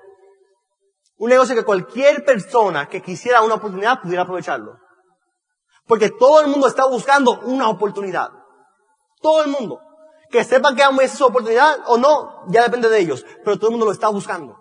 Un 1.18 1.30
negocio 1.30 1.54
que 1.54 1.64
cualquier 1.64 2.24
persona 2.24 2.88
que 2.88 3.02
quisiera 3.02 3.42
una 3.42 3.54
oportunidad 3.54 4.00
pudiera 4.00 4.22
aprovecharlo. 4.22 4.78
Porque 5.86 6.10
todo 6.10 6.40
el 6.40 6.48
mundo 6.48 6.66
está 6.66 6.86
buscando 6.86 7.40
una 7.40 7.68
oportunidad. 7.68 8.30
Todo 9.20 9.42
el 9.42 9.50
mundo. 9.50 9.80
Que 10.30 10.44
sepan 10.44 10.74
que 10.74 10.82
esa 10.82 11.16
su 11.16 11.24
oportunidad 11.24 11.78
o 11.86 11.96
no, 11.96 12.44
ya 12.48 12.62
depende 12.62 12.88
de 12.88 12.98
ellos. 12.98 13.24
Pero 13.44 13.56
todo 13.56 13.68
el 13.68 13.72
mundo 13.72 13.86
lo 13.86 13.92
está 13.92 14.08
buscando. 14.08 14.58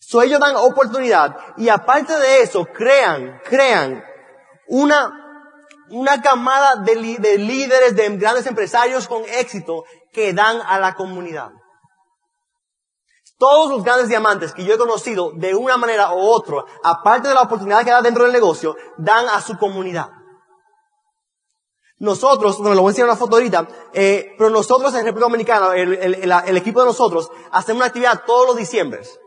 So 0.00 0.20
ellos 0.22 0.40
dan 0.40 0.56
oportunidad 0.56 1.36
y 1.56 1.68
aparte 1.68 2.18
de 2.18 2.42
eso 2.42 2.66
crean, 2.66 3.40
crean 3.44 4.02
una 4.66 5.20
una 5.90 6.22
camada 6.22 6.76
de, 6.76 6.94
líderes, 6.96 7.96
de 7.96 8.16
grandes 8.16 8.46
empresarios 8.46 9.08
con 9.08 9.24
éxito 9.24 9.84
que 10.12 10.32
dan 10.32 10.60
a 10.64 10.78
la 10.78 10.94
comunidad. 10.94 11.50
Todos 13.40 13.70
los 13.70 13.82
grandes 13.82 14.08
diamantes 14.08 14.52
que 14.52 14.64
yo 14.64 14.74
he 14.74 14.78
conocido 14.78 15.32
de 15.34 15.54
una 15.54 15.76
manera 15.76 16.12
u 16.14 16.20
otra, 16.20 16.64
aparte 16.84 17.28
de 17.28 17.34
la 17.34 17.42
oportunidad 17.42 17.84
que 17.84 17.90
da 17.90 18.02
dentro 18.02 18.24
del 18.24 18.32
negocio, 18.32 18.76
dan 18.98 19.26
a 19.28 19.40
su 19.40 19.56
comunidad. 19.56 20.10
Nosotros, 21.98 22.58
bueno, 22.58 22.74
lo 22.74 22.82
voy 22.82 22.90
a 22.90 22.92
enseñar 22.92 23.08
una 23.08 23.18
foto 23.18 23.36
ahorita, 23.36 23.66
eh, 23.94 24.34
pero 24.36 24.50
nosotros 24.50 24.94
en 24.94 25.04
República 25.04 25.26
Dominicana, 25.26 25.74
el, 25.74 26.56
equipo 26.56 26.80
de 26.80 26.86
nosotros, 26.86 27.30
hacemos 27.50 27.80
una 27.80 27.86
actividad 27.86 28.24
todos 28.26 28.46
los 28.46 28.56
diciembres 28.56 29.18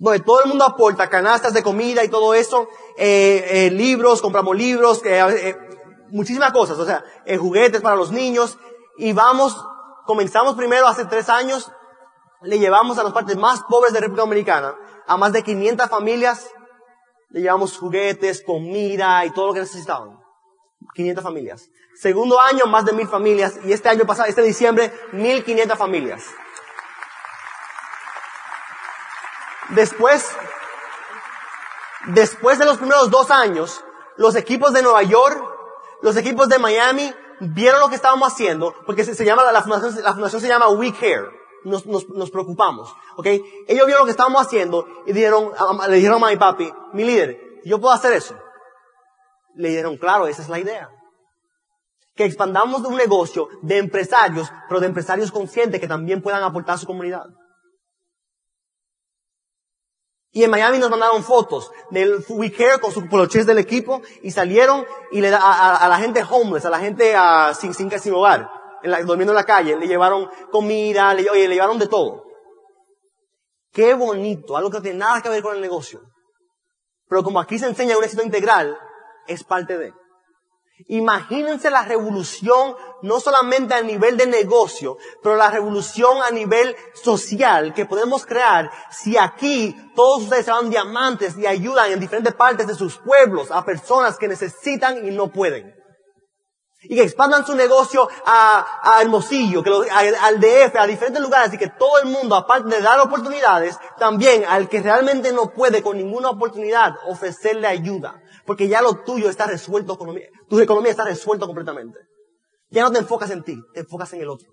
donde 0.00 0.20
todo 0.20 0.42
el 0.42 0.48
mundo 0.48 0.64
aporta 0.64 1.10
canastas 1.10 1.52
de 1.52 1.62
comida 1.62 2.02
y 2.02 2.08
todo 2.08 2.32
eso, 2.32 2.68
eh, 2.96 3.66
eh, 3.66 3.70
libros, 3.70 4.22
compramos 4.22 4.56
libros, 4.56 5.02
eh, 5.04 5.54
muchísimas 6.08 6.52
cosas, 6.52 6.78
o 6.78 6.86
sea, 6.86 7.04
juguetes 7.38 7.82
para 7.82 7.96
los 7.96 8.10
niños, 8.10 8.56
y 8.96 9.12
vamos, 9.12 9.62
comenzamos 10.06 10.54
primero 10.54 10.86
hace 10.86 11.04
tres 11.04 11.28
años, 11.28 11.70
le 12.42 12.58
llevamos 12.58 12.98
a 12.98 13.02
las 13.02 13.12
partes 13.12 13.36
más 13.36 13.62
pobres 13.68 13.92
de 13.92 14.00
República 14.00 14.22
Dominicana, 14.22 14.74
a 15.06 15.16
más 15.16 15.32
de 15.32 15.42
500 15.42 15.88
familias, 15.88 16.48
le 17.30 17.42
llevamos 17.42 17.76
juguetes, 17.76 18.42
comida 18.42 19.24
y 19.24 19.30
todo 19.30 19.48
lo 19.48 19.54
que 19.54 19.60
necesitaban. 19.60 20.18
500 20.94 21.22
familias. 21.22 21.68
Segundo 21.94 22.40
año, 22.40 22.66
más 22.66 22.84
de 22.84 22.92
mil 22.92 23.06
familias, 23.06 23.58
y 23.64 23.72
este 23.72 23.88
año 23.88 24.06
pasado, 24.06 24.28
este 24.28 24.42
diciembre, 24.42 24.92
1500 25.12 25.76
familias. 25.76 26.24
Después, 29.70 30.28
después 32.06 32.58
de 32.58 32.64
los 32.64 32.78
primeros 32.78 33.10
dos 33.10 33.30
años, 33.30 33.84
los 34.16 34.34
equipos 34.34 34.72
de 34.72 34.82
Nueva 34.82 35.02
York, 35.02 35.40
los 36.02 36.16
equipos 36.16 36.48
de 36.48 36.58
Miami, 36.58 37.14
vieron 37.40 37.80
lo 37.80 37.88
que 37.88 37.94
estábamos 37.94 38.32
haciendo, 38.32 38.74
porque 38.86 39.04
se, 39.04 39.24
llama, 39.24 39.50
la 39.52 39.62
fundación, 39.62 40.02
la 40.02 40.12
fundación 40.12 40.40
se 40.40 40.48
llama 40.48 40.68
We 40.70 40.92
Care. 40.92 41.39
Nos, 41.64 41.86
nos, 41.86 42.08
nos 42.08 42.30
preocupamos, 42.30 42.94
¿ok? 43.16 43.26
Ellos 43.68 43.86
vieron 43.86 44.00
lo 44.00 44.04
que 44.04 44.12
estábamos 44.12 44.46
haciendo 44.46 44.86
y 45.06 45.12
dijeron, 45.12 45.52
le 45.88 45.96
dijeron 45.96 46.22
a 46.24 46.28
mi 46.28 46.36
papi, 46.36 46.72
mi 46.92 47.04
líder, 47.04 47.38
yo 47.64 47.80
puedo 47.80 47.92
hacer 47.92 48.12
eso. 48.12 48.34
Le 49.54 49.68
dijeron, 49.68 49.96
claro, 49.96 50.26
esa 50.26 50.42
es 50.42 50.48
la 50.48 50.58
idea. 50.58 50.90
Que 52.14 52.24
expandamos 52.24 52.82
un 52.82 52.96
negocio 52.96 53.48
de 53.62 53.78
empresarios, 53.78 54.50
pero 54.68 54.80
de 54.80 54.86
empresarios 54.86 55.30
conscientes 55.30 55.80
que 55.80 55.88
también 55.88 56.22
puedan 56.22 56.42
aportar 56.42 56.76
a 56.76 56.78
su 56.78 56.86
comunidad. 56.86 57.26
Y 60.32 60.44
en 60.44 60.50
Miami 60.50 60.78
nos 60.78 60.90
mandaron 60.90 61.24
fotos 61.24 61.72
del 61.90 62.24
We 62.28 62.52
Care 62.52 62.78
con 62.80 62.92
sus 62.92 63.04
poloches 63.08 63.46
del 63.46 63.58
equipo 63.58 64.00
y 64.22 64.30
salieron 64.30 64.86
y 65.10 65.20
le 65.20 65.34
a, 65.34 65.76
a, 65.76 65.88
la 65.88 65.98
gente 65.98 66.22
homeless, 66.22 66.64
a 66.64 66.70
la 66.70 66.78
gente 66.78 67.14
sin, 67.58 67.74
sin, 67.74 67.90
sin 67.90 68.14
hogar, 68.14 68.48
durmiendo 68.82 69.32
en 69.32 69.36
la 69.36 69.44
calle, 69.44 69.76
le 69.76 69.86
llevaron 69.86 70.28
comida, 70.50 71.14
le, 71.14 71.28
oye, 71.28 71.48
le 71.48 71.54
llevaron 71.54 71.78
de 71.78 71.86
todo. 71.86 72.24
Qué 73.72 73.94
bonito, 73.94 74.56
algo 74.56 74.70
que 74.70 74.78
no 74.78 74.82
tiene 74.82 74.98
nada 74.98 75.22
que 75.22 75.28
ver 75.28 75.42
con 75.42 75.54
el 75.54 75.60
negocio. 75.60 76.00
Pero 77.08 77.22
como 77.22 77.40
aquí 77.40 77.58
se 77.58 77.66
enseña 77.66 77.98
un 77.98 78.04
éxito 78.04 78.22
integral, 78.22 78.78
es 79.26 79.44
parte 79.44 79.78
de. 79.78 79.92
Imagínense 80.88 81.70
la 81.70 81.82
revolución, 81.82 82.74
no 83.02 83.20
solamente 83.20 83.74
a 83.74 83.82
nivel 83.82 84.16
de 84.16 84.26
negocio, 84.26 84.96
pero 85.22 85.36
la 85.36 85.50
revolución 85.50 86.22
a 86.22 86.30
nivel 86.30 86.74
social 86.94 87.74
que 87.74 87.84
podemos 87.84 88.24
crear 88.24 88.70
si 88.90 89.16
aquí 89.18 89.76
todos 89.94 90.22
ustedes 90.22 90.46
se 90.46 90.52
van 90.52 90.70
diamantes 90.70 91.36
y 91.36 91.46
ayudan 91.46 91.92
en 91.92 92.00
diferentes 92.00 92.34
partes 92.34 92.66
de 92.66 92.74
sus 92.74 92.98
pueblos 92.98 93.50
a 93.50 93.64
personas 93.64 94.16
que 94.16 94.28
necesitan 94.28 95.06
y 95.06 95.10
no 95.10 95.28
pueden. 95.28 95.79
Y 96.82 96.96
que 96.96 97.02
expandan 97.02 97.44
su 97.44 97.54
negocio 97.54 98.08
a, 98.24 98.98
Hermosillo, 99.02 99.62
al 99.90 100.40
DF, 100.40 100.76
a 100.76 100.86
diferentes 100.86 101.20
lugares, 101.20 101.52
y 101.52 101.58
que 101.58 101.68
todo 101.68 101.98
el 102.00 102.06
mundo, 102.06 102.34
aparte 102.34 102.74
de 102.74 102.80
dar 102.80 102.98
oportunidades, 103.00 103.76
también 103.98 104.44
al 104.46 104.68
que 104.68 104.80
realmente 104.80 105.32
no 105.32 105.52
puede 105.52 105.82
con 105.82 105.98
ninguna 105.98 106.30
oportunidad, 106.30 106.94
ofrecerle 107.06 107.66
ayuda. 107.66 108.22
Porque 108.46 108.68
ya 108.68 108.80
lo 108.80 109.02
tuyo 109.04 109.28
está 109.28 109.46
resuelto, 109.46 109.98
tu 110.48 110.60
economía 110.60 110.90
está 110.90 111.04
resuelto 111.04 111.46
completamente. 111.46 111.98
Ya 112.70 112.82
no 112.82 112.90
te 112.90 112.98
enfocas 112.98 113.30
en 113.30 113.42
ti, 113.42 113.60
te 113.74 113.80
enfocas 113.80 114.12
en 114.14 114.22
el 114.22 114.28
otro. 114.28 114.48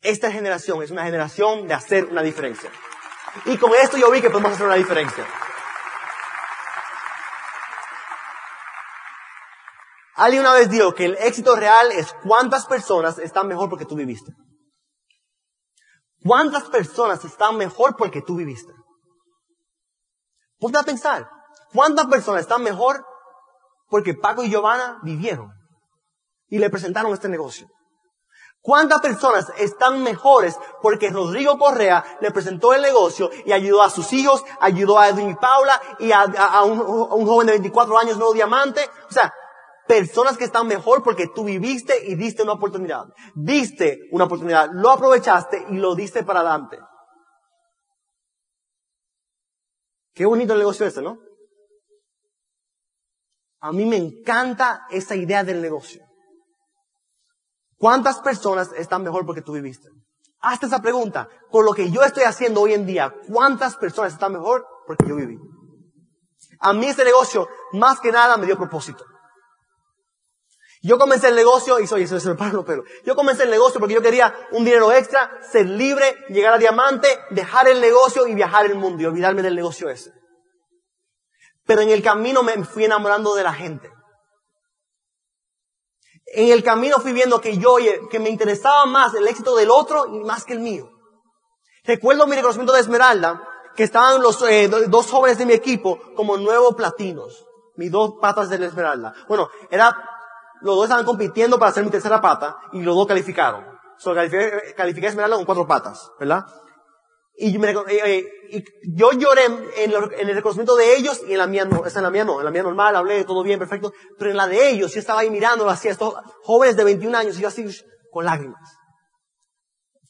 Esta 0.00 0.32
generación 0.32 0.82
es 0.82 0.90
una 0.90 1.04
generación 1.04 1.68
de 1.68 1.74
hacer 1.74 2.06
una 2.06 2.22
diferencia. 2.22 2.70
Y 3.44 3.56
con 3.56 3.72
esto 3.74 3.96
yo 3.96 4.10
vi 4.10 4.20
que 4.20 4.30
podemos 4.30 4.52
hacer 4.52 4.66
una 4.66 4.74
diferencia. 4.76 5.26
Alguien 10.22 10.42
una 10.42 10.52
vez 10.52 10.70
dijo 10.70 10.94
que 10.94 11.06
el 11.06 11.16
éxito 11.16 11.56
real 11.56 11.90
es 11.90 12.14
cuántas 12.22 12.66
personas 12.66 13.18
están 13.18 13.48
mejor 13.48 13.68
porque 13.68 13.86
tú 13.86 13.96
viviste. 13.96 14.32
¿Cuántas 16.22 16.62
personas 16.68 17.24
están 17.24 17.56
mejor 17.56 17.96
porque 17.96 18.22
tú 18.22 18.36
viviste? 18.36 18.72
Ponte 20.60 20.78
a 20.78 20.84
pensar, 20.84 21.28
¿cuántas 21.74 22.06
personas 22.06 22.42
están 22.42 22.62
mejor 22.62 23.04
porque 23.88 24.14
Paco 24.14 24.44
y 24.44 24.48
Giovanna 24.48 25.00
vivieron 25.02 25.50
y 26.46 26.60
le 26.60 26.70
presentaron 26.70 27.12
este 27.12 27.28
negocio? 27.28 27.66
¿Cuántas 28.60 29.00
personas 29.00 29.52
están 29.56 30.04
mejores 30.04 30.56
porque 30.82 31.10
Rodrigo 31.10 31.58
Correa 31.58 32.18
le 32.20 32.30
presentó 32.30 32.72
el 32.74 32.82
negocio 32.82 33.28
y 33.44 33.50
ayudó 33.50 33.82
a 33.82 33.90
sus 33.90 34.12
hijos, 34.12 34.44
ayudó 34.60 35.00
a 35.00 35.08
Edwin 35.08 35.30
y 35.30 35.34
Paula 35.34 35.82
y 35.98 36.12
a, 36.12 36.62
un, 36.62 36.80
un, 36.80 37.26
joven 37.26 37.48
de 37.48 37.54
24 37.54 37.98
años 37.98 38.18
nuevo 38.18 38.34
diamante? 38.34 38.88
O 39.10 39.12
sea, 39.12 39.34
personas 39.92 40.38
que 40.38 40.44
están 40.44 40.66
mejor 40.66 41.02
porque 41.02 41.28
tú 41.28 41.44
viviste 41.44 42.08
y 42.08 42.14
diste 42.14 42.42
una 42.42 42.52
oportunidad. 42.52 43.04
Diste 43.34 44.08
una 44.10 44.24
oportunidad, 44.24 44.70
lo 44.72 44.90
aprovechaste 44.90 45.66
y 45.68 45.74
lo 45.74 45.94
diste 45.94 46.24
para 46.24 46.40
adelante. 46.40 46.78
Qué 50.14 50.24
bonito 50.24 50.54
el 50.54 50.60
negocio 50.60 50.86
este, 50.86 51.02
¿no? 51.02 51.18
A 53.60 53.70
mí 53.70 53.84
me 53.84 53.98
encanta 53.98 54.86
esa 54.90 55.14
idea 55.14 55.44
del 55.44 55.60
negocio. 55.60 56.02
¿Cuántas 57.76 58.18
personas 58.20 58.72
están 58.72 59.02
mejor 59.02 59.26
porque 59.26 59.42
tú 59.42 59.52
viviste? 59.52 59.90
Hazte 60.40 60.66
esa 60.66 60.80
pregunta. 60.80 61.28
Con 61.50 61.66
lo 61.66 61.74
que 61.74 61.90
yo 61.90 62.02
estoy 62.02 62.22
haciendo 62.22 62.62
hoy 62.62 62.72
en 62.72 62.86
día, 62.86 63.14
¿cuántas 63.28 63.76
personas 63.76 64.14
están 64.14 64.32
mejor 64.32 64.66
porque 64.86 65.06
yo 65.06 65.16
viví? 65.16 65.38
A 66.60 66.72
mí 66.72 66.86
este 66.86 67.04
negocio, 67.04 67.46
más 67.72 68.00
que 68.00 68.10
nada, 68.10 68.38
me 68.38 68.46
dio 68.46 68.56
propósito. 68.56 69.04
Yo 70.84 70.98
comencé 70.98 71.28
el 71.28 71.36
negocio, 71.36 71.78
y 71.78 71.86
soy, 71.86 72.06
me 72.26 72.34
paran 72.34 72.56
los 72.56 72.64
pelos. 72.64 72.84
Yo 73.04 73.14
comencé 73.14 73.44
el 73.44 73.50
negocio 73.50 73.78
porque 73.78 73.94
yo 73.94 74.02
quería 74.02 74.34
un 74.50 74.64
dinero 74.64 74.90
extra, 74.92 75.30
ser 75.52 75.66
libre, 75.68 76.16
llegar 76.28 76.54
a 76.54 76.58
diamante, 76.58 77.08
dejar 77.30 77.68
el 77.68 77.80
negocio 77.80 78.26
y 78.26 78.34
viajar 78.34 78.66
el 78.66 78.74
mundo 78.74 79.00
y 79.00 79.06
olvidarme 79.06 79.42
del 79.42 79.54
negocio 79.54 79.88
ese. 79.88 80.12
Pero 81.64 81.82
en 81.82 81.90
el 81.90 82.02
camino 82.02 82.42
me 82.42 82.64
fui 82.64 82.84
enamorando 82.84 83.34
de 83.36 83.44
la 83.44 83.54
gente. 83.54 83.92
En 86.26 86.50
el 86.50 86.64
camino 86.64 86.98
fui 86.98 87.12
viendo 87.12 87.40
que 87.40 87.58
yo, 87.58 87.76
que 88.10 88.18
me 88.18 88.30
interesaba 88.30 88.84
más 88.86 89.14
el 89.14 89.28
éxito 89.28 89.54
del 89.54 89.70
otro 89.70 90.06
y 90.06 90.24
más 90.24 90.44
que 90.44 90.54
el 90.54 90.60
mío. 90.60 90.90
Recuerdo 91.84 92.26
mi 92.26 92.34
reconocimiento 92.34 92.72
de 92.72 92.80
Esmeralda, 92.80 93.40
que 93.76 93.84
estaban 93.84 94.20
los 94.20 94.42
eh, 94.42 94.68
dos 94.88 95.10
jóvenes 95.10 95.38
de 95.38 95.46
mi 95.46 95.52
equipo 95.52 96.00
como 96.16 96.36
nuevos 96.38 96.74
platinos. 96.74 97.46
Mis 97.76 97.90
dos 97.90 98.14
patas 98.20 98.50
de 98.50 98.58
la 98.58 98.66
Esmeralda. 98.66 99.14
Bueno, 99.28 99.48
era, 99.70 99.96
los 100.62 100.76
dos 100.76 100.84
estaban 100.84 101.04
compitiendo 101.04 101.58
para 101.58 101.70
hacer 101.70 101.84
mi 101.84 101.90
tercera 101.90 102.20
pata 102.20 102.56
y 102.72 102.82
los 102.82 102.94
dos 102.94 103.06
calificaron. 103.06 103.64
So, 103.98 104.14
califiqué, 104.14 104.74
califiqué 104.76 105.08
Esmeralda 105.08 105.36
con 105.36 105.44
cuatro 105.44 105.66
patas, 105.66 106.10
¿verdad? 106.18 106.44
Y, 107.34 107.58
me, 107.58 107.70
eh, 107.70 107.76
eh, 107.88 108.24
y 108.50 108.64
yo 108.96 109.12
lloré 109.12 109.46
en, 109.46 109.92
el 109.92 110.34
reconocimiento 110.34 110.76
de 110.76 110.96
ellos 110.96 111.22
y 111.26 111.32
en 111.32 111.38
la 111.38 111.46
mía 111.46 111.64
no, 111.64 111.84
esa 111.86 112.00
en 112.00 112.04
la 112.04 112.10
mía 112.10 112.24
no, 112.24 112.38
en 112.38 112.44
la 112.44 112.50
mía 112.50 112.62
normal, 112.62 112.94
hablé, 112.94 113.24
todo 113.24 113.42
bien, 113.42 113.58
perfecto, 113.58 113.92
pero 114.18 114.30
en 114.30 114.36
la 114.36 114.46
de 114.46 114.70
ellos 114.70 114.92
yo 114.92 115.00
estaba 115.00 115.20
ahí 115.20 115.30
mirándolo 115.30 115.70
así, 115.70 115.88
estos 115.88 116.14
jóvenes 116.42 116.76
de 116.76 116.84
21 116.84 117.16
años 117.16 117.38
y 117.38 117.42
yo 117.42 117.48
así 117.48 117.64
con 118.10 118.24
lágrimas. 118.24 118.76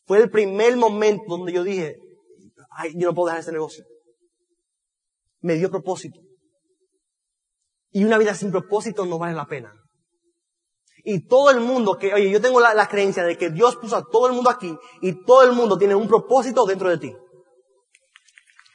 Fue 0.04 0.18
el 0.18 0.30
primer 0.30 0.76
momento 0.76 1.24
donde 1.28 1.52
yo 1.52 1.62
dije, 1.62 1.96
ay, 2.70 2.92
yo 2.96 3.08
no 3.08 3.14
puedo 3.14 3.26
dejar 3.26 3.40
ese 3.40 3.52
negocio. 3.52 3.84
Me 5.40 5.54
dio 5.54 5.70
propósito. 5.70 6.18
Y 7.90 8.04
una 8.04 8.18
vida 8.18 8.34
sin 8.34 8.50
propósito 8.50 9.06
no 9.06 9.18
vale 9.18 9.34
la 9.34 9.46
pena. 9.46 9.72
Y 11.04 11.26
todo 11.26 11.50
el 11.50 11.60
mundo 11.60 11.98
que, 11.98 12.14
oye, 12.14 12.30
yo 12.30 12.40
tengo 12.40 12.60
la, 12.60 12.88
creencia 12.88 13.24
de 13.24 13.36
que 13.36 13.50
Dios 13.50 13.76
puso 13.76 13.96
a 13.96 14.04
todo 14.04 14.28
el 14.28 14.32
mundo 14.32 14.50
aquí 14.50 14.76
y 15.00 15.24
todo 15.24 15.42
el 15.42 15.52
mundo 15.52 15.76
tiene 15.76 15.94
un 15.94 16.06
propósito 16.06 16.64
dentro 16.64 16.88
de 16.90 16.98
ti. 16.98 17.16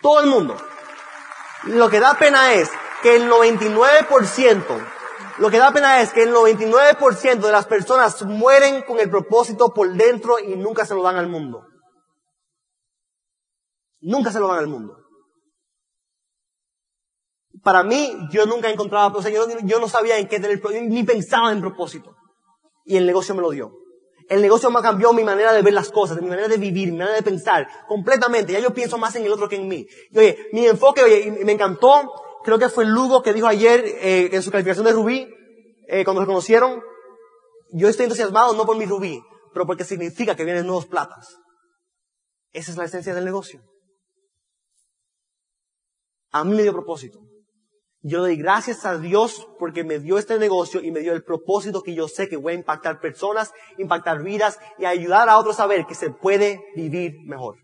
Todo 0.01 0.19
el 0.19 0.27
mundo. 0.27 0.55
Lo 1.65 1.89
que 1.89 1.99
da 1.99 2.15
pena 2.15 2.53
es 2.53 2.69
que 3.01 3.15
el 3.15 3.29
99%, 3.29 4.63
lo 5.37 5.49
que 5.49 5.57
da 5.57 5.71
pena 5.71 6.01
es 6.01 6.11
que 6.11 6.23
el 6.23 6.33
99% 6.33 7.39
de 7.39 7.51
las 7.51 7.65
personas 7.65 8.21
mueren 8.23 8.81
con 8.81 8.99
el 8.99 9.09
propósito 9.09 9.73
por 9.73 9.91
dentro 9.93 10.37
y 10.39 10.55
nunca 10.55 10.85
se 10.85 10.95
lo 10.95 11.03
dan 11.03 11.15
al 11.15 11.27
mundo. 11.27 11.65
Nunca 14.01 14.31
se 14.31 14.39
lo 14.39 14.47
dan 14.47 14.59
al 14.59 14.67
mundo. 14.67 15.06
Para 17.67 17.83
mí, 17.83 18.17
yo 18.31 18.45
nunca 18.45 18.69
encontraba, 18.69 19.07
o 19.07 19.21
yo, 19.21 19.79
no 19.81 19.89
sabía 19.89 20.17
en 20.17 20.29
qué 20.29 20.39
tener, 20.39 20.61
ni 20.83 21.03
pensaba 21.03 21.51
en 21.51 21.59
propósito. 21.59 22.15
Y 22.85 22.95
el 22.95 23.05
negocio 23.05 23.35
me 23.35 23.41
lo 23.41 23.49
dio. 23.49 23.73
El 24.29 24.41
negocio 24.41 24.71
me 24.71 24.81
cambió 24.81 25.11
mi 25.11 25.25
manera 25.25 25.51
de 25.51 25.61
ver 25.61 25.73
las 25.73 25.89
cosas, 25.89 26.21
mi 26.21 26.29
manera 26.29 26.47
de 26.47 26.55
vivir, 26.55 26.93
mi 26.93 26.99
manera 26.99 27.17
de 27.17 27.23
pensar, 27.23 27.67
completamente. 27.89 28.53
Ya 28.53 28.61
yo 28.61 28.73
pienso 28.73 28.97
más 28.97 29.17
en 29.17 29.25
el 29.25 29.33
otro 29.33 29.49
que 29.49 29.57
en 29.57 29.67
mí. 29.67 29.85
Oye, 30.15 30.47
mi 30.53 30.65
enfoque, 30.65 31.03
oye, 31.03 31.29
me 31.43 31.51
encantó, 31.51 32.09
creo 32.41 32.57
que 32.57 32.69
fue 32.69 32.85
Lugo 32.85 33.21
que 33.21 33.33
dijo 33.33 33.47
ayer, 33.47 33.83
eh, 33.85 34.29
en 34.31 34.41
su 34.41 34.49
calificación 34.49 34.85
de 34.85 34.93
Rubí, 34.93 35.27
eh, 35.89 36.05
cuando 36.05 36.21
se 36.21 36.27
conocieron, 36.27 36.81
yo 37.73 37.89
estoy 37.89 38.05
entusiasmado 38.05 38.53
no 38.53 38.65
por 38.65 38.77
mi 38.77 38.85
Rubí, 38.85 39.21
pero 39.51 39.65
porque 39.65 39.83
significa 39.83 40.37
que 40.37 40.45
vienen 40.45 40.65
nuevos 40.65 40.85
platas. 40.85 41.35
Esa 42.53 42.71
es 42.71 42.77
la 42.77 42.85
esencia 42.85 43.13
del 43.13 43.25
negocio. 43.25 43.59
A 46.31 46.45
mí 46.45 46.55
me 46.55 46.63
dio 46.63 46.71
propósito. 46.71 47.27
Yo 48.07 48.21
doy 48.21 48.37
gracias 48.37 48.85
a 48.85 48.97
Dios 48.97 49.49
porque 49.59 49.83
me 49.83 49.99
dio 49.99 50.17
este 50.17 50.39
negocio 50.39 50.81
y 50.81 50.91
me 50.91 51.01
dio 51.01 51.11
el 51.11 51.25
propósito 51.25 51.83
que 51.83 51.93
yo 51.93 52.07
sé 52.07 52.29
que 52.29 52.37
voy 52.37 52.53
a 52.53 52.55
impactar 52.55 53.01
personas, 53.01 53.51
impactar 53.77 54.23
vidas 54.23 54.59
y 54.77 54.85
ayudar 54.85 55.27
a 55.27 55.37
otros 55.37 55.59
a 55.59 55.67
ver 55.67 55.85
que 55.85 55.93
se 55.93 56.09
puede 56.09 56.63
vivir 56.73 57.15
mejor. 57.25 57.57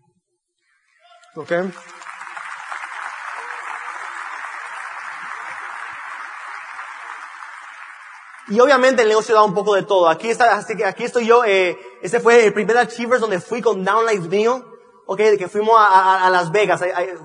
¿Ok? 1.36 1.50
Y 8.48 8.60
obviamente 8.60 9.00
el 9.00 9.08
negocio 9.08 9.34
da 9.34 9.44
un 9.44 9.54
poco 9.54 9.74
de 9.74 9.84
todo. 9.84 10.10
Aquí 10.10 10.28
está, 10.28 10.54
así 10.56 10.76
que 10.76 10.84
aquí 10.84 11.04
estoy 11.04 11.26
yo, 11.26 11.42
eh, 11.46 11.78
este 12.02 12.20
fue 12.20 12.44
el 12.44 12.52
primer 12.52 12.76
Achievers 12.76 13.22
donde 13.22 13.40
fui 13.40 13.62
con 13.62 13.82
Downlight 13.82 14.24
mío 14.24 14.73
ok, 15.06 15.20
que 15.38 15.48
fuimos 15.48 15.76
a, 15.78 16.28
Las 16.30 16.50
Vegas, 16.50 16.82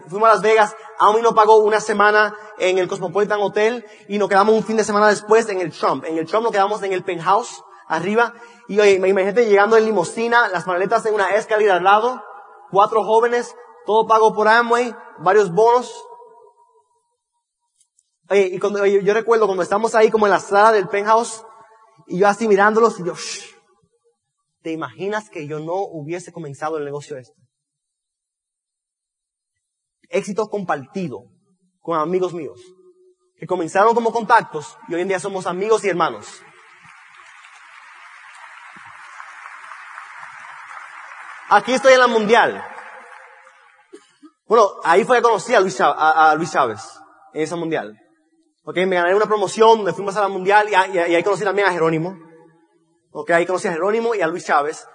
fuimos 0.08 0.30
a 0.30 0.34
Las 0.34 0.42
Vegas, 0.42 0.76
mí 1.14 1.22
no 1.22 1.34
pagó 1.34 1.58
una 1.58 1.80
semana 1.80 2.36
en 2.58 2.78
el 2.78 2.88
Cosmopolitan 2.88 3.40
Hotel 3.42 3.86
y 4.08 4.18
nos 4.18 4.30
quedamos 4.30 4.56
un 4.56 4.64
fin 4.64 4.78
de 4.78 4.84
semana 4.84 5.08
después 5.08 5.48
en 5.50 5.62
el 5.62 5.72
Trump. 5.72 6.04
En 6.06 6.18
el 6.18 6.26
Trump 6.26 6.44
nos 6.44 6.52
quedamos 6.52 6.84
en 6.84 6.94
el 6.94 7.04
penthouse, 7.04 7.64
arriba, 7.88 8.34
y 8.68 8.80
oye, 8.80 8.94
imagínate 8.94 9.46
llegando 9.46 9.78
en 9.78 9.86
limusina, 9.86 10.48
las 10.50 10.68
maletas 10.68 11.06
en 11.06 11.14
una 11.14 11.36
escalera 11.36 11.76
al 11.76 11.84
lado, 11.84 12.22
cuatro 12.72 13.04
jóvenes, 13.04 13.56
todo 13.86 14.08
pago 14.08 14.34
por 14.34 14.48
Amway, 14.48 14.94
varios 15.20 15.52
bonos. 15.52 16.06
Oye, 18.30 18.50
y 18.54 18.60
cuando, 18.60 18.82
oye, 18.82 19.04
yo 19.04 19.14
recuerdo 19.14 19.46
cuando 19.46 19.64
estamos 19.64 19.96
ahí 19.96 20.12
como 20.12 20.28
en 20.28 20.32
la 20.32 20.40
sala 20.40 20.72
del 20.72 20.88
penthouse, 20.88 21.44
y 22.08 22.20
yo 22.20 22.28
así 22.28 22.48
mirándolos, 22.48 23.00
y 23.00 23.06
yo, 23.06 23.16
Shh, 23.16 23.56
¿te 24.62 24.72
imaginas 24.72 25.30
que 25.30 25.48
yo 25.48 25.60
no 25.60 25.76
hubiese 25.76 26.32
comenzado 26.32 26.78
el 26.78 26.86
negocio 26.86 27.18
este? 27.18 27.49
Éxito 30.10 30.50
compartido 30.50 31.26
con 31.82 31.98
amigos 31.98 32.34
míos, 32.34 32.60
que 33.38 33.48
comenzaron 33.48 33.96
como 33.96 34.12
contactos 34.12 34.78
y 34.88 34.96
hoy 34.96 35.02
en 35.02 35.08
día 35.08 35.20
somos 35.20 35.48
amigos 35.48 35.84
y 35.86 35.90
hermanos. 35.90 36.44
Aquí 41.50 41.74
estoy 41.74 41.94
en 41.94 42.00
la 42.00 42.08
mundial. 42.08 42.64
Bueno, 44.46 44.70
ahí 44.84 45.04
fue 45.04 45.18
que 45.18 45.24
conocí 45.24 45.54
a 45.56 45.60
Luis, 45.60 45.78
Chávez, 45.78 45.96
a, 45.98 46.36
Luis 46.36 46.52
Chávez, 46.52 46.82
en 47.34 47.42
esa 47.42 47.56
mundial. 47.56 48.00
Ok, 48.66 48.78
me 48.88 48.98
gané 48.98 49.16
una 49.16 49.26
promoción, 49.26 49.84
me 49.84 49.94
fuimos 49.94 50.16
a 50.16 50.22
la 50.22 50.28
mundial 50.28 50.68
y, 50.70 50.74
y 50.74 51.16
ahí 51.16 51.24
conocí 51.24 51.44
también 51.44 51.68
a 51.68 51.72
Jerónimo. 51.72 52.18
Ok, 53.12 53.32
ahí 53.32 53.46
conocí 53.46 53.68
a 53.68 53.72
Jerónimo 53.72 54.14
y 54.14 54.22
a 54.22 54.28
Luis 54.28 54.46
Chávez. 54.46 54.88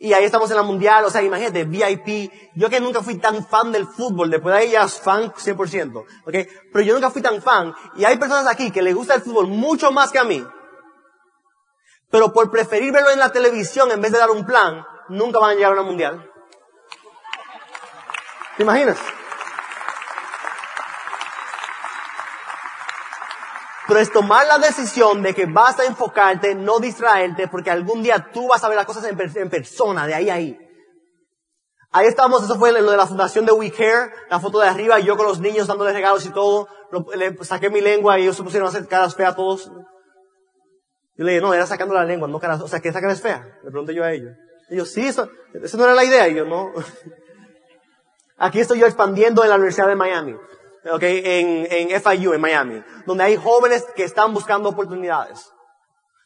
Y 0.00 0.12
ahí 0.12 0.24
estamos 0.24 0.48
en 0.50 0.56
la 0.56 0.62
mundial, 0.62 1.04
o 1.04 1.10
sea, 1.10 1.22
imagínate, 1.22 1.64
VIP. 1.64 2.32
Yo 2.54 2.70
que 2.70 2.78
nunca 2.78 3.02
fui 3.02 3.16
tan 3.16 3.44
fan 3.44 3.72
del 3.72 3.84
fútbol, 3.84 4.30
después 4.30 4.54
de 4.54 4.60
ahí 4.60 4.70
ya 4.70 4.86
fan 4.86 5.32
100%, 5.32 6.04
¿ok? 6.24 6.34
Pero 6.72 6.84
yo 6.84 6.94
nunca 6.94 7.10
fui 7.10 7.20
tan 7.20 7.42
fan. 7.42 7.74
Y 7.96 8.04
hay 8.04 8.16
personas 8.16 8.46
aquí 8.46 8.70
que 8.70 8.80
les 8.80 8.94
gusta 8.94 9.14
el 9.14 9.22
fútbol 9.22 9.48
mucho 9.48 9.90
más 9.90 10.12
que 10.12 10.20
a 10.20 10.24
mí. 10.24 10.46
Pero 12.10 12.32
por 12.32 12.48
preferir 12.50 12.92
verlo 12.92 13.10
en 13.10 13.18
la 13.18 13.32
televisión 13.32 13.90
en 13.90 14.00
vez 14.00 14.12
de 14.12 14.18
dar 14.18 14.30
un 14.30 14.46
plan, 14.46 14.84
nunca 15.08 15.40
van 15.40 15.50
a 15.50 15.54
llegar 15.54 15.72
a 15.72 15.74
una 15.74 15.82
mundial. 15.82 16.30
¿Te 18.56 18.62
imaginas? 18.62 18.98
Pero 23.88 24.00
es 24.00 24.12
tomar 24.12 24.46
la 24.46 24.58
decisión 24.58 25.22
de 25.22 25.34
que 25.34 25.46
vas 25.46 25.80
a 25.80 25.86
enfocarte, 25.86 26.54
no 26.54 26.78
distraerte, 26.78 27.48
porque 27.48 27.70
algún 27.70 28.02
día 28.02 28.28
tú 28.34 28.46
vas 28.46 28.62
a 28.62 28.68
ver 28.68 28.76
las 28.76 28.84
cosas 28.84 29.02
en, 29.04 29.48
persona, 29.48 30.06
de 30.06 30.12
ahí 30.12 30.28
a 30.28 30.34
ahí. 30.34 30.58
Ahí 31.90 32.06
estamos, 32.06 32.44
eso 32.44 32.58
fue 32.58 32.70
lo 32.70 32.90
de 32.90 32.96
la 32.98 33.06
fundación 33.06 33.46
de 33.46 33.52
We 33.52 33.70
Care, 33.70 34.12
la 34.28 34.40
foto 34.40 34.58
de 34.58 34.68
arriba, 34.68 34.98
yo 35.00 35.16
con 35.16 35.24
los 35.24 35.40
niños 35.40 35.66
dándoles 35.66 35.94
regalos 35.94 36.26
y 36.26 36.28
todo, 36.28 36.68
saqué 37.40 37.70
mi 37.70 37.80
lengua 37.80 38.18
y 38.18 38.24
ellos 38.24 38.36
se 38.36 38.42
pusieron 38.42 38.66
a 38.66 38.68
hacer 38.68 38.86
caras 38.86 39.14
feas 39.14 39.32
a 39.32 39.36
todos. 39.36 39.72
Yo 41.16 41.24
le 41.24 41.32
dije, 41.32 41.40
no, 41.40 41.54
era 41.54 41.64
sacando 41.64 41.94
la 41.94 42.04
lengua, 42.04 42.28
no 42.28 42.38
caras, 42.38 42.60
o 42.60 42.68
sea, 42.68 42.80
¿qué 42.80 42.90
esa 42.90 43.00
cara 43.00 43.14
es 43.14 43.22
fea? 43.22 43.58
Le 43.64 43.70
pregunté 43.70 43.94
yo 43.94 44.04
a 44.04 44.12
ellos. 44.12 44.36
Yo, 44.68 44.84
sí, 44.84 45.06
eso, 45.06 45.30
eso 45.54 45.78
no 45.78 45.84
era 45.84 45.94
la 45.94 46.04
idea. 46.04 46.28
Y 46.28 46.34
yo, 46.34 46.44
no. 46.44 46.72
Aquí 48.36 48.60
estoy 48.60 48.80
yo 48.80 48.86
expandiendo 48.86 49.42
en 49.42 49.48
la 49.48 49.56
Universidad 49.56 49.88
de 49.88 49.96
Miami 49.96 50.36
okay, 50.92 51.22
en, 51.24 51.66
en 51.70 52.00
FIU, 52.00 52.32
en 52.32 52.40
Miami, 52.40 52.82
donde 53.06 53.24
hay 53.24 53.36
jóvenes 53.36 53.84
que 53.94 54.04
están 54.04 54.32
buscando 54.32 54.68
oportunidades. 54.68 55.50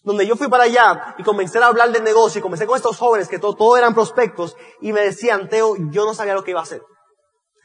Donde 0.02 0.26
yo 0.26 0.36
fui 0.36 0.48
para 0.48 0.64
allá 0.64 1.14
y 1.18 1.22
comencé 1.22 1.58
a 1.58 1.66
hablar 1.66 1.92
del 1.92 2.02
negocio 2.02 2.40
y 2.40 2.42
comencé 2.42 2.66
con 2.66 2.76
estos 2.76 2.98
jóvenes 2.98 3.28
que 3.28 3.38
todo, 3.38 3.54
todo 3.54 3.76
eran 3.76 3.94
prospectos 3.94 4.56
y 4.80 4.92
me 4.92 5.00
decían, 5.00 5.48
Teo, 5.48 5.76
yo 5.90 6.04
no 6.04 6.14
sabía 6.14 6.34
lo 6.34 6.42
que 6.42 6.50
iba 6.50 6.60
a 6.60 6.64
hacer. 6.64 6.82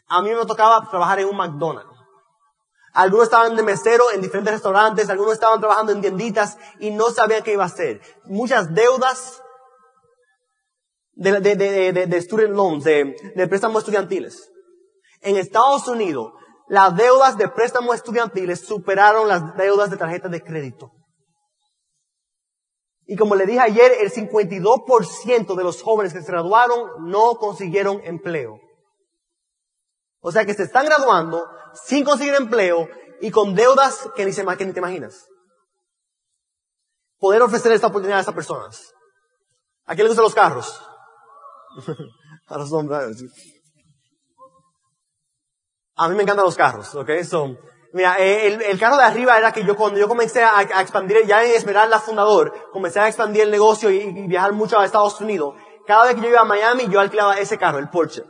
A 0.08 0.22
mí 0.22 0.30
me 0.30 0.46
tocaba 0.46 0.88
trabajar 0.90 1.20
en 1.20 1.28
un 1.28 1.36
McDonald's. 1.36 1.98
Algunos 2.94 3.26
estaban 3.26 3.56
de 3.56 3.64
mesero 3.64 4.12
en 4.12 4.22
diferentes 4.22 4.54
restaurantes, 4.54 5.10
algunos 5.10 5.34
estaban 5.34 5.60
trabajando 5.60 5.92
en 5.92 6.02
tienditas 6.02 6.58
y 6.80 6.92
no 6.92 7.10
sabían 7.10 7.44
qué 7.44 7.54
iba 7.54 7.64
a 7.64 7.68
hacer. 7.68 8.02
Muchas 8.26 8.74
deudas 8.74 9.42
de, 11.14 11.40
de, 11.40 11.56
de, 11.56 12.08
de 12.08 12.22
student 12.22 12.56
loans, 12.56 12.84
de, 12.84 13.16
de 13.36 13.48
préstamos 13.48 13.82
estudiantiles. 13.82 14.52
En 15.22 15.36
Estados 15.36 15.88
Unidos, 15.88 16.34
las 16.68 16.96
deudas 16.96 17.38
de 17.38 17.48
préstamos 17.48 17.96
estudiantiles 17.96 18.62
superaron 18.62 19.28
las 19.28 19.56
deudas 19.56 19.90
de 19.90 19.98
tarjetas 19.98 20.32
de 20.32 20.44
crédito. 20.44 20.92
Y 23.06 23.16
como 23.16 23.36
le 23.36 23.46
dije 23.46 23.60
ayer, 23.60 23.94
el 24.02 24.12
52% 24.12 25.56
de 25.56 25.64
los 25.64 25.82
jóvenes 25.82 26.14
que 26.14 26.22
se 26.22 26.32
graduaron 26.32 27.10
no 27.10 27.36
consiguieron 27.36 28.02
empleo. 28.04 28.60
O 30.20 30.32
sea 30.32 30.46
que 30.46 30.54
se 30.54 30.64
están 30.64 30.86
graduando 30.86 31.48
sin 31.86 32.04
conseguir 32.04 32.36
empleo 32.36 32.90
y 33.22 33.32
con 33.32 33.56
deudas 33.56 34.10
que 34.16 34.26
ni, 34.26 34.34
se, 34.34 34.46
que 34.58 34.66
ni 34.66 34.74
te 34.74 34.80
imaginas. 34.80 35.26
Poder 37.18 37.42
ofrecer 37.42 37.72
esta 37.72 37.88
oportunidad 37.88 38.18
a 38.18 38.22
estas 38.22 38.36
personas. 38.36 38.94
¿A 39.86 39.96
quién 39.96 40.04
le 40.04 40.10
gustan 40.10 40.26
los 40.26 40.36
carros? 40.36 40.86
a 42.48 42.58
los 42.58 42.72
hombres. 42.74 43.24
A 45.98 46.08
mí 46.08 46.16
me 46.16 46.24
encantan 46.24 46.46
los 46.46 46.56
carros, 46.56 46.94
¿ok? 46.96 47.10
So, 47.24 47.58
mira, 47.92 48.18
eh, 48.20 48.48
el, 48.48 48.62
el, 48.62 48.80
carro 48.80 48.98
de 48.98 49.04
arriba 49.04 49.38
era 49.38 49.52
que 49.52 49.64
yo 49.64 49.76
cuando 49.76 50.00
yo 50.00 50.08
comencé 50.08 50.44
a, 50.44 50.60
a 50.60 50.82
expandir, 50.82 51.26
ya 51.26 51.44
en 51.44 51.56
Esmeralda 51.56 52.00
fundador, 52.00 52.54
comencé 52.72 53.00
a 53.00 53.08
expandir 53.08 53.42
el 53.42 53.52
negocio 53.52 53.90
y, 53.90 53.98
y, 53.98 54.28
viajar 54.28 54.54
mucho 54.54 54.80
a 54.80 54.86
Estados 54.86 55.20
Unidos. 55.20 55.56
Cada 55.88 56.06
vez 56.06 56.16
que 56.16 56.22
yo 56.22 56.30
iba 56.30 56.42
a 56.42 56.46
Miami, 56.46 56.88
yo 56.88 57.00
alquilaba 57.00 57.40
ese 57.40 57.58
carro, 57.58 57.80
el 57.80 57.90
Porsche. 57.90 58.24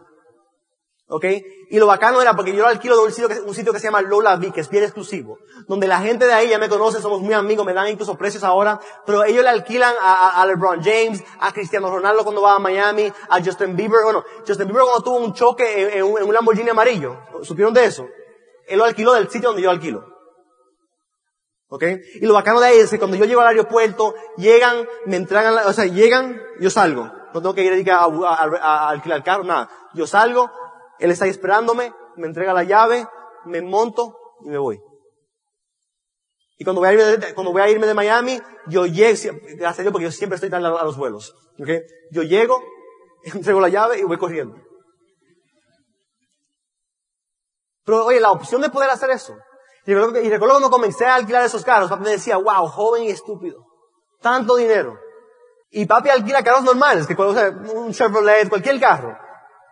¿Ok? 1.10 1.24
Y 1.70 1.80
lo 1.80 1.88
bacano 1.88 2.22
era 2.22 2.34
porque 2.36 2.54
yo 2.54 2.64
lo 2.64 2.68
alquilo 2.68 2.98
de 2.98 3.04
un 3.04 3.12
sitio, 3.12 3.30
que, 3.30 3.40
un 3.40 3.56
sitio 3.56 3.72
que 3.72 3.80
se 3.80 3.86
llama 3.86 4.02
Lola 4.02 4.36
V, 4.36 4.52
que 4.52 4.60
es 4.60 4.70
bien 4.70 4.84
exclusivo. 4.84 5.40
Donde 5.68 5.88
la 5.88 6.02
gente 6.02 6.26
de 6.26 6.34
ahí 6.34 6.50
ya 6.50 6.60
me 6.60 6.68
conoce, 6.68 7.02
somos 7.02 7.22
muy 7.22 7.34
amigos, 7.34 7.66
me 7.66 7.74
dan 7.74 7.88
incluso 7.88 8.18
precios 8.18 8.44
ahora. 8.44 8.80
Pero 9.06 9.24
ellos 9.24 9.42
le 9.42 9.50
alquilan 9.50 9.94
a, 10.02 10.42
a, 10.42 10.46
LeBron 10.46 10.82
James, 10.84 11.24
a 11.40 11.54
Cristiano 11.54 11.90
Ronaldo 11.90 12.24
cuando 12.24 12.42
va 12.42 12.56
a 12.56 12.60
Miami, 12.60 13.12
a 13.30 13.42
Justin 13.42 13.76
Bieber. 13.78 14.04
Bueno, 14.04 14.24
Justin 14.46 14.68
Bieber 14.68 14.84
cuando 14.84 15.02
tuvo 15.02 15.18
un 15.18 15.34
choque 15.34 15.82
en, 15.82 15.98
en, 15.98 16.04
un, 16.04 16.20
en 16.20 16.28
un 16.28 16.34
Lamborghini 16.34 16.70
amarillo. 16.70 17.18
¿Supieron 17.42 17.74
de 17.74 17.86
eso? 17.86 18.06
Él 18.68 18.78
lo 18.78 18.84
alquiló 18.84 19.14
del 19.14 19.30
sitio 19.30 19.50
donde 19.50 19.64
yo 19.64 19.70
alquilo. 19.70 20.04
¿Ok? 21.70 21.84
Y 22.16 22.26
lo 22.26 22.34
bacano 22.34 22.60
de 22.60 22.68
ahí 22.68 22.78
es 22.80 22.90
que 22.90 23.00
cuando 23.00 23.16
yo 23.16 23.24
llego 23.24 23.40
al 23.40 23.48
aeropuerto, 23.48 24.14
llegan, 24.36 24.88
me 25.06 25.16
entregan, 25.16 25.54
o 25.66 25.72
sea, 25.72 25.86
llegan, 25.86 26.42
yo 26.60 26.70
salgo. 26.70 27.10
No 27.34 27.42
tengo 27.42 27.54
que 27.54 27.64
ir 27.64 27.92
a, 27.92 28.00
a, 28.00 28.06
a, 28.06 28.88
a 28.88 28.90
alquilar 28.90 29.24
carro, 29.24 29.44
nada. 29.44 29.70
Yo 29.94 30.08
salgo, 30.08 30.50
él 31.00 31.12
está 31.12 31.26
ahí 31.26 31.32
esperándome, 31.32 31.94
me 32.16 32.28
entrega 32.28 32.54
la 32.54 32.64
llave, 32.64 33.08
me 33.46 33.62
monto 33.62 34.18
y 34.42 34.50
me 34.50 34.58
voy. 34.58 34.82
Y 36.60 36.64
cuando 36.64 36.82
voy 36.82 36.90
a 37.62 37.70
irme 37.70 37.86
de, 37.86 37.94
Miami, 37.94 38.42
yo 38.68 38.88
llego, 38.88 39.38
gracias 39.58 39.88
a 39.88 39.92
porque 39.92 40.06
yo 40.06 40.12
siempre 40.12 40.36
estoy 40.36 40.50
tarde 40.50 40.68
a 40.68 40.84
los 40.84 40.98
vuelos. 40.98 41.36
¿okay? 41.60 41.82
Yo 42.12 42.24
llego, 42.24 42.60
entrego 43.24 43.62
la 43.62 43.70
llave 43.70 44.00
y 44.00 44.04
voy 44.04 44.18
corriendo. 44.18 44.56
Pero 47.84 48.06
oye, 48.06 48.20
la 48.20 48.32
opción 48.32 48.62
de 48.62 48.70
poder 48.70 48.90
hacer 48.90 49.12
eso. 49.12 49.38
Y 49.86 49.94
recuerdo, 49.94 50.22
y 50.22 50.38
cuando 50.38 50.70
comencé 50.70 51.06
a 51.06 51.16
alquilar 51.16 51.46
esos 51.46 51.64
carros, 51.64 51.90
papi 51.90 52.04
me 52.04 52.12
decía, 52.12 52.36
wow, 52.38 52.68
joven 52.68 53.04
y 53.04 53.10
estúpido. 53.10 53.64
Tanto 54.20 54.58
dinero. 54.58 55.00
Y 55.70 55.86
papi 55.86 56.10
alquila 56.10 56.44
carros 56.44 56.64
normales, 56.64 57.08
que 57.08 57.14
o 57.14 57.34
sea, 57.34 57.50
un 57.50 57.94
Chevrolet, 57.94 58.50
cualquier 58.50 58.80
carro. 58.80 59.18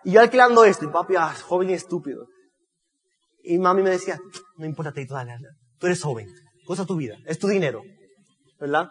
Y 0.05 0.11
yo 0.11 0.21
alquilando 0.21 0.63
esto, 0.63 0.85
y 0.85 0.87
papi, 0.89 1.15
ah, 1.15 1.33
joven 1.47 1.71
y 1.71 1.73
estúpido. 1.73 2.27
Y 3.43 3.57
mami 3.57 3.81
me 3.81 3.89
decía, 3.89 4.19
no 4.55 4.65
importa, 4.65 4.91
te 4.91 5.05
dale, 5.05 5.31
dale, 5.31 5.47
tú 5.79 5.87
eres 5.87 6.01
joven, 6.01 6.27
cosa 6.65 6.85
tu 6.85 6.95
vida, 6.95 7.17
es 7.25 7.39
tu 7.39 7.47
dinero, 7.47 7.81
¿verdad? 8.59 8.89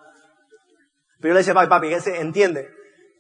Pero 1.21 1.31
yo 1.31 1.35
le 1.35 1.39
decía, 1.39 1.55
papi, 1.55 1.69
papi, 1.69 1.93
ese 1.93 2.21
entiende 2.21 2.69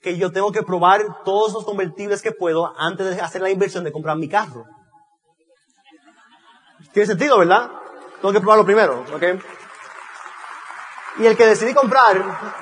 que 0.02 0.18
yo 0.18 0.32
tengo 0.32 0.50
que 0.50 0.64
probar 0.64 1.22
todos 1.24 1.54
los 1.54 1.64
convertibles 1.64 2.20
que 2.20 2.32
puedo 2.32 2.72
antes 2.76 3.14
de 3.14 3.22
hacer 3.22 3.40
la 3.40 3.50
inversión 3.50 3.84
de 3.84 3.92
comprar 3.92 4.16
mi 4.16 4.28
carro. 4.28 4.64
Tiene 6.92 7.06
sentido, 7.06 7.38
¿verdad? 7.38 7.70
Tengo 8.20 8.32
que 8.32 8.40
probarlo 8.40 8.64
primero, 8.64 9.04
¿ok? 9.14 9.22
Y 11.18 11.26
el 11.26 11.36
que 11.36 11.46
decidí 11.46 11.72
comprar, 11.72 12.60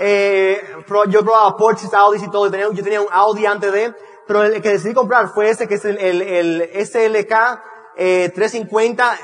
eh, 0.00 0.60
yo 1.08 1.22
probaba 1.22 1.56
Porsche, 1.56 1.86
Audi 1.92 2.22
y 2.22 2.30
todo, 2.30 2.50
yo 2.72 2.82
tenía 2.82 3.00
un 3.00 3.08
Audi 3.10 3.46
antes 3.46 3.72
de, 3.72 3.94
pero 4.30 4.44
el 4.44 4.62
que 4.62 4.68
decidí 4.68 4.94
comprar 4.94 5.30
fue 5.34 5.50
ese 5.50 5.66
que 5.66 5.74
es 5.74 5.84
el, 5.84 5.98
el, 5.98 6.22
el 6.22 6.86
SLK 6.86 7.34
eh, 7.96 8.30
350 8.32 9.18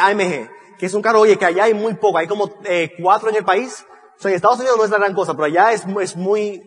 AMG, 0.00 0.50
que 0.78 0.86
es 0.86 0.94
un 0.94 1.02
carro, 1.02 1.18
oye, 1.18 1.36
que 1.36 1.44
allá 1.44 1.64
hay 1.64 1.74
muy 1.74 1.94
poco, 1.94 2.18
hay 2.18 2.28
como 2.28 2.60
eh, 2.64 2.92
cuatro 3.02 3.28
en 3.30 3.34
el 3.34 3.44
país. 3.44 3.84
O 4.16 4.22
sea, 4.22 4.30
en 4.30 4.36
Estados 4.36 4.60
Unidos 4.60 4.76
no 4.78 4.84
es 4.84 4.90
la 4.90 4.98
gran 4.98 5.14
cosa, 5.14 5.34
pero 5.34 5.46
allá 5.46 5.72
es, 5.72 5.84
es 6.00 6.14
muy, 6.14 6.62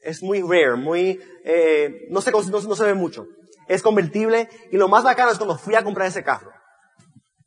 es 0.00 0.22
muy 0.22 0.40
rare, 0.40 0.76
muy, 0.76 1.20
eh, 1.44 2.06
no, 2.08 2.22
se, 2.22 2.30
no, 2.30 2.40
no 2.40 2.74
se 2.74 2.84
ve 2.86 2.94
mucho. 2.94 3.26
Es 3.68 3.82
convertible 3.82 4.48
y 4.72 4.78
lo 4.78 4.88
más 4.88 5.04
bacano 5.04 5.32
es 5.32 5.36
cuando 5.36 5.58
fui 5.58 5.74
a 5.74 5.84
comprar 5.84 6.08
ese 6.08 6.24
carro. 6.24 6.50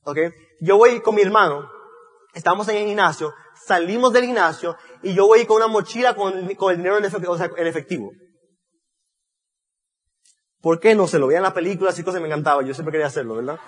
¿Ok? 0.04 0.20
Yo 0.62 0.78
voy 0.78 1.02
con 1.02 1.16
mi 1.16 1.24
hermano, 1.24 1.68
estamos 2.36 2.68
en 2.68 2.76
el 2.76 2.86
gimnasio, 2.86 3.34
salimos 3.66 4.14
del 4.14 4.26
gimnasio 4.26 4.78
y 5.02 5.16
yo 5.16 5.26
voy 5.26 5.44
con 5.48 5.58
una 5.58 5.68
mochila 5.68 6.14
con, 6.14 6.54
con 6.54 6.70
el 6.70 6.78
dinero 6.78 7.00
en 7.00 7.06
efectivo, 7.06 7.34
o 7.34 7.38
sea, 7.40 7.50
en 7.58 7.66
efectivo. 7.66 8.12
¿Por 10.64 10.80
qué 10.80 10.96
no 10.96 11.08
se 11.08 11.20
lo 11.20 11.28
veía 11.28 11.40
en 11.40 11.44
las 11.44 11.52
películas 11.52 12.00
y 12.00 12.06
cosas? 12.06 12.22
Me 12.22 12.28
encantaba. 12.28 12.64
Yo 12.64 12.74
siempre 12.74 12.94
quería 12.94 13.08
hacerlo, 13.08 13.36
¿verdad? 13.36 13.60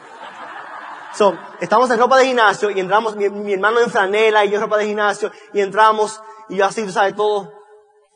So, 1.14 1.38
estamos 1.60 1.92
en 1.92 2.00
ropa 2.00 2.18
de 2.18 2.28
gimnasio 2.28 2.70
y 2.70 2.80
entramos, 2.80 3.18
mi, 3.18 3.28
mi, 3.30 3.52
hermano 3.52 3.82
en 3.82 3.90
franela 3.90 4.46
y 4.46 4.50
yo 4.50 4.56
en 4.56 4.62
ropa 4.62 4.78
de 4.78 4.86
gimnasio 4.86 5.30
y 5.52 5.60
entramos 5.60 6.22
y 6.48 6.56
yo 6.56 6.66
así, 6.66 6.90
sabes, 6.90 7.14
todo. 7.14 7.52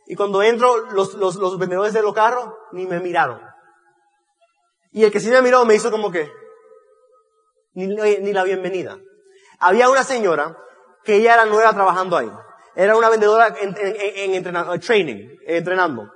Y 0.08 0.16
cuando 0.16 0.42
entro, 0.42 0.92
los, 0.92 1.14
los, 1.16 1.36
los 1.36 1.60
vendedores 1.60 1.92
de 1.92 2.02
los 2.02 2.14
carros 2.14 2.54
ni 2.72 2.88
me 2.88 3.02
miraron. 3.02 3.42
Y 4.94 5.04
el 5.04 5.12
que 5.12 5.20
sí 5.20 5.30
me 5.30 5.42
miró 5.42 5.66
me 5.66 5.76
hizo 5.76 5.92
como 5.92 6.10
que, 6.10 6.32
ni, 7.74 7.86
ni 7.88 8.32
la 8.32 8.46
bienvenida. 8.46 8.98
Había 9.60 9.90
una 9.90 10.06
señora 10.06 10.58
que 11.04 11.16
ella 11.16 11.34
era 11.34 11.46
nueva 11.46 11.74
trabajando 11.74 12.16
ahí. 12.16 12.32
Era 12.76 12.96
una 12.96 13.10
vendedora 13.10 13.54
en, 13.60 13.76
en, 13.78 13.96
en, 13.98 14.34
entrenando, 14.36 14.80
training, 14.80 15.36
entrenando. 15.46 16.10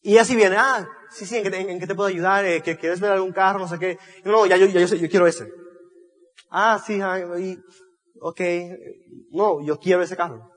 Y 0.00 0.16
así 0.16 0.36
viene, 0.36 0.56
ah, 0.58 0.86
sí, 1.14 1.26
sí, 1.26 1.36
¿en 1.36 1.42
qué 1.44 1.50
te, 1.50 1.60
en 1.60 1.80
qué 1.80 1.86
te 1.86 1.94
puedo 1.94 2.08
ayudar? 2.08 2.44
Eh, 2.44 2.62
¿Que 2.62 2.76
quieres 2.76 3.00
ver 3.00 3.12
algún 3.12 3.32
carro? 3.32 3.58
No 3.58 3.68
sé 3.68 3.78
qué. 3.78 3.98
No, 4.24 4.32
no, 4.32 4.46
ya 4.46 4.56
yo, 4.56 4.66
ya 4.66 4.80
yo, 4.80 4.96
yo 4.96 5.08
quiero 5.08 5.26
ese. 5.26 5.48
Ah, 6.50 6.80
sí, 6.84 7.00
ay, 7.00 7.58
ok. 8.20 8.40
No, 9.30 9.64
yo 9.64 9.78
quiero 9.78 10.02
ese 10.02 10.16
carro. 10.16 10.50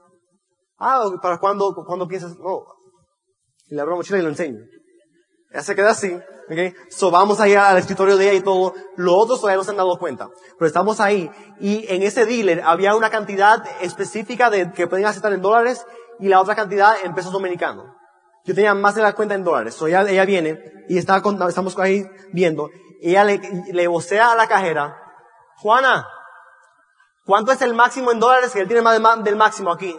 Ah, 0.77 1.09
¿para 1.21 1.39
cuándo, 1.39 1.73
cuándo 1.85 2.07
piensas? 2.07 2.37
No. 2.37 2.63
Y 3.67 3.75
le 3.75 3.81
abro 3.81 3.93
la 3.93 3.97
mochila 3.97 4.19
y 4.19 4.21
lo 4.21 4.29
enseño. 4.29 4.59
Ya 5.53 5.63
se 5.63 5.75
queda 5.75 5.91
así. 5.91 6.15
Okay. 6.49 6.73
So 6.89 7.11
vamos 7.11 7.39
a 7.39 7.49
ir 7.49 7.57
al 7.57 7.77
escritorio 7.77 8.15
de 8.15 8.29
ella 8.29 8.39
y 8.39 8.41
todo. 8.41 8.73
Los 8.95 9.15
otros 9.15 9.41
todavía 9.41 9.57
no 9.57 9.63
se 9.63 9.71
han 9.71 9.77
dado 9.77 9.97
cuenta. 9.97 10.29
Pero 10.57 10.67
estamos 10.67 10.99
ahí. 10.99 11.29
Y 11.59 11.85
en 11.93 12.03
ese 12.03 12.25
dealer 12.25 12.61
había 12.63 12.95
una 12.95 13.09
cantidad 13.09 13.63
específica 13.81 14.49
de 14.49 14.71
que 14.71 14.87
pueden 14.87 15.05
aceptar 15.05 15.33
en 15.33 15.41
dólares 15.41 15.85
y 16.19 16.27
la 16.27 16.41
otra 16.41 16.55
cantidad 16.55 16.93
en 17.03 17.13
pesos 17.13 17.31
dominicanos. 17.31 17.96
Yo 18.47 18.55
tenía 18.55 18.73
más 18.73 18.95
de 18.95 19.01
la 19.01 19.13
cuenta 19.13 19.35
en 19.35 19.43
dólares. 19.43 19.75
So 19.75 19.87
ella, 19.87 20.09
ella 20.09 20.23
viene 20.23 20.85
y 20.87 20.97
está 20.97 21.17
estamos 21.17 21.77
ahí 21.79 22.09
viendo. 22.31 22.69
Ella 23.01 23.25
le, 23.25 23.41
le 23.73 23.87
vocea 23.87 24.31
a 24.31 24.35
la 24.35 24.47
cajera, 24.47 24.95
Juana, 25.57 26.07
¿cuánto 27.25 27.51
es 27.51 27.61
el 27.61 27.73
máximo 27.73 28.09
en 28.13 28.21
dólares 28.21 28.53
que 28.53 28.61
él 28.61 28.67
tiene 28.67 28.81
más 28.81 29.23
del 29.23 29.35
máximo 29.35 29.69
aquí? 29.71 29.93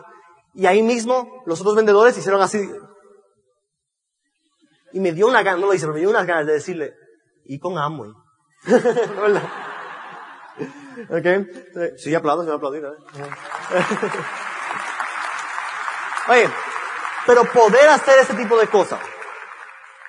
Y 0.54 0.64
ahí 0.64 0.82
mismo 0.82 1.42
los 1.44 1.60
otros 1.60 1.76
vendedores 1.76 2.16
hicieron 2.16 2.40
así. 2.40 2.58
Y 4.94 5.00
me 5.00 5.12
dio 5.12 5.28
una 5.28 5.42
gana, 5.42 5.58
no 5.58 5.66
lo 5.66 5.74
hice, 5.74 5.84
pero 5.84 5.92
me 5.92 6.00
dio 6.00 6.08
unas 6.08 6.26
ganas 6.26 6.46
de 6.46 6.54
decirle, 6.54 6.94
y 7.44 7.58
con 7.58 7.76
Amway. 7.76 8.10
¿Ok? 11.10 11.26
Sí, 11.98 12.14
aplaudo, 12.14 12.44
sí, 12.44 12.50
aplaudir. 12.50 12.82
¿eh? 12.82 12.88
Oye, 16.30 16.48
pero 17.28 17.44
poder 17.44 17.86
hacer 17.90 18.20
ese 18.20 18.32
tipo 18.32 18.56
de 18.56 18.68
cosas. 18.68 18.98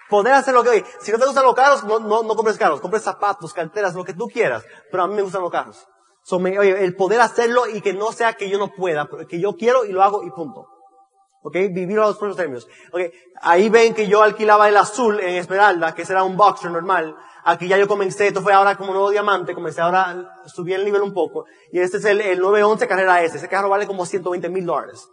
Poder 0.09 0.31
hacer 0.31 0.53
lo 0.53 0.63
que, 0.63 0.69
oye, 0.69 0.85
si 1.01 1.11
no 1.11 1.19
te 1.19 1.25
gustan 1.25 1.43
los 1.43 1.53
carros, 1.53 1.83
no, 1.83 1.99
no, 1.99 2.23
no 2.23 2.33
compres 2.33 2.57
carros, 2.57 2.79
compres 2.79 3.03
zapatos, 3.03 3.53
carteras, 3.53 3.93
lo 3.93 4.05
que 4.05 4.13
tú 4.13 4.27
quieras. 4.27 4.63
Pero 4.89 5.03
a 5.03 5.07
mí 5.07 5.15
me 5.15 5.21
gustan 5.21 5.41
los 5.41 5.51
carros. 5.51 5.85
So, 6.23 6.39
me, 6.39 6.57
oye, 6.57 6.81
el 6.81 6.95
poder 6.95 7.19
hacerlo 7.19 7.67
y 7.67 7.81
que 7.81 7.91
no 7.91 8.13
sea 8.13 8.35
que 8.35 8.49
yo 8.49 8.57
no 8.57 8.69
pueda, 8.69 9.09
que 9.27 9.41
yo 9.41 9.57
quiero 9.57 9.83
y 9.83 9.91
lo 9.91 10.01
hago 10.01 10.23
y 10.23 10.31
punto. 10.31 10.65
¿Ok? 11.43 11.55
Vivir 11.71 11.99
a 11.99 12.03
los 12.03 12.17
próximos 12.17 12.37
términos. 12.37 12.67
¿Ok? 12.93 13.01
Ahí 13.41 13.67
ven 13.67 13.93
que 13.93 14.07
yo 14.07 14.23
alquilaba 14.23 14.69
el 14.69 14.77
azul 14.77 15.19
en 15.19 15.35
Esmeralda, 15.35 15.93
que 15.93 16.05
será 16.05 16.23
un 16.23 16.37
boxer 16.37 16.71
normal. 16.71 17.17
Aquí 17.43 17.67
ya 17.67 17.77
yo 17.77 17.89
comencé, 17.89 18.27
esto 18.27 18.41
fue 18.41 18.53
ahora 18.53 18.77
como 18.77 18.93
nuevo 18.93 19.09
diamante, 19.09 19.53
comencé 19.53 19.81
ahora, 19.81 20.39
subí 20.45 20.73
el 20.73 20.85
nivel 20.85 21.01
un 21.01 21.13
poco. 21.13 21.47
Y 21.73 21.81
este 21.81 21.97
es 21.97 22.05
el, 22.05 22.21
el 22.21 22.39
911 22.39 22.87
carrera 22.87 23.21
S. 23.23 23.35
Ese 23.35 23.49
carro 23.49 23.67
vale 23.67 23.85
como 23.87 24.05
120 24.05 24.47
mil 24.47 24.65
dólares. 24.65 25.09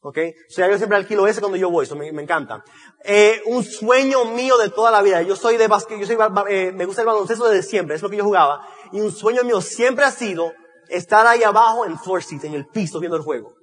¿Ok? 0.00 0.18
O 0.48 0.52
sea, 0.52 0.70
yo 0.70 0.76
siempre 0.76 0.96
alquilo 0.96 1.26
ese 1.26 1.40
cuando 1.40 1.56
yo 1.58 1.70
voy, 1.70 1.84
eso 1.84 1.96
me, 1.96 2.08
encanta. 2.08 2.62
Eh, 3.04 3.42
un 3.46 3.64
sueño 3.64 4.26
mío 4.26 4.56
de 4.56 4.70
toda 4.70 4.90
la 4.90 5.02
vida. 5.02 5.22
Yo 5.22 5.34
soy 5.34 5.56
de 5.56 5.66
básquet, 5.66 5.98
yo 5.98 6.06
soy, 6.06 6.16
eh, 6.48 6.72
me 6.72 6.84
gusta 6.84 7.02
el 7.02 7.08
baloncesto 7.08 7.48
desde 7.48 7.68
siempre, 7.68 7.96
es 7.96 8.02
lo 8.02 8.08
que 8.08 8.16
yo 8.16 8.24
jugaba. 8.24 8.66
Y 8.92 9.00
un 9.00 9.10
sueño 9.10 9.42
mío 9.42 9.60
siempre 9.60 10.04
ha 10.04 10.12
sido 10.12 10.52
estar 10.88 11.26
ahí 11.26 11.42
abajo 11.42 11.84
en 11.84 11.98
floor 11.98 12.22
en 12.30 12.54
el 12.54 12.66
piso, 12.68 13.00
viendo 13.00 13.16
el 13.16 13.22
juego. 13.22 13.54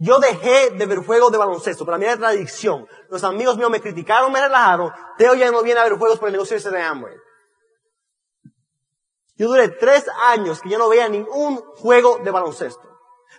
Yo 0.00 0.18
dejé 0.18 0.70
de 0.70 0.86
ver 0.86 0.98
juegos 0.98 1.32
de 1.32 1.38
baloncesto, 1.38 1.84
para 1.84 1.98
mí 1.98 2.04
era 2.04 2.16
tradición. 2.16 2.86
Los 3.10 3.24
amigos 3.24 3.56
míos 3.58 3.70
me 3.70 3.80
criticaron, 3.80 4.32
me 4.32 4.40
relajaron. 4.40 4.92
Teo 5.18 5.34
ya 5.34 5.50
no 5.50 5.62
viene 5.62 5.80
a 5.80 5.84
ver 5.84 5.98
juegos 5.98 6.18
por 6.18 6.28
el 6.28 6.32
negocio 6.32 6.56
ese 6.56 6.70
de 6.70 6.80
Amway. 6.80 7.14
Yo 9.36 9.48
duré 9.48 9.68
tres 9.68 10.06
años 10.26 10.60
que 10.60 10.68
yo 10.68 10.78
no 10.78 10.88
veía 10.88 11.08
ningún 11.08 11.58
juego 11.76 12.18
de 12.18 12.30
baloncesto. 12.30 12.97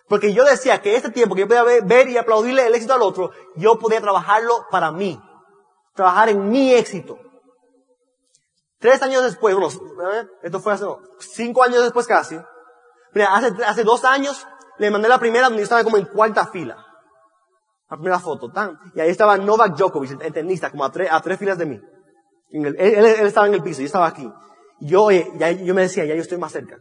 Porque 0.10 0.34
yo 0.34 0.43
decía 0.43 0.82
que 0.82 0.95
este 0.95 1.12
tiempo 1.12 1.36
que 1.36 1.41
yo 1.41 1.47
podía 1.47 1.64
ver 1.84 2.10
y 2.10 2.18
aplaudirle 2.18 2.66
el 2.66 2.74
éxito 2.74 2.95
al 2.95 3.03
otro, 3.03 3.32
yo 3.55 3.78
podía 3.78 4.01
trabajarlo 4.01 4.66
para 4.72 4.91
mí. 4.91 5.22
Trabajar 5.93 6.30
en 6.30 6.49
mi 6.49 6.74
éxito. 6.74 7.20
Tres 8.80 9.01
años 9.03 9.24
después, 9.24 9.55
¿eh? 9.55 10.28
esto 10.41 10.60
fue 10.60 10.74
hace 10.74 10.86
cinco 11.20 11.64
años 11.64 11.84
después 11.84 12.07
casi. 12.07 12.39
Mira, 13.14 13.36
hace, 13.36 13.53
hace 13.64 13.84
dos 13.84 14.03
años 14.03 14.47
le 14.80 14.89
mandé 14.89 15.07
la 15.10 15.20
primera 15.20 15.45
donde 15.45 15.60
yo 15.60 15.64
estaba 15.64 15.84
como 15.84 15.97
en 15.97 16.05
cuarta 16.05 16.47
fila. 16.47 16.84
La 17.89 17.97
primera 17.97 18.20
foto, 18.20 18.51
tan. 18.51 18.80
Y 18.95 19.01
ahí 19.01 19.10
estaba 19.10 19.38
Novak 19.38 19.76
Djokovic, 19.76 20.22
el 20.22 20.34
tenista, 20.34 20.72
como 20.72 20.86
a 20.86 20.91
tres, 20.91 21.10
a 21.12 21.22
tres 21.22 21.38
filas 21.38 21.57
de 21.57 21.66
mí. 21.66 21.80
él, 22.51 22.76
él, 22.80 23.05
estaba 23.28 23.47
en 23.47 23.53
el 23.55 23.62
piso, 23.62 23.82
yo 23.82 23.86
estaba 23.86 24.07
aquí. 24.07 24.32
Yo, 24.80 25.12
ya, 25.12 25.51
yo 25.51 25.76
me 25.76 25.82
decía, 25.82 26.05
ya 26.05 26.16
yo 26.16 26.22
estoy 26.22 26.38
más 26.38 26.51
cerca. 26.51 26.78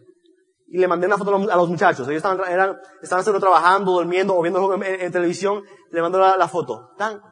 Y 0.70 0.78
le 0.78 0.86
mandé 0.86 1.06
una 1.06 1.16
foto 1.16 1.34
a 1.50 1.56
los 1.56 1.68
muchachos. 1.68 2.06
Ellos 2.08 2.18
estaban, 2.18 2.40
eran, 2.50 2.78
estaban 3.00 3.24
solo 3.24 3.40
trabajando, 3.40 3.92
durmiendo 3.92 4.36
o 4.36 4.42
viendo 4.42 4.74
en, 4.74 5.10
televisión. 5.10 5.62
Le 5.90 6.02
mandé 6.02 6.18
la, 6.18 6.48
foto. 6.48 6.90
Tan. 6.98 7.22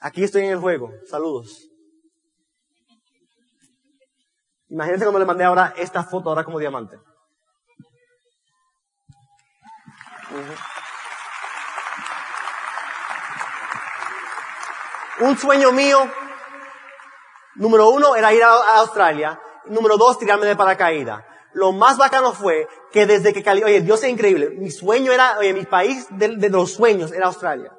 Aquí 0.00 0.22
estoy 0.22 0.44
en 0.44 0.50
el 0.52 0.58
juego. 0.58 0.90
Saludos. 1.06 1.66
Imagínense 4.68 5.04
cuando 5.04 5.18
le 5.18 5.24
mandé 5.24 5.44
ahora 5.44 5.72
esta 5.76 6.04
foto 6.04 6.28
ahora 6.28 6.44
como 6.44 6.58
diamante. 6.58 6.98
Un 15.20 15.36
sueño 15.36 15.72
mío, 15.72 15.98
número 17.56 17.88
uno, 17.88 18.14
era 18.14 18.32
ir 18.32 18.42
a, 18.44 18.78
Australia. 18.78 19.40
Número 19.66 19.96
dos, 19.96 20.18
tirarme 20.18 20.46
de 20.46 20.56
paracaídas. 20.56 21.29
Lo 21.52 21.72
más 21.72 21.98
bacano 21.98 22.32
fue 22.32 22.68
que 22.92 23.06
desde 23.06 23.32
que 23.32 23.42
cali 23.42 23.62
oye, 23.62 23.80
Dios 23.80 24.02
es 24.02 24.10
increíble. 24.10 24.50
Mi 24.50 24.70
sueño 24.70 25.12
era, 25.12 25.38
oye, 25.38 25.52
mi 25.52 25.64
país 25.64 26.06
de, 26.10 26.48
los 26.48 26.72
sueños 26.72 27.12
era 27.12 27.26
Australia. 27.26 27.72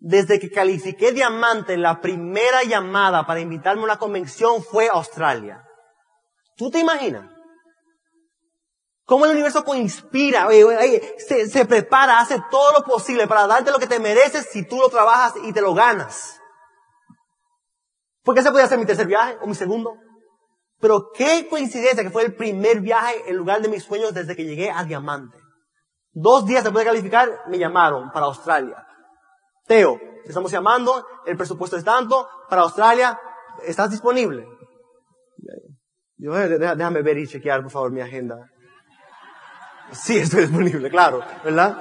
Desde 0.00 0.38
que 0.38 0.50
califiqué 0.50 1.12
diamante, 1.12 1.76
la 1.76 2.00
primera 2.00 2.62
llamada 2.64 3.26
para 3.26 3.40
invitarme 3.40 3.82
a 3.82 3.84
una 3.84 3.98
convención 3.98 4.62
fue 4.62 4.88
Australia. 4.88 5.64
¿Tú 6.56 6.70
te 6.70 6.78
imaginas? 6.78 7.30
Cómo 9.04 9.24
el 9.24 9.32
universo 9.32 9.64
conspira, 9.64 10.48
se, 11.18 11.48
se 11.48 11.64
prepara, 11.64 12.18
hace 12.18 12.38
todo 12.50 12.72
lo 12.72 12.84
posible 12.84 13.26
para 13.26 13.46
darte 13.46 13.70
lo 13.70 13.78
que 13.78 13.86
te 13.86 13.98
mereces 13.98 14.48
si 14.52 14.66
tú 14.66 14.76
lo 14.76 14.88
trabajas 14.88 15.34
y 15.44 15.52
te 15.52 15.62
lo 15.62 15.72
ganas. 15.72 16.38
Porque 18.22 18.40
ese 18.40 18.50
podía 18.50 18.66
ser 18.66 18.78
mi 18.78 18.84
tercer 18.84 19.06
viaje 19.06 19.38
o 19.40 19.46
mi 19.46 19.54
segundo. 19.54 19.96
Pero 20.80 21.10
qué 21.12 21.46
coincidencia 21.48 22.02
que 22.02 22.10
fue 22.10 22.24
el 22.24 22.34
primer 22.34 22.80
viaje 22.80 23.24
en 23.26 23.36
lugar 23.36 23.60
de 23.60 23.68
mis 23.68 23.82
sueños 23.82 24.14
desde 24.14 24.36
que 24.36 24.44
llegué 24.44 24.70
a 24.70 24.84
Diamante. 24.84 25.36
Dos 26.12 26.46
días 26.46 26.64
después 26.64 26.84
de 26.84 26.90
calificar, 26.90 27.28
me 27.48 27.58
llamaron 27.58 28.10
para 28.12 28.26
Australia. 28.26 28.84
Teo, 29.66 29.98
te 30.22 30.28
estamos 30.28 30.50
llamando, 30.50 31.04
el 31.26 31.36
presupuesto 31.36 31.76
es 31.76 31.84
tanto, 31.84 32.28
para 32.48 32.62
Australia, 32.62 33.18
¿estás 33.64 33.90
disponible? 33.90 34.46
Yo, 36.16 36.36
eh, 36.36 36.58
déjame 36.58 37.02
ver 37.02 37.18
y 37.18 37.28
chequear, 37.28 37.62
por 37.62 37.70
favor, 37.70 37.92
mi 37.92 38.00
agenda. 38.00 38.36
Sí, 39.92 40.18
estoy 40.18 40.42
disponible, 40.42 40.90
claro, 40.90 41.22
¿verdad? 41.44 41.76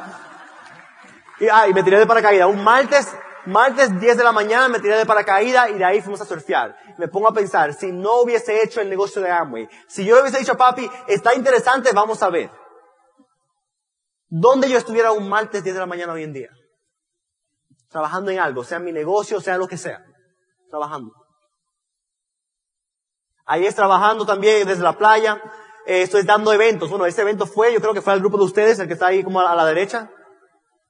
Y, 1.40 1.48
ah, 1.48 1.68
y 1.68 1.74
me 1.74 1.84
tiré 1.84 2.00
de 2.00 2.08
paracaídas. 2.08 2.48
Un 2.48 2.64
martes, 2.64 3.16
martes 3.48 4.00
10 4.00 4.18
de 4.18 4.24
la 4.24 4.32
mañana 4.32 4.68
me 4.70 4.80
tiré 4.80 4.98
de 4.98 5.06
paracaídas 5.06 5.70
y 5.72 5.74
de 5.74 5.86
ahí 5.86 6.02
fuimos 6.02 6.22
a 6.22 6.26
surfear. 6.26 6.78
Me 6.98 7.08
pongo 7.08 7.28
a 7.28 7.34
pensar, 7.34 7.74
si 7.74 7.92
no 7.92 8.22
hubiese 8.22 8.64
hecho 8.64 8.82
el 8.82 8.90
negocio 8.90 9.22
de 9.22 9.32
Amway, 9.32 9.68
si 9.88 10.06
yo 10.06 10.16
le 10.16 10.22
hubiese 10.22 10.40
dicho 10.40 10.54
a 10.54 10.58
papi, 10.58 10.90
está 11.08 11.34
interesante, 11.34 11.92
vamos 11.94 12.22
a 12.22 12.30
ver. 12.30 12.52
¿Dónde 14.30 14.70
yo 14.70 14.78
estuviera 14.78 15.12
un 15.12 15.30
martes 15.30 15.64
10 15.64 15.76
de 15.76 15.80
la 15.80 15.86
mañana 15.86 16.14
hoy 16.14 16.24
en 16.24 16.34
día? 16.34 16.50
Trabajando 17.90 18.32
en 18.32 18.40
algo, 18.40 18.64
sea 18.64 18.80
mi 18.80 18.92
negocio, 18.92 19.40
sea 19.40 19.58
lo 19.58 19.68
que 19.68 19.78
sea. 19.78 20.04
Trabajando. 20.70 21.14
Ahí 23.46 23.66
es 23.66 23.76
trabajando 23.76 24.26
también 24.26 24.68
desde 24.68 24.84
la 24.84 24.98
playa, 24.98 25.42
eh, 25.86 26.02
estoy 26.02 26.24
dando 26.24 26.52
eventos. 26.52 26.90
Bueno, 26.90 27.06
ese 27.06 27.22
evento 27.22 27.46
fue, 27.46 27.74
yo 27.74 27.80
creo 27.80 27.94
que 27.94 28.02
fue 28.02 28.12
al 28.12 28.20
grupo 28.20 28.38
de 28.38 28.44
ustedes, 28.44 28.78
el 28.78 28.88
que 28.88 28.94
está 28.94 29.08
ahí 29.08 29.24
como 29.24 29.40
a, 29.40 29.56
la 29.56 29.66
derecha. 29.66 30.12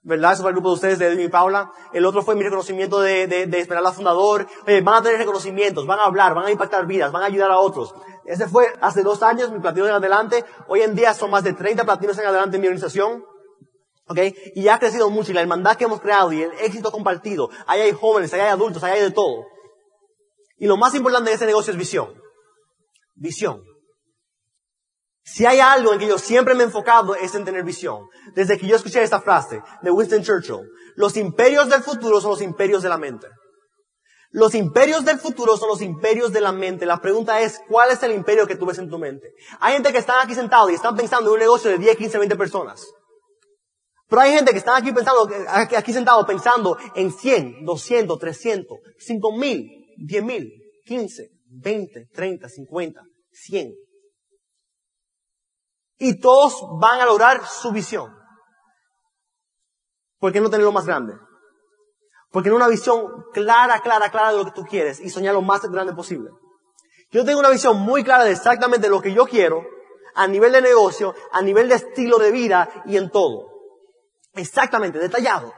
¿Verdad? 0.07 0.31
Eso 0.31 0.41
fue 0.41 0.51
el 0.51 0.55
grupo 0.55 0.69
de 0.69 0.75
ustedes, 0.75 0.99
de 0.99 1.07
Edwin 1.07 1.25
y 1.25 1.27
Paula. 1.27 1.69
El 1.91 2.05
otro 2.05 2.21
fue 2.21 2.33
mi 2.33 2.41
reconocimiento 2.41 3.01
de, 3.01 3.27
de, 3.27 3.45
de 3.45 3.59
Esperanza 3.59 3.91
Fundador. 3.91 4.47
van 4.65 4.95
a 4.95 5.01
tener 5.01 5.17
reconocimientos, 5.17 5.85
van 5.85 5.99
a 5.99 6.05
hablar, 6.05 6.33
van 6.33 6.45
a 6.45 6.51
impactar 6.51 6.87
vidas, 6.87 7.11
van 7.11 7.23
a 7.23 7.25
ayudar 7.25 7.51
a 7.51 7.59
otros. 7.59 7.93
Ese 8.23 8.47
fue 8.47 8.67
hace 8.79 9.03
dos 9.03 9.21
años, 9.21 9.51
mi 9.51 9.59
platino 9.59 9.85
en 9.85 9.95
adelante. 9.95 10.45
Hoy 10.69 10.79
en 10.79 10.95
día 10.95 11.13
son 11.13 11.29
más 11.29 11.43
de 11.43 11.51
30 11.51 11.83
platinos 11.83 12.17
en 12.19 12.25
adelante 12.25 12.55
en 12.55 12.61
mi 12.61 12.67
organización. 12.67 13.25
¿Ok? 14.07 14.19
Y 14.55 14.69
ha 14.69 14.79
crecido 14.79 15.09
mucho 15.09 15.31
y 15.31 15.33
la 15.33 15.41
hermandad 15.41 15.75
que 15.75 15.83
hemos 15.83 15.99
creado 15.99 16.31
y 16.31 16.41
el 16.41 16.51
éxito 16.61 16.89
compartido. 16.89 17.49
Ahí 17.65 17.81
hay 17.81 17.91
jóvenes, 17.91 18.33
ahí 18.33 18.39
hay 18.39 18.49
adultos, 18.49 18.81
ahí 18.85 18.93
hay 18.93 19.01
de 19.01 19.11
todo. 19.11 19.43
Y 20.57 20.67
lo 20.67 20.77
más 20.77 20.95
importante 20.95 21.31
de 21.31 21.35
ese 21.35 21.45
negocio 21.45 21.73
es 21.73 21.77
visión. 21.77 22.13
Visión. 23.13 23.61
Si 25.27 25.45
hay 25.45 25.59
algo 25.59 25.91
en 25.91 25.99
que 25.99 26.07
yo 26.07 26.17
siempre 26.17 26.53
me 26.53 26.63
he 26.63 26.67
enfocado 26.67 27.13
es 27.13 27.35
en 27.35 27.43
tener 27.43 27.65
visión. 27.65 28.07
Desde 28.33 28.57
que 28.57 28.65
yo 28.65 28.77
escuché 28.77 29.03
esta 29.03 29.19
frase 29.19 29.61
de 29.81 29.91
Winston 29.91 30.23
Churchill, 30.23 30.69
los 30.95 31.17
imperios 31.17 31.67
del 31.67 31.83
futuro 31.83 32.21
son 32.21 32.31
los 32.31 32.41
imperios 32.41 32.81
de 32.81 32.87
la 32.87 32.97
mente. 32.97 33.27
Los 34.31 34.55
imperios 34.55 35.03
del 35.03 35.19
futuro 35.19 35.57
son 35.57 35.67
los 35.67 35.81
imperios 35.81 36.31
de 36.31 36.39
la 36.39 36.53
mente. 36.53 36.85
La 36.85 37.01
pregunta 37.01 37.41
es, 37.41 37.59
¿cuál 37.67 37.91
es 37.91 38.01
el 38.03 38.13
imperio 38.13 38.47
que 38.47 38.55
tú 38.55 38.65
ves 38.65 38.77
en 38.77 38.89
tu 38.89 38.97
mente? 38.97 39.33
Hay 39.59 39.73
gente 39.73 39.91
que 39.91 39.97
están 39.97 40.15
aquí 40.23 40.33
sentados 40.33 40.71
y 40.71 40.75
están 40.75 40.95
pensando 40.95 41.29
en 41.29 41.33
un 41.33 41.39
negocio 41.39 41.71
de 41.71 41.77
10, 41.77 41.97
15, 41.97 42.19
20 42.19 42.35
personas. 42.37 42.87
Pero 44.07 44.21
hay 44.21 44.31
gente 44.31 44.53
que 44.53 44.59
están 44.59 44.81
aquí 44.81 44.93
pensando, 44.93 45.29
aquí 45.49 45.91
sentados 45.91 46.25
pensando 46.25 46.77
en 46.95 47.11
100, 47.11 47.65
200, 47.65 48.17
300, 48.17 48.77
5 48.97 49.37
mil, 49.37 49.67
10 49.97 50.23
mil, 50.23 50.49
15, 50.85 51.29
20, 51.49 52.05
30, 52.13 52.47
50, 52.47 53.01
100. 53.29 53.86
Y 55.97 56.19
todos 56.19 56.61
van 56.79 57.01
a 57.01 57.05
lograr 57.05 57.45
su 57.45 57.71
visión. 57.71 58.15
¿Por 60.19 60.31
qué 60.31 60.41
no 60.41 60.49
tener 60.49 60.65
lo 60.65 60.71
más 60.71 60.85
grande? 60.85 61.13
Porque 62.31 62.49
no 62.49 62.55
una 62.55 62.67
visión 62.67 63.25
clara, 63.33 63.79
clara, 63.79 64.11
clara 64.11 64.31
de 64.31 64.37
lo 64.37 64.45
que 64.45 64.51
tú 64.51 64.63
quieres 64.63 64.99
y 64.99 65.09
soñar 65.09 65.33
lo 65.33 65.41
más 65.41 65.61
grande 65.63 65.93
posible. 65.93 66.29
Yo 67.11 67.23
tengo 67.23 67.39
una 67.39 67.49
visión 67.49 67.79
muy 67.79 68.03
clara 68.03 68.25
de 68.25 68.31
exactamente 68.31 68.89
lo 68.89 69.01
que 69.01 69.13
yo 69.13 69.25
quiero 69.25 69.63
a 70.15 70.27
nivel 70.27 70.51
de 70.51 70.61
negocio, 70.61 71.15
a 71.31 71.41
nivel 71.41 71.69
de 71.69 71.75
estilo 71.75 72.17
de 72.17 72.31
vida 72.31 72.83
y 72.85 72.97
en 72.97 73.09
todo. 73.09 73.47
Exactamente, 74.33 74.99
detallado. 74.99 75.53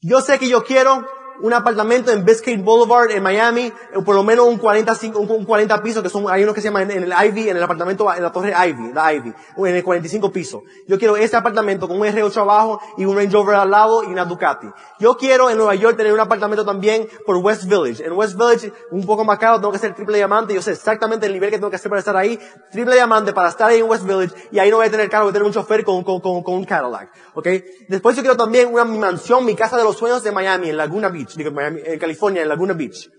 Yo 0.00 0.20
sé 0.20 0.38
que 0.38 0.48
yo 0.48 0.62
quiero 0.64 1.06
un 1.40 1.52
apartamento 1.52 2.10
en 2.10 2.24
Biscayne 2.24 2.62
Boulevard 2.62 3.10
en 3.10 3.22
Miami, 3.22 3.66
eh, 3.66 3.72
por 4.04 4.14
lo 4.14 4.22
menos 4.22 4.46
un 4.46 4.58
40, 4.58 4.96
un 5.14 5.44
40 5.44 5.82
pisos, 5.82 6.02
que 6.02 6.08
son, 6.08 6.30
hay 6.30 6.44
uno 6.44 6.54
que 6.54 6.60
se 6.60 6.68
llama 6.68 6.82
en, 6.82 6.90
el 6.90 7.12
Ivy, 7.12 7.48
en 7.48 7.56
el 7.56 7.62
apartamento, 7.62 8.12
en 8.12 8.22
la 8.22 8.32
torre 8.32 8.52
Ivy, 8.68 8.92
la 8.92 9.12
Ivy, 9.12 9.32
en 9.56 9.74
el 9.74 9.84
45 9.84 10.30
piso. 10.30 10.62
Yo 10.86 10.98
quiero 10.98 11.16
este 11.16 11.36
apartamento 11.36 11.88
con 11.88 12.00
un 12.00 12.06
R8 12.06 12.36
abajo 12.38 12.80
y 12.96 13.04
un 13.04 13.16
Range 13.16 13.32
Rover 13.32 13.56
al 13.56 13.70
lado 13.70 14.04
y 14.04 14.06
una 14.06 14.24
Ducati. 14.24 14.68
Yo 14.98 15.16
quiero 15.16 15.50
en 15.50 15.56
Nueva 15.56 15.74
York 15.74 15.96
tener 15.96 16.12
un 16.12 16.20
apartamento 16.20 16.64
también 16.64 17.08
por 17.26 17.36
West 17.36 17.64
Village. 17.64 18.04
En 18.04 18.12
West 18.12 18.34
Village, 18.34 18.72
un 18.90 19.04
poco 19.06 19.24
más 19.24 19.38
caro, 19.38 19.56
tengo 19.58 19.72
que 19.72 19.78
ser 19.78 19.94
triple 19.94 20.16
diamante, 20.16 20.54
yo 20.54 20.62
sé 20.62 20.72
exactamente 20.72 21.26
el 21.26 21.32
nivel 21.32 21.50
que 21.50 21.56
tengo 21.56 21.70
que 21.70 21.76
hacer 21.76 21.88
para 21.88 22.00
estar 22.00 22.16
ahí, 22.16 22.38
triple 22.70 22.94
diamante 22.94 23.32
para 23.32 23.48
estar 23.48 23.70
ahí 23.70 23.80
en 23.80 23.88
West 23.88 24.04
Village, 24.04 24.34
y 24.50 24.58
ahí 24.58 24.70
no 24.70 24.76
voy 24.76 24.86
a 24.86 24.90
tener 24.90 25.08
carro, 25.08 25.24
voy 25.24 25.30
a 25.30 25.32
tener 25.32 25.46
un 25.46 25.52
chofer 25.52 25.84
con, 25.84 26.02
con, 26.04 26.20
con, 26.20 26.42
con 26.42 26.54
un 26.54 26.64
Cadillac. 26.64 27.10
¿Ok? 27.34 27.48
Después 27.88 28.16
yo 28.16 28.22
quiero 28.22 28.36
también 28.36 28.72
una 28.72 28.84
mansión, 28.84 29.44
mi 29.44 29.54
casa 29.54 29.76
de 29.76 29.84
los 29.84 29.96
sueños 29.96 30.22
de 30.22 30.32
Miami, 30.32 30.70
en 30.70 30.76
Laguna 30.76 31.08
Beach, 31.08 31.21
digo, 31.36 31.50
Miami, 31.50 31.80
en 31.84 31.98
California, 31.98 32.42
en 32.42 32.48
Laguna 32.48 32.74
Beach. 32.74 33.10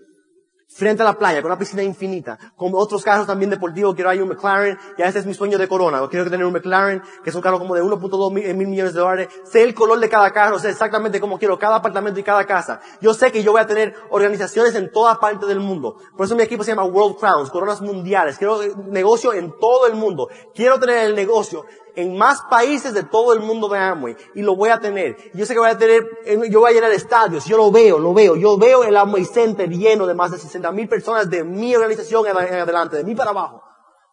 frente 0.68 1.02
a 1.02 1.04
la 1.04 1.16
playa, 1.16 1.40
con 1.40 1.52
una 1.52 1.58
piscina 1.58 1.82
infinita, 1.82 2.36
con 2.56 2.72
otros 2.74 3.02
carros 3.04 3.26
también 3.26 3.50
deportivos, 3.50 3.94
quiero 3.94 4.10
hay 4.10 4.18
un 4.18 4.28
McLaren, 4.28 4.76
ya 4.98 5.06
ese 5.06 5.20
es 5.20 5.26
mi 5.26 5.32
sueño 5.32 5.56
de 5.56 5.68
corona, 5.68 6.06
quiero 6.08 6.28
tener 6.28 6.44
un 6.44 6.52
McLaren, 6.52 7.00
que 7.22 7.30
es 7.30 7.36
un 7.36 7.42
carro 7.42 7.58
como 7.58 7.74
de 7.74 7.82
1.2 7.82 8.32
mil, 8.32 8.54
mil, 8.56 8.68
millones 8.68 8.92
de 8.92 9.00
dólares, 9.00 9.28
sé 9.44 9.62
el 9.62 9.74
color 9.74 10.00
de 10.00 10.08
cada 10.08 10.32
carro, 10.32 10.58
sé 10.58 10.70
exactamente 10.70 11.20
cómo 11.20 11.38
quiero 11.38 11.58
cada 11.58 11.76
apartamento 11.76 12.18
y 12.18 12.24
cada 12.24 12.44
casa. 12.44 12.80
Yo 13.00 13.14
sé 13.14 13.30
que 13.30 13.42
yo 13.42 13.52
voy 13.52 13.60
a 13.60 13.66
tener 13.66 13.94
organizaciones 14.10 14.74
en 14.74 14.90
toda 14.90 15.20
parte 15.20 15.46
del 15.46 15.60
mundo. 15.60 15.96
Por 16.16 16.26
eso 16.26 16.34
mi 16.34 16.42
equipo 16.42 16.64
se 16.64 16.72
llama 16.72 16.84
World 16.84 17.18
Crowns, 17.18 17.50
coronas 17.50 17.80
mundiales. 17.80 18.36
Quiero 18.36 18.58
negocio 18.88 19.32
en 19.32 19.52
todo 19.60 19.86
el 19.86 19.94
mundo. 19.94 20.28
Quiero 20.54 20.80
tener 20.80 21.06
el 21.06 21.14
negocio 21.14 21.64
en 21.96 22.16
más 22.16 22.42
países 22.50 22.92
de 22.94 23.04
todo 23.04 23.32
el 23.32 23.40
mundo 23.40 23.68
de 23.68 23.78
Amway 23.78 24.16
y 24.34 24.42
lo 24.42 24.56
voy 24.56 24.70
a 24.70 24.80
tener. 24.80 25.16
Yo 25.34 25.46
sé 25.46 25.54
que 25.54 25.60
voy 25.60 25.70
a 25.70 25.78
tener, 25.78 26.04
yo 26.50 26.60
voy 26.60 26.70
a 26.70 26.74
llenar 26.74 26.92
estadios, 26.92 27.44
yo 27.44 27.56
lo 27.56 27.70
veo, 27.70 27.98
lo 27.98 28.12
veo, 28.12 28.36
yo 28.36 28.56
veo 28.58 28.84
el 28.84 28.96
Amway 28.96 29.24
Center 29.24 29.68
lleno 29.68 30.06
de 30.06 30.14
más 30.14 30.32
de 30.32 30.38
60 30.38 30.70
mil 30.72 30.88
personas 30.88 31.30
de 31.30 31.44
mi 31.44 31.74
organización 31.74 32.26
en 32.26 32.36
adelante, 32.36 32.96
de 32.96 33.04
mí 33.04 33.14
para 33.14 33.30
abajo. 33.30 33.62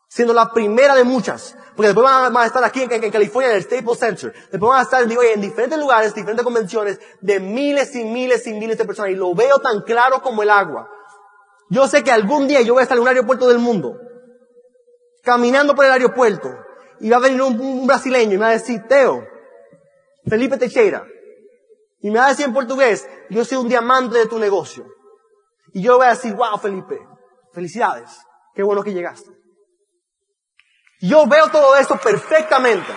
Siendo 0.07 0.33
la 0.33 0.51
primera 0.51 0.93
de 0.93 1.05
muchas. 1.05 1.55
Porque 1.73 1.87
después 1.87 2.03
van 2.05 2.35
a 2.35 2.45
estar 2.45 2.61
aquí 2.65 2.81
en, 2.81 3.11
California 3.11 3.51
en 3.51 3.55
el 3.55 3.63
Staples 3.63 3.97
Center. 3.97 4.33
Después 4.51 4.69
van 4.69 4.79
a 4.79 4.83
estar 4.83 5.07
digo, 5.07 5.23
en 5.23 5.39
diferentes 5.39 5.79
lugares, 5.79 6.13
diferentes 6.13 6.43
convenciones 6.43 6.99
de 7.21 7.39
miles 7.39 7.95
y 7.95 8.03
miles 8.03 8.45
y 8.45 8.53
miles 8.53 8.77
de 8.77 8.83
personas. 8.83 9.11
Y 9.11 9.15
lo 9.15 9.33
veo 9.33 9.59
tan 9.59 9.81
claro 9.83 10.21
como 10.21 10.43
el 10.43 10.49
agua. 10.49 10.89
Yo 11.69 11.87
sé 11.87 12.03
que 12.03 12.11
algún 12.11 12.49
día 12.49 12.61
yo 12.61 12.73
voy 12.73 12.81
a 12.81 12.83
estar 12.83 12.97
en 12.97 13.03
un 13.03 13.07
aeropuerto 13.07 13.47
del 13.47 13.59
mundo. 13.59 13.97
Caminando 15.23 15.73
por 15.75 15.85
el 15.85 15.91
aeropuerto 15.91 16.49
y 17.01 17.09
va 17.09 17.17
a 17.17 17.21
venir 17.21 17.41
un, 17.41 17.87
brasileño 17.87 18.33
y 18.33 18.37
me 18.37 18.45
va 18.45 18.49
a 18.49 18.53
decir, 18.53 18.83
Teo, 18.87 19.27
Felipe 20.27 20.57
Teixeira. 20.57 21.05
Y 21.99 22.09
me 22.09 22.19
va 22.19 22.27
a 22.27 22.29
decir 22.29 22.45
en 22.45 22.53
portugués, 22.53 23.07
yo 23.29 23.43
soy 23.43 23.57
un 23.57 23.67
diamante 23.67 24.17
de 24.17 24.27
tu 24.27 24.37
negocio. 24.39 24.85
Y 25.73 25.81
yo 25.81 25.97
voy 25.97 26.07
a 26.07 26.11
decir, 26.11 26.33
wow, 26.35 26.57
Felipe, 26.59 26.99
felicidades, 27.53 28.09
qué 28.53 28.63
bueno 28.63 28.83
que 28.83 28.93
llegaste. 28.93 29.31
Yo 31.01 31.25
veo 31.25 31.49
todo 31.49 31.75
esto 31.75 31.97
perfectamente. 31.97 32.93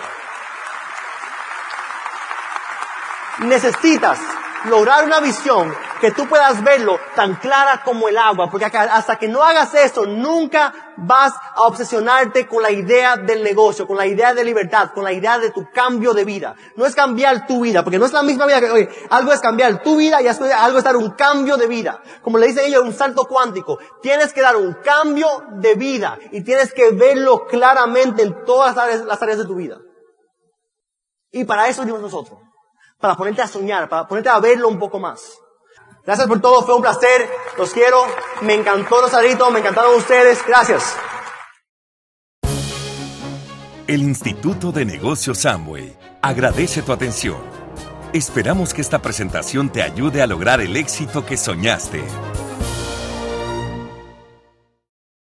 Necesitas 3.39 4.19
lograr 4.65 5.05
una 5.05 5.19
visión 5.19 5.75
que 5.99 6.11
tú 6.11 6.27
puedas 6.27 6.63
verlo 6.63 6.99
tan 7.15 7.35
clara 7.35 7.81
como 7.83 8.07
el 8.07 8.17
agua, 8.17 8.49
porque 8.49 8.65
hasta 8.65 9.17
que 9.17 9.27
no 9.27 9.43
hagas 9.43 9.73
eso, 9.73 10.05
nunca 10.05 10.73
vas 10.97 11.33
a 11.55 11.63
obsesionarte 11.63 12.47
con 12.47 12.63
la 12.63 12.71
idea 12.71 13.17
del 13.17 13.43
negocio, 13.43 13.87
con 13.87 13.97
la 13.97 14.05
idea 14.05 14.33
de 14.33 14.43
libertad, 14.43 14.91
con 14.93 15.03
la 15.03 15.11
idea 15.11 15.37
de 15.37 15.51
tu 15.51 15.69
cambio 15.71 16.13
de 16.13 16.25
vida. 16.25 16.55
No 16.75 16.85
es 16.85 16.95
cambiar 16.95 17.45
tu 17.47 17.61
vida, 17.61 17.83
porque 17.83 17.99
no 17.99 18.05
es 18.05 18.13
la 18.13 18.23
misma 18.23 18.45
vida 18.45 18.59
que, 18.59 18.71
oye, 18.71 18.89
algo 19.09 19.31
es 19.33 19.39
cambiar 19.39 19.81
tu 19.81 19.97
vida 19.97 20.21
y 20.21 20.27
algo 20.27 20.77
es 20.77 20.83
dar 20.83 20.95
un 20.95 21.11
cambio 21.11 21.57
de 21.57 21.67
vida. 21.67 22.01
Como 22.21 22.37
le 22.37 22.47
dicen 22.47 22.65
ellos, 22.65 22.83
un 22.83 22.93
salto 22.93 23.25
cuántico. 23.25 23.77
Tienes 24.01 24.33
que 24.33 24.41
dar 24.41 24.55
un 24.55 24.73
cambio 24.75 25.27
de 25.51 25.75
vida 25.75 26.17
y 26.31 26.43
tienes 26.43 26.73
que 26.73 26.91
verlo 26.91 27.45
claramente 27.45 28.23
en 28.23 28.45
todas 28.45 28.75
las 28.75 29.21
áreas, 29.21 29.37
de 29.37 29.45
tu 29.45 29.55
vida. 29.55 29.77
Y 31.31 31.43
para 31.43 31.67
eso 31.67 31.81
venimos 31.81 32.01
nosotros 32.01 32.39
para 32.99 33.15
ponerte 33.15 33.41
a 33.41 33.47
soñar, 33.47 33.89
para 33.89 34.07
ponerte 34.07 34.29
a 34.29 34.39
verlo 34.39 34.67
un 34.67 34.79
poco 34.79 34.99
más. 34.99 35.37
Gracias 36.05 36.27
por 36.27 36.39
todo, 36.39 36.63
fue 36.63 36.75
un 36.75 36.83
placer, 36.83 37.27
los 37.57 37.71
quiero, 37.71 38.05
me 38.41 38.53
encantó 38.53 39.01
Rosarito, 39.01 39.49
me 39.49 39.59
encantaron 39.59 39.95
ustedes, 39.95 40.45
gracias. 40.45 40.95
El 43.87 44.01
Instituto 44.03 44.71
de 44.71 44.85
Negocios 44.85 45.39
Samway 45.39 45.97
agradece 46.21 46.83
tu 46.83 46.91
atención. 46.91 47.37
Esperamos 48.13 48.73
que 48.73 48.81
esta 48.81 48.99
presentación 48.99 49.69
te 49.69 49.81
ayude 49.81 50.21
a 50.21 50.27
lograr 50.27 50.61
el 50.61 50.75
éxito 50.75 51.25
que 51.25 51.37
soñaste. 51.37 52.03